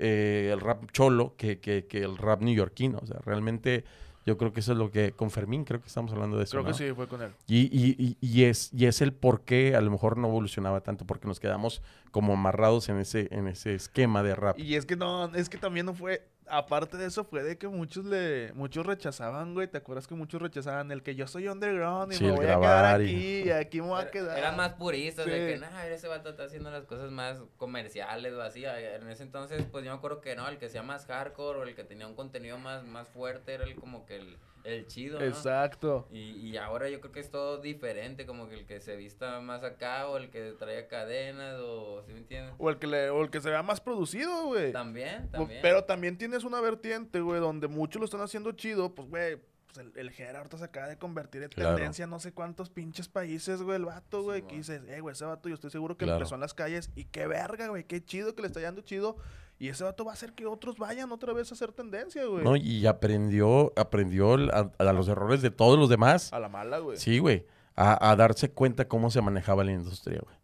Eh, 0.00 0.50
el 0.52 0.60
rap 0.60 0.90
cholo 0.92 1.34
que, 1.36 1.60
que, 1.60 1.86
que 1.86 2.02
el 2.02 2.16
rap 2.16 2.40
neoyorquino. 2.42 2.98
O 3.02 3.06
sea, 3.06 3.18
realmente 3.24 3.84
yo 4.26 4.36
creo 4.36 4.52
que 4.52 4.60
eso 4.60 4.72
es 4.72 4.78
lo 4.78 4.90
que, 4.90 5.12
con 5.12 5.30
Fermín 5.30 5.64
creo 5.64 5.80
que 5.80 5.88
estamos 5.88 6.12
hablando 6.12 6.36
de 6.36 6.44
eso. 6.44 6.52
Creo 6.52 6.64
que 6.64 6.74
sí, 6.74 6.92
fue 6.94 7.08
con 7.08 7.22
él. 7.22 7.32
Y, 7.46 7.68
y, 7.72 7.96
y, 7.98 8.16
y 8.20 8.44
es, 8.44 8.70
y 8.72 8.86
es 8.86 9.00
el 9.00 9.12
por 9.12 9.42
qué 9.42 9.74
a 9.74 9.80
lo 9.80 9.90
mejor 9.90 10.18
no 10.18 10.28
evolucionaba 10.28 10.82
tanto, 10.82 11.06
porque 11.06 11.26
nos 11.26 11.40
quedamos 11.40 11.82
como 12.10 12.34
amarrados 12.34 12.88
en 12.88 12.98
ese, 12.98 13.28
en 13.30 13.48
ese 13.48 13.74
esquema 13.74 14.22
de 14.22 14.34
rap. 14.34 14.58
Y 14.58 14.74
es 14.74 14.84
que 14.84 14.96
no, 14.96 15.34
es 15.34 15.48
que 15.48 15.58
también 15.58 15.86
no 15.86 15.94
fue, 15.94 16.28
aparte 16.50 16.96
de 16.96 17.06
eso, 17.06 17.24
fue 17.24 17.42
de 17.42 17.56
que 17.58 17.68
muchos 17.68 18.04
le, 18.04 18.52
muchos 18.54 18.84
rechazaban, 18.84 19.54
güey. 19.54 19.68
¿Te 19.68 19.78
acuerdas 19.78 20.06
que 20.06 20.14
muchos 20.14 20.40
rechazaban 20.42 20.90
el 20.92 21.02
que 21.02 21.14
yo 21.14 21.26
soy 21.26 21.48
underground 21.48 22.12
y 22.12 22.16
Sí, 22.16 22.24
me 22.24 22.32
voy 22.32 22.46
a 22.46 22.58
quedar 22.58 23.00
y- 23.02 23.04
aquí 23.04 23.48
y 23.48 23.50
aquí 23.52 23.80
me 23.80 23.88
voy 23.88 24.02
a 24.02 24.10
quedar? 24.10 24.38
Eran 24.38 24.56
más 24.56 24.74
puristas 24.74 25.26
de 25.26 25.32
que, 25.32 25.58
nah, 25.58 25.84
ese 25.86 26.08
vato 26.08 26.30
está 26.30 26.44
haciendo 26.44 26.70
las 26.70 26.84
cosas 26.84 27.10
más 27.10 27.38
comerciales 27.56 28.32
o 28.34 28.42
así. 28.42 28.64
En 28.64 29.08
ese 29.08 29.22
entonces, 29.22 29.64
pues 29.70 29.84
yo 29.84 29.90
me 29.92 29.96
acuerdo 29.98 30.20
que 30.20 30.36
no, 30.36 30.48
el 30.48 30.58
que 30.58 30.68
sea 30.68 30.82
más 30.82 31.06
hardcore 31.06 31.58
o 31.60 31.62
el 31.62 31.74
que 31.74 31.84
tenía 31.84 32.06
un 32.06 32.14
contenido 32.14 32.58
más, 32.58 32.84
más 32.84 33.08
fuerte 33.08 33.54
era 33.54 33.64
el 33.64 33.76
como 33.76 34.04
que 34.06 34.16
el, 34.16 34.36
el 34.64 34.86
chido, 34.86 35.18
¿no? 35.18 35.24
Exacto. 35.24 36.06
Y, 36.12 36.18
y 36.48 36.56
ahora 36.56 36.88
yo 36.88 37.00
creo 37.00 37.12
que 37.12 37.20
es 37.20 37.30
todo 37.30 37.58
diferente, 37.60 38.26
como 38.26 38.48
que 38.48 38.54
el 38.56 38.66
que 38.66 38.80
se 38.80 38.96
vista 38.96 39.40
más 39.40 39.62
acá 39.64 40.08
o 40.08 40.16
el 40.16 40.30
que 40.30 40.52
trae 40.58 40.86
cadenas 40.86 41.58
o, 41.60 42.02
¿sí 42.06 42.12
me 42.12 42.18
entiendes? 42.20 42.54
O 42.58 42.68
el 42.70 42.78
que 42.78 42.86
le, 42.86 43.10
o 43.10 43.22
el 43.22 43.30
que 43.30 43.40
se 43.40 43.50
vea 43.50 43.62
más 43.62 43.80
producido, 43.80 44.44
güey. 44.46 44.72
También, 44.72 45.28
O- 45.34 45.38
también. 45.38 45.60
Pero 45.62 45.84
también 45.84 46.18
tienes 46.18 46.44
una 46.44 46.60
vertiente, 46.60 47.20
güey, 47.20 47.40
donde 47.40 47.68
muchos 47.68 48.00
lo 48.00 48.04
están 48.04 48.20
haciendo 48.20 48.52
chido, 48.52 48.94
pues, 48.94 49.08
güey, 49.08 49.36
pues 49.72 49.78
el, 49.78 49.92
el 49.96 50.36
ahorita 50.36 50.58
se 50.58 50.64
acaba 50.64 50.88
de 50.88 50.98
convertir 50.98 51.44
en 51.44 51.48
Claro. 51.50 51.76
tendencia 51.76 52.02
en 52.04 52.10
no 52.10 52.18
sé 52.18 52.32
cuántos 52.32 52.70
pinches 52.70 53.08
países, 53.08 53.62
güey, 53.62 53.76
el 53.76 53.84
vato, 53.84 54.22
güey. 54.22 54.42
que 54.42 54.56
dices, 54.56 54.82
eh, 54.88 55.00
güey, 55.00 55.12
ese 55.12 55.24
vato 55.24 55.48
yo 55.48 55.54
estoy 55.54 55.70
seguro 55.70 55.96
que 55.96 56.04
Claro. 56.06 56.18
empezó 56.18 56.34
en 56.34 56.40
las 56.40 56.54
calles. 56.54 56.90
Y 56.96 57.04
qué 57.04 57.26
verga, 57.28 57.68
güey, 57.68 57.84
qué 57.84 58.04
chido 58.04 58.34
que 58.34 58.42
le 58.42 58.48
está 58.48 58.60
yendo 58.60 58.82
chido. 58.82 59.16
Y 59.60 59.68
ese 59.68 59.84
vato 59.84 60.04
va 60.06 60.10
a 60.12 60.14
hacer 60.14 60.32
que 60.32 60.46
otros 60.46 60.78
vayan 60.78 61.12
otra 61.12 61.32
vez 61.34 61.50
a 61.52 61.54
hacer 61.54 61.70
tendencia, 61.72 62.24
güey. 62.24 62.42
No, 62.42 62.56
y 62.56 62.86
aprendió, 62.86 63.72
aprendió 63.76 64.32
a, 64.52 64.72
a 64.78 64.92
los 64.92 65.06
errores 65.06 65.42
de 65.42 65.50
todos 65.50 65.78
los 65.78 65.88
demás. 65.88 66.32
A 66.32 66.40
la 66.40 66.48
mala, 66.48 66.78
güey. 66.78 66.96
Sí, 66.96 67.18
güey. 67.18 67.44
A, 67.76 68.10
a 68.10 68.16
darse 68.16 68.50
cuenta 68.50 68.88
cómo 68.88 69.10
se 69.10 69.20
manejaba 69.20 69.62
la 69.62 69.72
industria, 69.72 70.18
güey. 70.24 70.36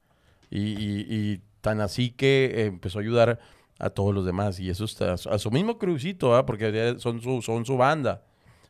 Y, 0.50 0.78
y- 0.78 1.06
y 1.08 1.40
tan 1.62 1.80
así 1.80 2.10
que 2.10 2.44
eh, 2.54 2.66
empezó 2.66 2.98
a 2.98 3.02
ayudar 3.02 3.40
a 3.78 3.90
todos 3.90 4.14
los 4.14 4.24
demás. 4.26 4.60
Y 4.60 4.68
eso 4.70 4.84
está 4.84 5.14
a 5.14 5.38
su, 5.38 5.50
mismo 5.50 5.78
crucito, 5.78 6.36
¿ah? 6.36 6.44
porque 6.46 6.96
son 6.98 7.20
su, 7.22 7.40
son 7.42 7.64
su 7.64 7.76
banda. 7.78 8.22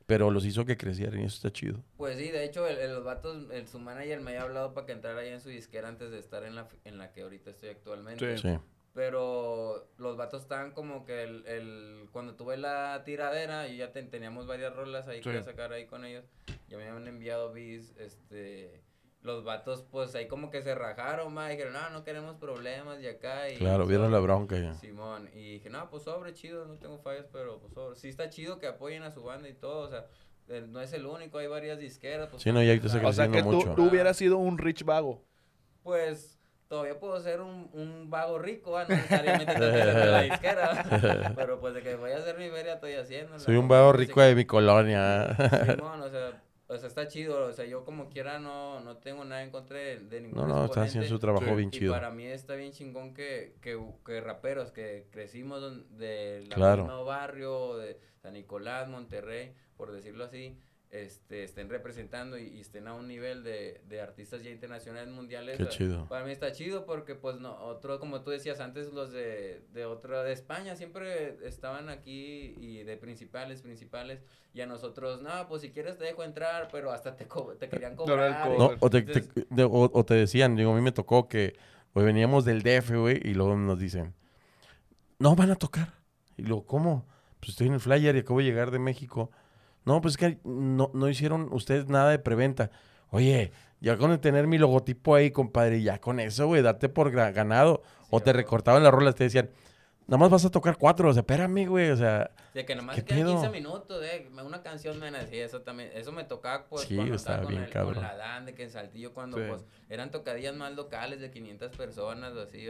Pero 0.06 0.30
los 0.30 0.44
hizo 0.46 0.64
que 0.64 0.76
crecieran 0.76 1.20
y 1.20 1.24
eso 1.24 1.34
está 1.34 1.50
chido. 1.52 1.82
Pues 1.96 2.16
sí, 2.16 2.30
de 2.30 2.44
hecho, 2.44 2.64
el, 2.68 2.78
el- 2.78 2.94
los 2.94 3.02
vatos, 3.04 3.46
el, 3.50 3.66
su 3.66 3.80
manager 3.80 4.20
me 4.20 4.30
había 4.30 4.42
hablado 4.42 4.72
para 4.74 4.86
que 4.86 4.92
entrara 4.92 5.20
ahí 5.22 5.30
en 5.30 5.40
su 5.40 5.48
disquera 5.48 5.88
antes 5.88 6.12
de 6.12 6.20
estar 6.20 6.44
en 6.44 6.54
la, 6.54 6.62
f- 6.62 6.76
en 6.84 6.98
la 6.98 7.12
que 7.12 7.22
ahorita 7.22 7.50
estoy 7.50 7.70
actualmente. 7.70 8.36
Sí. 8.38 8.42
Sí. 8.48 8.56
Pero 8.96 9.86
los 9.98 10.16
vatos 10.16 10.40
estaban 10.42 10.72
como 10.72 11.04
que 11.04 11.22
el, 11.22 11.46
el 11.46 12.08
cuando 12.12 12.34
tuve 12.34 12.56
la 12.56 13.02
tiradera, 13.04 13.68
y 13.68 13.76
ya 13.76 13.92
ten- 13.92 14.08
teníamos 14.10 14.46
varias 14.46 14.74
rolas 14.74 15.06
ahí 15.06 15.18
que 15.18 15.24
Sí. 15.24 15.30
iba 15.30 15.40
a 15.40 15.44
sacar 15.44 15.70
ahí 15.74 15.84
con 15.84 16.06
ellos. 16.06 16.24
Ya 16.68 16.78
me 16.78 16.88
habían 16.88 17.06
enviado 17.06 17.52
bis, 17.52 17.94
este 17.98 18.82
los 19.20 19.42
vatos 19.44 19.82
pues 19.90 20.14
ahí 20.14 20.28
como 20.28 20.50
que 20.50 20.62
se 20.62 20.74
rajaron, 20.74 21.34
más 21.34 21.50
dijeron, 21.50 21.72
"No, 21.74 21.90
no 21.90 22.04
queremos 22.04 22.36
problemas 22.36 23.00
y 23.02 23.08
acá 23.08 23.50
y 23.50 23.56
Claro, 23.56 23.84
vieron 23.86 24.10
la 24.12 24.18
sobre". 24.18 24.32
bronca 24.32 24.56
ya. 24.58 24.72
Simón, 24.74 25.28
y 25.34 25.54
dije, 25.54 25.68
no, 25.68 25.90
pues 25.90 26.04
sobre, 26.04 26.32
chido, 26.32 26.64
no 26.64 26.76
tengo 26.76 26.96
fallas, 26.98 27.26
pero 27.32 27.58
pues 27.58 27.74
sobre. 27.74 27.96
Sí 27.96 28.08
está 28.08 28.30
chido 28.30 28.58
que 28.58 28.66
apoyen 28.68 29.02
a 29.02 29.10
su 29.10 29.22
banda 29.24 29.48
y 29.48 29.54
todo, 29.54 29.80
o 29.80 29.88
sea, 29.90 30.06
el- 30.48 30.72
no 30.72 30.80
es 30.80 30.92
el 30.94 31.04
único, 31.04 31.36
hay 31.38 31.48
varias 31.48 31.78
disqueras. 31.78 32.28
Pues, 32.30 32.42
Sí, 32.44 32.50
no, 32.52 32.62
y 32.62 32.68
ahorita 32.68 32.88
se 32.88 32.94
también 32.94 33.10
O 33.10 33.12
sea 33.12 33.26
creciendo 33.26 33.50
que 33.50 33.56
tú, 33.64 33.68
mucho. 33.68 33.74
tú 33.82 33.88
hubieras 33.90 34.16
sido 34.16 34.38
un 34.38 34.56
rich 34.58 34.84
vago. 34.84 35.22
Pues 35.82 36.35
todavía 36.68 36.98
puedo 36.98 37.20
ser 37.20 37.40
un, 37.40 37.68
un 37.72 38.10
vago 38.10 38.38
rico, 38.38 38.72
¿va? 38.72 38.84
no 38.84 38.90
necesariamente 38.96 39.54
tengo 39.54 39.72
que 39.72 39.78
ser 39.82 39.94
de 39.96 40.06
la 40.06 40.22
disquera, 40.22 41.32
pero 41.36 41.60
pues 41.60 41.74
de 41.74 41.82
que 41.82 41.94
voy 41.96 42.10
a 42.12 42.18
hacer 42.18 42.38
mi 42.38 42.48
feria 42.50 42.74
estoy 42.74 42.94
haciendo. 42.94 43.38
Soy 43.38 43.56
un 43.56 43.68
vago 43.68 43.92
rico 43.92 44.20
de 44.20 44.34
mi 44.34 44.44
colonia. 44.44 45.36
Simón, 45.74 46.00
o 46.02 46.08
sea, 46.08 46.42
o 46.68 46.76
sea, 46.76 46.88
está 46.88 47.06
chido, 47.06 47.46
o 47.46 47.52
sea, 47.52 47.64
yo 47.64 47.84
como 47.84 48.08
quiera 48.08 48.40
no, 48.40 48.80
no 48.80 48.96
tengo 48.96 49.24
nada 49.24 49.42
en 49.44 49.50
contra 49.50 49.78
de, 49.78 50.00
de 50.00 50.20
ningún 50.20 50.36
No, 50.40 50.46
no, 50.48 50.64
está 50.64 50.82
haciendo 50.82 51.08
su 51.08 51.18
trabajo 51.20 51.54
bien 51.54 51.68
Y 51.72 51.78
chido. 51.78 51.92
para 51.92 52.10
mí 52.10 52.24
está 52.26 52.56
bien 52.56 52.72
chingón 52.72 53.14
que, 53.14 53.54
que, 53.60 53.80
que 54.04 54.20
raperos 54.20 54.72
que 54.72 55.06
crecimos 55.12 55.62
de 55.96 56.44
la 56.48 56.54
Claro. 56.56 56.82
mismo 56.82 57.04
barrio, 57.04 57.76
de 57.76 58.00
San 58.20 58.32
Nicolás, 58.32 58.88
Monterrey, 58.88 59.54
por 59.76 59.92
decirlo 59.92 60.24
así, 60.24 60.58
este, 61.04 61.44
estén 61.44 61.68
representando 61.68 62.38
y, 62.38 62.44
y 62.48 62.60
estén 62.60 62.86
a 62.88 62.94
un 62.94 63.06
nivel 63.08 63.42
de, 63.44 63.80
de 63.88 64.00
artistas 64.00 64.42
ya 64.42 64.50
internacionales 64.50 65.08
mundiales. 65.12 65.56
Qué 65.56 65.62
o 65.64 65.66
sea, 65.66 65.76
chido. 65.76 66.06
Para 66.08 66.24
mí 66.24 66.32
está 66.32 66.52
chido 66.52 66.86
porque, 66.86 67.14
pues, 67.14 67.38
no, 67.40 67.56
otro, 67.64 67.98
como 68.00 68.22
tú 68.22 68.30
decías 68.30 68.60
antes, 68.60 68.92
los 68.92 69.12
de, 69.12 69.62
de 69.72 69.84
otra, 69.84 70.22
de 70.22 70.32
España 70.32 70.76
siempre 70.76 71.36
estaban 71.46 71.88
aquí 71.88 72.54
y 72.58 72.82
de 72.84 72.96
principales, 72.96 73.62
principales, 73.62 74.22
y 74.54 74.60
a 74.62 74.66
nosotros, 74.66 75.20
no, 75.22 75.48
pues 75.48 75.62
si 75.62 75.70
quieres 75.70 75.98
te 75.98 76.04
dejo 76.04 76.24
entrar, 76.24 76.68
pero 76.72 76.90
hasta 76.92 77.14
te, 77.16 77.26
co- 77.26 77.54
te 77.58 77.68
querían 77.68 77.94
Cobrar. 77.96 78.48
No, 78.58 78.70
o 78.80 78.90
te, 78.90 79.02
te- 79.02 79.18
Entonces- 79.18 79.46
de- 79.50 79.64
o- 79.64 79.90
o 79.92 80.04
te 80.04 80.14
decían, 80.14 80.56
digo, 80.56 80.72
a 80.72 80.74
mí 80.74 80.80
me 80.80 80.92
tocó 80.92 81.28
que 81.28 81.54
hoy 81.92 82.04
veníamos 82.04 82.44
del 82.44 82.62
DF, 82.62 82.90
güey, 82.98 83.20
y 83.22 83.34
luego 83.34 83.56
nos 83.56 83.78
dicen, 83.78 84.14
no 85.18 85.34
van 85.36 85.50
a 85.50 85.56
tocar. 85.56 85.94
Y 86.36 86.42
luego, 86.42 86.66
¿cómo? 86.66 87.06
Pues 87.40 87.50
estoy 87.50 87.68
en 87.68 87.74
el 87.74 87.80
flyer 87.80 88.16
y 88.16 88.20
acabo 88.20 88.38
de 88.40 88.44
llegar 88.44 88.70
de 88.70 88.78
México. 88.78 89.30
No, 89.86 90.00
pues 90.02 90.12
es 90.14 90.18
que 90.18 90.38
no, 90.44 90.90
no 90.92 91.08
hicieron 91.08 91.48
ustedes 91.52 91.88
nada 91.88 92.10
de 92.10 92.18
preventa. 92.18 92.70
Oye, 93.10 93.52
ya 93.80 93.96
con 93.96 94.10
el 94.10 94.18
tener 94.20 94.46
mi 94.46 94.58
logotipo 94.58 95.14
ahí, 95.14 95.30
compadre, 95.30 95.80
ya 95.82 96.00
con 96.00 96.20
eso, 96.20 96.46
güey, 96.48 96.60
date 96.60 96.88
por 96.88 97.10
ganado. 97.12 97.82
o 98.10 98.20
te 98.20 98.32
recortaban 98.32 98.82
las 98.84 98.92
rolas, 98.92 99.14
te 99.16 99.24
decían, 99.24 99.50
nada 100.06 100.18
más 100.18 100.30
vas 100.30 100.44
a 100.44 100.50
tocar 100.50 100.76
cuatro, 100.78 101.08
o 101.08 101.12
sea, 101.12 101.20
espérame, 101.22 101.66
güey, 101.66 101.90
o 101.90 101.96
sea, 101.96 102.30
De 102.54 102.64
que 102.64 102.74
nomás 102.76 102.94
¿Qué 102.96 103.04
quedan 103.04 103.20
pedo? 103.22 103.32
15 103.32 103.48
minutos, 103.50 104.04
eh, 104.04 104.28
una 104.44 104.62
canción 104.62 104.98
me 105.00 105.10
decía 105.10 105.44
eso 105.44 105.62
también, 105.62 105.90
eso 105.94 106.12
me 106.12 106.22
tocaba 106.24 106.66
pues 106.68 106.82
Sí, 106.82 106.94
cuando 106.96 107.14
estaba 107.16 107.42
con, 107.42 107.48
bien 107.50 107.64
el- 107.64 107.70
cabrón. 107.70 107.94
con 107.94 108.02
la 108.04 108.16
Dan, 108.16 108.46
de 108.46 108.54
que 108.54 108.62
en 108.62 108.70
Saltillo 108.70 109.12
cuando 109.12 109.38
Sí. 109.38 109.44
pues 109.48 109.64
eran 109.88 110.10
tocadillas 110.12 110.54
más 110.54 110.72
locales 110.74 111.20
de 111.20 111.30
500 111.32 111.76
personas 111.76 112.32
o 112.34 112.42
así, 112.42 112.68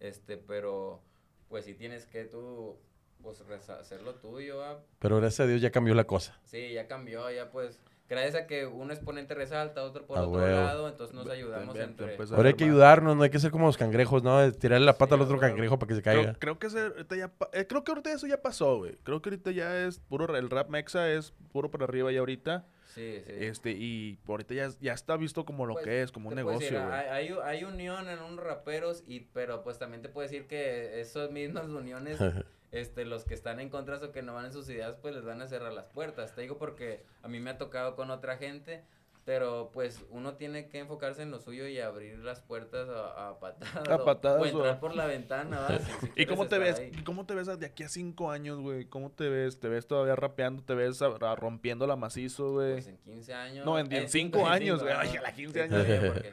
este, 0.00 0.36
pero 0.38 1.02
pues 1.48 1.64
sí 1.64 1.74
tienes 1.74 2.06
que 2.06 2.24
tú 2.24 2.76
pues 3.22 3.40
hacer 3.68 4.02
lo 4.02 4.14
tuyo, 4.14 4.58
¿va? 4.58 4.78
pero 4.98 5.16
gracias 5.18 5.40
a 5.40 5.46
Dios 5.46 5.60
ya 5.60 5.70
cambió 5.70 5.94
la 5.94 6.04
cosa. 6.04 6.38
sí, 6.44 6.72
ya 6.72 6.86
cambió, 6.86 7.30
ya 7.30 7.50
pues 7.50 7.78
gracias 8.08 8.36
a 8.36 8.46
que 8.46 8.64
un 8.66 8.90
exponente 8.90 9.34
resalta, 9.34 9.82
otro 9.84 10.06
por 10.06 10.16
A 10.18 10.22
otro 10.22 10.40
huevo. 10.40 10.60
lado, 10.62 10.88
entonces 10.88 11.14
nos 11.14 11.28
ayudamos 11.28 11.66
También, 11.76 11.90
entre... 11.90 12.16
pues, 12.16 12.32
Ahora 12.32 12.48
hay 12.48 12.54
que 12.54 12.64
ayudarnos, 12.64 13.16
no 13.16 13.22
hay 13.22 13.28
que 13.30 13.38
ser 13.38 13.50
como 13.50 13.66
los 13.66 13.76
cangrejos, 13.76 14.22
¿no? 14.22 14.50
Tirarle 14.52 14.86
la 14.86 14.96
pata 14.96 15.14
Sí, 15.16 15.20
al 15.20 15.26
otro 15.26 15.38
cangrejo 15.38 15.78
para 15.78 15.88
que 15.88 15.94
se 15.96 16.02
caiga. 16.02 16.22
Creo, 16.22 16.38
creo 16.38 16.58
que 16.58 16.66
ese 16.68 16.80
ahorita 16.86 17.16
ya 17.16 17.28
pa- 17.28 17.50
eh, 17.52 17.66
creo 17.66 17.84
que 17.84 17.90
ahorita 17.92 18.10
eso 18.12 18.26
ya 18.26 18.40
pasó, 18.40 18.78
güey. 18.78 18.94
Creo 19.02 19.20
que 19.20 19.28
ahorita 19.28 19.50
ya 19.50 19.84
es 19.86 19.98
puro 19.98 20.34
el 20.34 20.48
rap 20.48 20.70
mexa 20.70 21.10
es 21.12 21.32
puro 21.52 21.70
para 21.70 21.84
arriba 21.84 22.10
ya 22.10 22.20
ahorita. 22.20 22.64
Sí, 22.94 23.20
sí. 23.26 23.32
Este 23.40 23.72
y 23.72 24.18
ahorita 24.26 24.54
ya, 24.54 24.70
ya 24.80 24.94
está 24.94 25.18
visto 25.18 25.44
como 25.44 25.66
lo 25.66 25.74
Pues, 25.74 25.84
que 25.84 26.02
es, 26.02 26.10
como 26.10 26.30
un 26.30 26.34
negocio, 26.34 26.58
decir, 26.70 26.78
hay, 26.78 27.36
hay 27.44 27.64
unión 27.64 28.08
en 28.08 28.20
unos 28.20 28.42
raperos, 28.42 29.04
y, 29.06 29.20
pero 29.20 29.62
pues 29.62 29.78
también 29.78 30.00
te 30.00 30.08
puedo 30.08 30.26
decir 30.26 30.46
que 30.46 30.98
esas 31.02 31.30
mismas 31.30 31.66
uniones, 31.68 32.18
este, 32.72 33.04
los 33.04 33.24
que 33.24 33.34
están 33.34 33.60
en 33.60 33.68
contra 33.70 33.96
o 33.96 34.12
que 34.12 34.22
no 34.22 34.34
van 34.34 34.46
en 34.46 34.52
sus 34.52 34.68
ideas, 34.68 34.96
pues 34.96 35.14
les 35.14 35.24
van 35.24 35.40
a 35.42 35.46
cerrar 35.48 35.72
las 35.72 35.86
puertas. 35.86 36.34
Te 36.34 36.42
digo 36.42 36.58
porque 36.58 37.04
a 37.22 37.28
mí 37.28 37.40
me 37.40 37.50
ha 37.50 37.58
tocado 37.58 37.96
con 37.96 38.10
otra 38.10 38.36
gente, 38.36 38.84
pero 39.24 39.70
pues 39.74 40.04
uno 40.10 40.36
tiene 40.36 40.68
que 40.68 40.78
enfocarse 40.78 41.20
en 41.22 41.30
lo 41.30 41.38
suyo 41.38 41.66
y 41.66 41.78
abrir 41.80 42.18
las 42.20 42.40
puertas 42.40 42.88
a, 42.88 43.28
a 43.28 43.38
patadas. 43.38 43.88
A 43.88 44.04
patadas, 44.04 44.40
O 44.42 44.46
entrar 44.46 44.76
o- 44.76 44.80
por 44.80 44.94
la 44.96 45.06
ventana, 45.06 45.60
¿va? 45.60 45.78
Si- 45.78 45.84
si 46.06 46.12
¿Y 46.22 46.26
cómo 46.26 46.46
te 46.48 46.58
ves? 46.58 46.78
ahí. 46.78 46.92
¿Cómo 47.04 47.26
te 47.26 47.34
ves 47.34 47.46
de 47.58 47.66
aquí 47.66 47.82
a 47.82 47.88
cinco 47.90 48.30
años, 48.30 48.58
güey? 48.58 48.86
¿Cómo 48.86 49.10
te 49.10 49.28
ves? 49.28 49.60
¿Te 49.60 49.68
ves 49.68 49.86
todavía 49.86 50.16
rapeando? 50.16 50.62
¿Te 50.62 50.74
ves 50.74 50.98
rompiendo 51.36 51.86
la 51.86 51.96
macizo, 51.96 52.52
güey? 52.52 52.72
Pues 52.74 52.86
en 52.86 52.96
15 52.98 53.34
años. 53.34 53.66
No, 53.66 53.78
en 53.78 53.86
eh, 53.86 54.00
10, 54.00 54.10
cinco- 54.12 54.38
cinco 54.38 54.48
años, 54.50 54.82
güey. 54.82 54.94
Ay, 54.96 55.16
a 55.16 55.20
la 55.22 55.32
15 55.34 55.68
Sí, 55.68 55.74
años. 55.74 56.12
porque, 56.14 56.32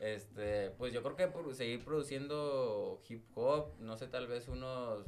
este, 0.00 0.70
pues 0.76 0.92
yo 0.92 1.02
creo 1.02 1.16
que 1.16 1.26
por 1.28 1.54
seguir 1.54 1.82
produciendo 1.82 3.00
hip 3.08 3.24
hop, 3.36 3.72
no 3.80 3.96
sé, 3.96 4.06
tal 4.06 4.26
vez 4.26 4.48
unos 4.48 5.06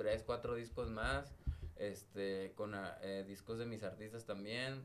3, 0.00 0.22
4 0.24 0.54
discos 0.54 0.88
más, 0.88 1.34
este, 1.76 2.52
con 2.54 2.74
ah, 2.74 2.96
eh, 3.02 3.22
discos 3.28 3.58
de 3.58 3.66
mis 3.66 3.82
artistas 3.82 4.24
también, 4.24 4.82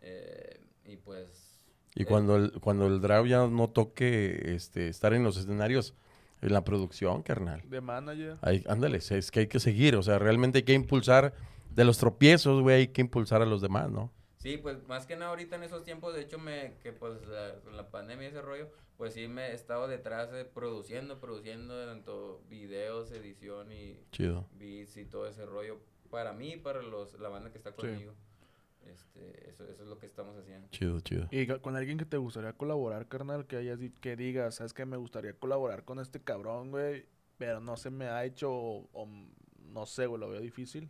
eh, 0.00 0.60
y 0.86 0.96
pues... 0.96 1.62
Y 1.94 2.04
eh, 2.04 2.06
cuando 2.06 2.36
el, 2.36 2.52
cuando 2.60 2.86
el 2.86 3.02
draw 3.02 3.26
ya 3.26 3.46
no 3.46 3.68
toque 3.68 4.54
este, 4.54 4.88
estar 4.88 5.12
en 5.12 5.24
los 5.24 5.36
escenarios, 5.36 5.94
en 6.40 6.54
la 6.54 6.64
producción, 6.64 7.22
carnal. 7.22 7.60
De 7.68 7.82
manager. 7.82 8.38
Ahí, 8.40 8.64
ándale, 8.66 8.96
es- 8.96 9.10
es 9.10 9.30
que 9.30 9.40
hay 9.40 9.46
que 9.46 9.60
seguir, 9.60 9.94
o 9.96 10.02
sea, 10.02 10.18
realmente 10.18 10.58
hay 10.60 10.64
que 10.64 10.72
impulsar 10.72 11.34
de 11.74 11.84
los 11.84 11.98
tropiezos, 11.98 12.62
güey, 12.62 12.76
hay 12.76 12.88
que 12.88 13.02
impulsar 13.02 13.42
a 13.42 13.46
los 13.46 13.60
demás, 13.60 13.90
¿no? 13.90 14.10
Sí, 14.40 14.56
pues 14.56 14.82
más 14.88 15.06
que 15.06 15.16
nada 15.16 15.30
ahorita 15.30 15.56
en 15.56 15.62
esos 15.64 15.84
tiempos, 15.84 16.14
de 16.14 16.22
hecho, 16.22 16.38
me, 16.38 16.74
que 16.82 16.92
pues 16.92 17.26
la, 17.26 17.56
con 17.62 17.76
la 17.76 17.90
pandemia 17.90 18.24
y 18.24 18.30
ese 18.30 18.40
rollo, 18.40 18.70
pues 18.96 19.12
sí 19.12 19.28
me 19.28 19.48
he 19.48 19.52
estado 19.52 19.86
detrás 19.86 20.32
de 20.32 20.46
produciendo, 20.46 21.20
produciendo 21.20 21.84
tanto 21.86 22.40
videos, 22.48 23.12
edición 23.12 23.70
y 23.70 23.98
Chido. 24.12 24.46
beats 24.58 24.96
y 24.96 25.04
todo 25.04 25.26
ese 25.28 25.44
rollo 25.44 25.78
para 26.10 26.32
mí 26.32 26.54
y 26.54 26.56
para 26.56 26.80
los, 26.82 27.20
la 27.20 27.28
banda 27.28 27.50
que 27.52 27.58
está 27.58 27.70
Sí. 27.72 27.76
conmigo. 27.76 28.14
Este, 28.86 29.50
eso, 29.50 29.64
eso 29.68 29.82
es 29.82 29.88
lo 29.88 29.98
que 29.98 30.06
estamos 30.06 30.36
haciendo. 30.38 30.68
Chido, 30.70 30.98
chido. 31.00 31.28
Y 31.30 31.46
con 31.46 31.76
alguien 31.76 31.98
que 31.98 32.06
te 32.06 32.16
gustaría 32.16 32.54
colaborar, 32.54 33.08
carnal, 33.08 33.46
que 33.46 33.56
hayas 33.56 33.78
que 34.00 34.16
digas, 34.16 34.54
sabes 34.54 34.72
que 34.72 34.86
me 34.86 34.96
gustaría 34.96 35.34
colaborar 35.34 35.84
con 35.84 35.98
este 36.00 36.18
cabrón, 36.22 36.70
güey, 36.70 37.04
pero 37.36 37.60
no 37.60 37.76
se 37.76 37.90
me 37.90 38.06
ha 38.06 38.24
hecho 38.24 38.50
o, 38.50 38.88
o 38.94 39.06
no 39.58 39.84
sé, 39.84 40.06
güey, 40.06 40.18
lo 40.18 40.30
veo 40.30 40.40
difícil. 40.40 40.88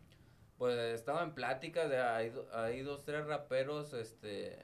Pues 0.61 0.77
he 0.77 0.93
estado 0.93 1.23
en 1.23 1.33
pláticas, 1.33 1.89
de, 1.89 1.97
hay, 1.97 2.35
hay 2.53 2.83
dos, 2.83 3.03
tres 3.03 3.25
raperos, 3.25 3.95
este... 3.95 4.59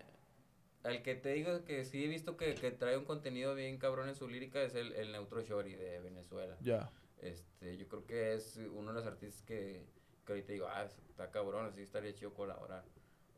El 0.84 1.02
que 1.02 1.14
te 1.14 1.32
digo 1.32 1.64
que 1.64 1.86
sí 1.86 2.04
he 2.04 2.06
visto 2.06 2.36
que, 2.36 2.54
que 2.54 2.70
trae 2.70 2.98
un 2.98 3.06
contenido 3.06 3.54
bien 3.54 3.78
cabrón 3.78 4.10
en 4.10 4.14
su 4.14 4.28
lírica 4.28 4.60
es 4.62 4.74
el, 4.74 4.92
el 4.92 5.10
Neutro 5.10 5.40
Shorty 5.40 5.74
de 5.74 6.00
Venezuela. 6.00 6.54
Ya. 6.60 6.92
Este, 7.22 7.78
yo 7.78 7.88
creo 7.88 8.04
que 8.04 8.34
es 8.34 8.58
uno 8.74 8.92
de 8.92 8.98
los 8.98 9.06
artistas 9.06 9.40
que, 9.40 9.86
que 10.26 10.32
ahorita 10.34 10.52
digo, 10.52 10.66
ah, 10.68 10.84
está 10.84 11.30
cabrón, 11.30 11.64
así 11.64 11.80
estaría 11.80 12.12
chido 12.12 12.34
colaborar. 12.34 12.84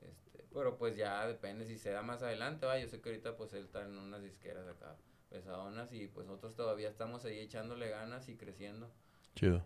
Este, 0.03 0.45
pero 0.53 0.77
pues 0.77 0.97
ya 0.97 1.29
depende 1.29 1.65
si 1.65 1.79
se 1.79 1.93
da 1.93 2.03
más 2.03 2.25
adelante, 2.25 2.67
va. 2.67 2.77
Yo 2.77 2.89
sé 2.89 3.01
que 3.01 3.11
ahorita 3.11 3.37
pues 3.37 3.53
él 3.53 3.67
está 3.67 3.85
en 3.85 3.97
unas 3.97 4.25
disqueras 4.25 4.67
acá 4.67 4.97
pesadonas 5.31 5.93
y 5.93 6.09
pues 6.09 6.27
nosotros 6.27 6.57
todavía 6.57 6.89
estamos 6.89 7.25
ahí 7.25 7.39
echándole 7.39 7.89
ganas 7.89 8.29
y 8.29 8.37
creciendo. 8.37 8.91
Chido. 9.37 9.65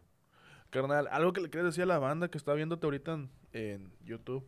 Carnal, 0.72 1.06
algo 1.10 1.34
que 1.34 1.42
le 1.42 1.50
quieres 1.50 1.66
decir 1.66 1.82
a 1.82 1.86
la 1.86 1.98
banda 1.98 2.28
que 2.28 2.38
está 2.38 2.54
viéndote 2.54 2.86
ahorita 2.86 3.12
en, 3.12 3.30
en 3.52 3.92
YouTube. 4.04 4.42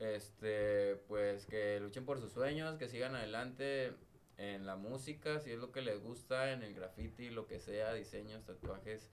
Este, 0.00 0.96
pues 1.06 1.46
que 1.46 1.78
luchen 1.78 2.04
por 2.04 2.18
sus 2.18 2.32
sueños, 2.32 2.76
que 2.78 2.88
sigan 2.88 3.14
adelante 3.14 3.92
en 4.38 4.66
la 4.66 4.74
música, 4.74 5.38
si 5.38 5.52
es 5.52 5.60
lo 5.60 5.70
que 5.70 5.80
les 5.80 6.02
gusta, 6.02 6.50
en 6.50 6.64
el 6.64 6.74
graffiti, 6.74 7.30
lo 7.30 7.46
que 7.46 7.60
sea, 7.60 7.94
diseños, 7.94 8.44
tatuajes. 8.44 9.12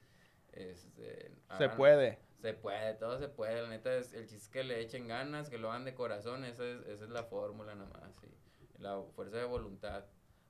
Este, 0.51 1.31
Se 1.59 1.69
puede. 1.69 2.17
Se 2.41 2.55
puede, 2.55 2.95
todo 2.95 3.19
se 3.19 3.27
puede. 3.27 3.61
La 3.61 3.69
neta, 3.69 3.93
es, 3.93 4.13
el 4.13 4.23
chiste 4.23 4.37
es 4.37 4.47
que 4.47 4.63
le 4.63 4.79
echen 4.81 5.07
ganas, 5.07 5.51
que 5.51 5.59
lo 5.59 5.69
hagan 5.69 5.85
de 5.85 5.93
corazón. 5.93 6.45
Esa 6.45 6.65
es, 6.65 6.81
esa 6.87 7.03
es 7.05 7.11
la 7.11 7.25
fórmula 7.25 7.75
nomás. 7.75 8.15
sí. 8.19 8.27
La 8.79 8.99
fuerza 9.15 9.37
de 9.37 9.45
voluntad. 9.45 10.03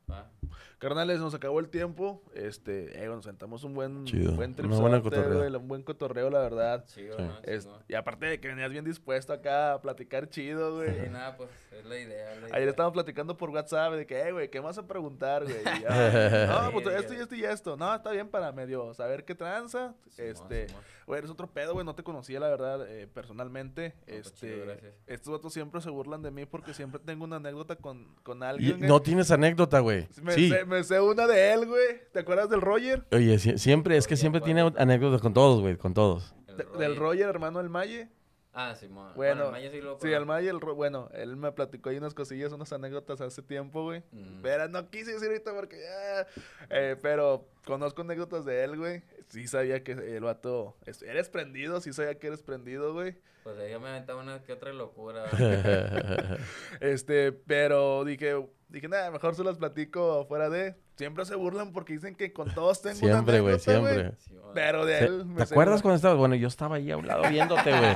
¿va? 0.09 0.31
Carnales, 0.79 1.19
nos 1.19 1.33
acabó 1.33 1.59
el 1.59 1.69
tiempo. 1.69 2.21
Este, 2.33 3.03
eh, 3.03 3.07
nos 3.07 3.25
sentamos 3.25 3.63
un 3.63 3.73
buen, 3.73 4.05
Chido. 4.05 4.31
buen 4.33 4.55
Una 4.59 4.79
buena 4.79 4.97
tripsote, 5.01 5.15
cotorreo. 5.23 5.37
güey, 5.49 5.55
un 5.55 5.67
buen 5.67 5.83
cotorreo, 5.83 6.29
la 6.29 6.39
verdad. 6.39 6.85
Chido, 6.85 7.17
Sí. 7.17 7.23
¿no? 7.23 7.33
Es- 7.43 7.67
y 7.87 7.95
aparte 7.95 8.25
de 8.27 8.39
que 8.39 8.47
venías 8.47 8.71
bien 8.71 8.85
dispuesto 8.85 9.33
acá 9.33 9.73
a 9.73 9.81
platicar 9.81 10.29
chido, 10.29 10.75
güey. 10.77 10.89
Sí, 10.89 11.09
nada, 11.11 11.35
pues 11.35 11.49
es 11.71 11.85
la 11.85 11.97
idea. 11.99 12.33
es 12.33 12.41
la 12.41 12.47
Ayer 12.47 12.59
idea. 12.61 12.69
estábamos 12.69 12.93
platicando 12.93 13.35
por 13.35 13.49
WhatsApp 13.49 13.93
de 13.93 14.05
que, 14.05 14.21
eh, 14.21 14.31
güey, 14.31 14.49
¿qué 14.49 14.59
vas 14.61 14.77
a 14.77 14.87
preguntar, 14.87 15.43
güey? 15.43 15.57
Y 15.57 15.63
ya, 15.83 16.47
no, 16.63 16.71
pues 16.71 16.85
Sí, 16.87 16.93
esto 16.97 17.13
y 17.13 17.17
esto 17.17 17.35
y 17.35 17.43
esto. 17.43 17.75
No, 17.77 17.93
está 17.93 18.11
bien 18.11 18.29
para 18.29 18.51
medio 18.51 18.93
saber 18.93 19.25
qué 19.25 19.35
tranza. 19.35 19.93
Este, 20.17 20.67
Simón. 20.67 20.81
güey, 21.05 21.19
eres 21.19 21.29
otro 21.31 21.47
pedo, 21.47 21.73
güey. 21.73 21.85
No 21.85 21.93
te 21.95 22.03
conocía, 22.03 22.39
la 22.39 22.47
verdad, 22.49 22.85
eh, 22.89 23.07
personalmente. 23.07 23.93
pues, 24.05 24.27
este, 24.27 24.53
chido, 24.53 24.73
estos 25.07 25.33
vatos 25.33 25.53
siempre 25.53 25.81
se 25.81 25.89
burlan 25.89 26.21
de 26.21 26.31
mí 26.31 26.45
porque 26.45 26.73
siempre 26.73 26.99
tengo 27.03 27.23
una 27.25 27.35
anécdota 27.37 27.75
con, 27.75 28.15
con 28.23 28.43
alguien. 28.43 28.79
no 28.79 29.01
tienes 29.01 29.31
anécdota, 29.31 29.79
güey. 29.79 30.07
me, 30.21 30.35
Sí. 30.39 30.49
sé, 30.49 30.65
me 30.65 30.83
sé 30.83 30.99
una 31.01 31.27
de 31.27 31.53
él, 31.53 31.65
güey. 31.65 32.01
¿Te 32.11 32.19
acuerdas 32.19 32.49
del 32.49 32.61
Roger? 32.61 33.03
Oye, 33.11 33.35
sie- 33.39 33.57
siempre, 33.57 33.97
es 33.97 34.07
que 34.07 34.15
siempre 34.17 34.41
tiene 34.41 34.61
anécdotas 34.77 35.21
con 35.21 35.33
todos, 35.33 35.61
güey, 35.61 35.75
con 35.77 35.93
todos. 35.93 36.33
Del 36.77 36.95
Roger, 36.95 37.27
hermano 37.29 37.59
del 37.59 37.69
Maye. 37.69 38.09
Ah, 38.51 38.73
Simón. 38.75 39.13
Bueno, 39.15 39.45
el 39.45 39.51
Maya 39.51 39.71
sí 39.71 39.79
lo 39.79 39.99
Sí, 40.01 40.11
el 40.11 40.25
Maye, 40.25 40.49
el 40.49 40.59
Ro- 40.59 40.73
bueno, 40.75 41.07
él 41.13 41.37
me 41.37 41.51
platicó 41.51 41.89
ahí 41.91 41.97
unas 41.97 42.13
cosillas, 42.15 42.51
unas 42.51 42.73
anécdotas 42.73 43.21
hace 43.21 43.41
tiempo, 43.43 43.83
güey. 43.83 44.01
Mm. 44.11 44.41
Pero 44.41 44.67
no 44.67 44.89
quise 44.89 45.13
decir 45.13 45.27
ahorita 45.29 45.53
porque 45.55 45.77
ya. 45.79 46.27
eh, 46.71 46.97
pero 47.01 47.47
conozco 47.65 48.01
anécdotas 48.01 48.45
de 48.45 48.63
él, 48.63 48.75
güey. 48.77 49.03
Sí 49.29 49.47
sabía 49.47 49.83
que 49.83 49.91
el 49.91 50.21
vato. 50.23 50.75
es- 50.85 51.03
Eres 51.03 51.29
prendido, 51.29 51.79
sí 51.79 51.93
sabía 51.93 52.15
que 52.17 52.27
eres 52.27 52.41
prendido, 52.41 52.91
güey. 52.91 53.15
Pues 53.43 53.57
ahí 53.59 53.71
yo 53.71 53.79
me 53.79 53.89
aventaba 53.89 54.21
una 54.21 54.41
que 54.43 54.51
otra 54.51 54.73
locura. 54.73 55.25
Este, 56.81 57.31
pero 57.31 58.03
dije, 58.03 58.45
dije, 58.69 58.87
nada, 58.87 59.11
mejor 59.11 59.35
se 59.35 59.43
las 59.43 59.57
platico 59.57 60.25
fuera 60.27 60.49
de. 60.49 60.75
Siempre 60.95 61.25
se 61.25 61.35
burlan 61.35 61.71
porque 61.71 61.93
dicen 61.93 62.15
que 62.15 62.33
con 62.33 62.53
todos 62.53 62.81
tengo 62.81 62.99
una 63.05 63.13
siempre, 63.13 63.39
güey, 63.39 63.53
anécdota, 63.55 63.71
siempre. 63.89 64.17
Simón. 64.19 64.51
Pero 64.53 64.85
de 64.85 64.99
Se- 64.99 65.05
él. 65.05 65.25
me 65.25 65.35
¿Te 65.41 65.45
sé 65.47 65.53
acuerdas 65.53 65.75
una. 65.75 65.81
cuando 65.83 65.95
estabas? 65.95 66.17
Bueno, 66.17 66.35
yo 66.35 66.47
estaba 66.47 66.75
ahí 66.77 66.91
a 66.91 66.97
un 66.97 67.07
lado 67.07 67.29
viéndote, 67.29 67.69
güey. 67.71 67.95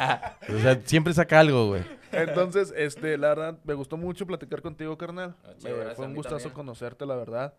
O 0.57 0.61
sea, 0.61 0.81
siempre 0.85 1.13
saca 1.13 1.39
algo, 1.39 1.67
güey. 1.67 1.83
Entonces, 2.11 2.73
este, 2.77 3.17
la 3.17 3.29
verdad, 3.29 3.59
me 3.63 3.73
gustó 3.73 3.97
mucho 3.97 4.25
platicar 4.27 4.61
contigo, 4.61 4.97
carnal. 4.97 5.35
Ah, 5.43 5.53
chido, 5.57 5.81
Eh, 5.81 5.95
fue 5.95 6.05
un 6.05 6.13
gustazo 6.15 6.37
también. 6.37 6.53
conocerte, 6.53 7.05
la 7.05 7.15
verdad. 7.15 7.53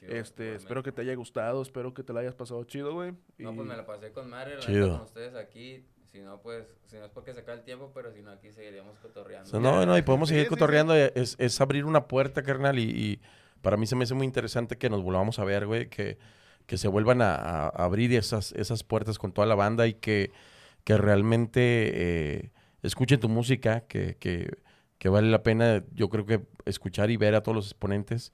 Chido, 0.00 0.14
Este, 0.14 0.54
espero 0.54 0.82
que 0.82 0.92
te 0.92 1.02
haya 1.02 1.14
gustado, 1.14 1.62
espero 1.62 1.94
que 1.94 2.02
te 2.02 2.12
la 2.12 2.20
hayas 2.20 2.34
pasado 2.34 2.64
chido, 2.64 2.92
güey. 2.94 3.12
No, 3.38 3.54
pues 3.54 3.66
me 3.68 3.76
la 3.76 3.86
pasé 3.86 4.12
con 4.12 4.28
madre, 4.30 4.54
la 4.56 4.60
Chido. 4.60 4.90
con 4.96 5.00
ustedes 5.02 5.34
aquí. 5.34 5.86
Si 6.12 6.20
no, 6.20 6.40
pues, 6.42 6.66
si 6.86 6.96
no 6.96 7.04
es 7.04 7.10
porque 7.12 7.32
se 7.32 7.40
acaba 7.40 7.56
el 7.56 7.64
tiempo, 7.64 7.90
pero 7.94 8.12
si 8.12 8.20
no, 8.20 8.32
aquí 8.32 8.50
seguiríamos 8.50 8.98
cotorreando. 8.98 9.60
no, 9.60 9.86
no, 9.86 9.96
y 9.96 10.02
podemos 10.02 10.28
Sí, 10.28 10.34
seguir 10.34 10.46
sí, 10.46 10.48
sí. 10.48 10.54
cotorreando. 10.56 10.94
Es, 10.96 11.36
es 11.38 11.60
abrir 11.60 11.84
una 11.84 12.06
puerta, 12.08 12.42
carnal, 12.42 12.78
y, 12.78 12.82
y 12.90 13.20
para 13.62 13.76
mí 13.76 13.86
se 13.86 13.94
me 13.96 14.04
hace 14.04 14.14
muy 14.14 14.26
interesante 14.26 14.76
que 14.76 14.90
nos 14.90 15.02
volvamos 15.02 15.38
a 15.38 15.44
ver, 15.44 15.66
güey, 15.66 15.88
que, 15.88 16.18
que 16.66 16.76
se 16.78 16.88
vuelvan 16.88 17.22
a, 17.22 17.34
a 17.36 17.68
abrir 17.68 18.12
esas, 18.14 18.52
esas 18.52 18.82
puertas 18.82 19.18
con 19.18 19.32
toda 19.32 19.46
la 19.46 19.54
banda 19.54 19.86
y 19.86 19.94
que, 19.94 20.32
que 20.84 20.96
realmente 20.96 21.60
eh, 22.42 22.50
escuchen 22.82 23.20
tu 23.20 23.28
música, 23.28 23.82
que, 23.82 24.16
que, 24.18 24.50
que 24.98 25.08
vale 25.08 25.30
la 25.30 25.42
pena, 25.44 25.84
yo 25.94 26.08
creo 26.08 26.26
que 26.26 26.42
escuchar 26.64 27.10
y 27.10 27.16
ver 27.16 27.34
a 27.36 27.42
todos 27.42 27.54
los 27.54 27.66
exponentes 27.66 28.32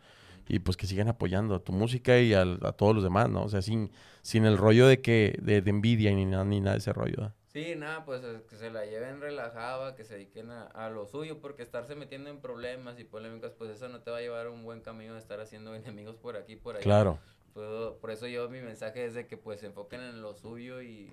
y 0.48 0.60
pues 0.60 0.76
que 0.76 0.86
sigan 0.86 1.08
apoyando 1.08 1.54
a 1.56 1.60
tu 1.60 1.72
música 1.72 2.18
y 2.20 2.32
al- 2.32 2.60
a, 2.62 2.72
todos 2.72 2.94
los 2.94 3.04
demás, 3.04 3.28
¿no? 3.28 3.42
O 3.44 3.48
sea, 3.48 3.62
sin, 3.62 3.90
sin 4.22 4.44
el 4.46 4.56
rollo 4.56 4.86
de 4.86 5.00
que 5.00 5.36
de, 5.42 5.60
de 5.60 5.70
envidia 5.70 6.12
ni 6.12 6.24
nada, 6.24 6.44
ni 6.44 6.60
nada 6.60 6.72
de 6.72 6.78
ese 6.78 6.92
rollo. 6.92 7.16
¿no? 7.18 7.32
Sí, 7.56 7.74
nada, 7.74 8.04
pues 8.04 8.20
que 8.50 8.56
se 8.56 8.70
la 8.70 8.84
lleven 8.84 9.20
relajada, 9.22 9.94
que 9.96 10.04
se 10.04 10.14
dediquen 10.14 10.50
a, 10.50 10.64
a 10.66 10.90
lo 10.90 11.06
suyo, 11.06 11.40
porque 11.40 11.62
estarse 11.62 11.94
metiendo 11.94 12.28
en 12.28 12.40
problemas 12.42 12.98
y 13.00 13.04
polémicas, 13.04 13.52
pues 13.54 13.70
eso 13.70 13.88
no 13.88 14.02
te 14.02 14.10
va 14.10 14.18
a 14.18 14.20
llevar 14.20 14.46
a 14.48 14.50
un 14.50 14.62
buen 14.62 14.82
camino 14.82 15.14
de 15.14 15.20
estar 15.20 15.40
haciendo 15.40 15.74
enemigos 15.74 16.16
por 16.16 16.36
aquí, 16.36 16.56
por 16.56 16.76
allá. 16.76 16.82
Claro. 16.84 17.18
Puedo- 17.54 17.96
por 17.98 18.10
eso 18.10 18.26
yo 18.26 18.50
mi 18.50 18.60
mensaje 18.60 19.06
es 19.06 19.14
de 19.14 19.26
que 19.26 19.38
pues 19.38 19.60
se 19.60 19.66
enfoquen 19.66 20.02
en 20.02 20.20
lo 20.20 20.34
suyo 20.34 20.82
y, 20.82 21.10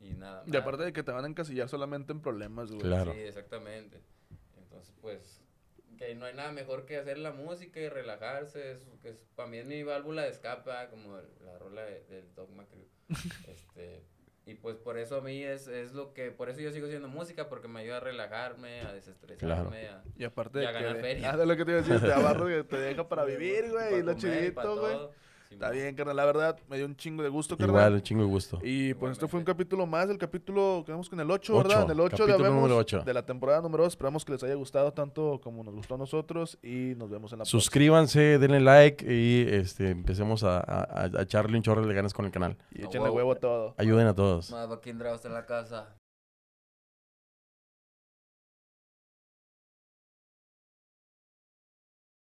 y 0.00 0.14
nada 0.14 0.44
más. 0.44 0.54
Y 0.54 0.56
aparte 0.56 0.82
de 0.84 0.94
que 0.94 1.02
te 1.02 1.12
van 1.12 1.26
a 1.26 1.28
encasillar 1.28 1.68
solamente 1.68 2.10
en 2.12 2.22
problemas, 2.22 2.70
güey. 2.70 2.80
Claro. 2.80 3.12
Sí, 3.12 3.18
exactamente. 3.20 4.00
Entonces, 4.56 4.94
pues, 5.02 5.42
que 5.98 6.14
no 6.14 6.24
hay 6.24 6.32
nada 6.34 6.52
mejor 6.52 6.86
que 6.86 6.96
hacer 6.96 7.18
la 7.18 7.32
música 7.32 7.80
y 7.80 7.90
relajarse, 7.90 8.72
es, 8.72 8.86
que 9.02 9.10
es, 9.10 9.18
para 9.34 9.50
mí 9.50 9.58
es 9.58 9.66
mi 9.66 9.82
válvula 9.82 10.22
de 10.22 10.30
escape, 10.30 10.70
ah, 10.72 10.88
como 10.88 11.18
el- 11.18 11.28
la 11.44 11.58
rola 11.58 11.82
de- 11.84 12.02
del 12.04 12.34
Dogma 12.34 12.64
Crew. 12.64 12.86
este, 13.46 14.02
y 14.46 14.54
pues 14.54 14.76
por 14.76 14.96
eso 14.96 15.16
a 15.16 15.20
mí 15.20 15.42
es, 15.42 15.66
es 15.66 15.92
lo 15.92 16.14
que, 16.14 16.30
por 16.30 16.48
eso 16.48 16.60
yo 16.60 16.70
sigo 16.70 16.86
haciendo 16.86 17.08
música, 17.08 17.48
porque 17.48 17.66
me 17.66 17.80
ayuda 17.80 17.96
a 17.96 18.00
relajarme, 18.00 18.80
a 18.82 18.92
desestresarme, 18.92 19.88
a... 19.88 20.04
Y 20.16 20.24
aparte 20.24 20.58
Y 20.58 20.62
de 20.62 20.68
a 20.68 20.72
que... 20.72 20.78
ganar 20.78 20.94
de- 20.96 21.00
feria. 21.02 21.30
Ah, 21.32 21.36
de 21.36 21.46
lo 21.46 21.56
que 21.56 21.64
te 21.64 21.70
iba 21.72 21.80
a 21.80 21.82
decir, 21.82 22.00
te 22.00 22.12
abarro 22.12 22.46
que 22.46 22.62
te 22.64 22.76
deja 22.78 23.08
para 23.08 23.24
vivir, 23.26 23.70
güey, 23.70 23.98
y 23.98 24.02
lo 24.02 24.14
chidito, 24.14 24.80
güey. 24.80 24.96
Está 25.50 25.70
bien, 25.70 25.94
carnal, 25.94 26.16
la 26.16 26.24
verdad, 26.26 26.58
me 26.68 26.76
dio 26.76 26.86
un 26.86 26.96
chingo 26.96 27.22
de 27.22 27.28
gusto, 27.28 27.56
carnal. 27.56 27.76
Igual, 27.76 27.94
un 27.94 28.02
chingo 28.02 28.22
de 28.22 28.28
gusto. 28.28 28.58
Y 28.62 28.94
pues 28.94 29.12
este 29.12 29.26
fue 29.28 29.38
un 29.40 29.44
capítulo 29.44 29.86
más, 29.86 30.08
el 30.10 30.18
capítulo, 30.18 30.82
quedamos 30.84 31.08
con 31.08 31.18
el 31.20 31.30
8, 31.30 31.54
Ocho, 31.56 31.68
¿verdad? 31.68 31.84
En 31.84 31.90
el 31.92 32.00
8 32.00 32.26
de, 32.26 32.32
capítulo 32.32 32.54
número 32.54 32.76
ocho. 32.76 33.00
de 33.02 33.14
la 33.14 33.24
temporada 33.24 33.60
número 33.62 33.84
2. 33.84 33.92
Esperamos 33.92 34.24
que 34.24 34.32
les 34.32 34.42
haya 34.42 34.54
gustado 34.54 34.92
tanto 34.92 35.40
como 35.42 35.62
nos 35.64 35.74
gustó 35.74 35.94
a 35.94 35.98
nosotros 35.98 36.58
y 36.62 36.94
nos 36.96 37.08
vemos 37.10 37.32
en 37.32 37.38
la 37.38 37.42
próxima. 37.44 37.60
Suscríbanse, 37.60 38.38
denle 38.38 38.60
like 38.60 39.06
y 39.10 39.46
este, 39.48 39.90
empecemos 39.90 40.42
a, 40.44 40.58
a- 40.58 41.04
a 41.16 41.22
echarle 41.22 41.56
un 41.56 41.62
chorro 41.62 41.86
de 41.86 41.94
ganas 41.94 42.12
con 42.12 42.24
el 42.26 42.32
canal. 42.32 42.56
Y 42.72 42.84
échenle 42.84 43.08
huevo. 43.08 43.16
huevo 43.16 43.32
a 43.32 43.36
todo. 43.36 43.74
Ayuden 43.78 44.06
a 44.06 44.14
todos. 44.14 44.50
Más 44.50 44.68
Draus 44.68 45.24
en 45.24 45.32
la 45.32 45.46
casa. 45.46 45.96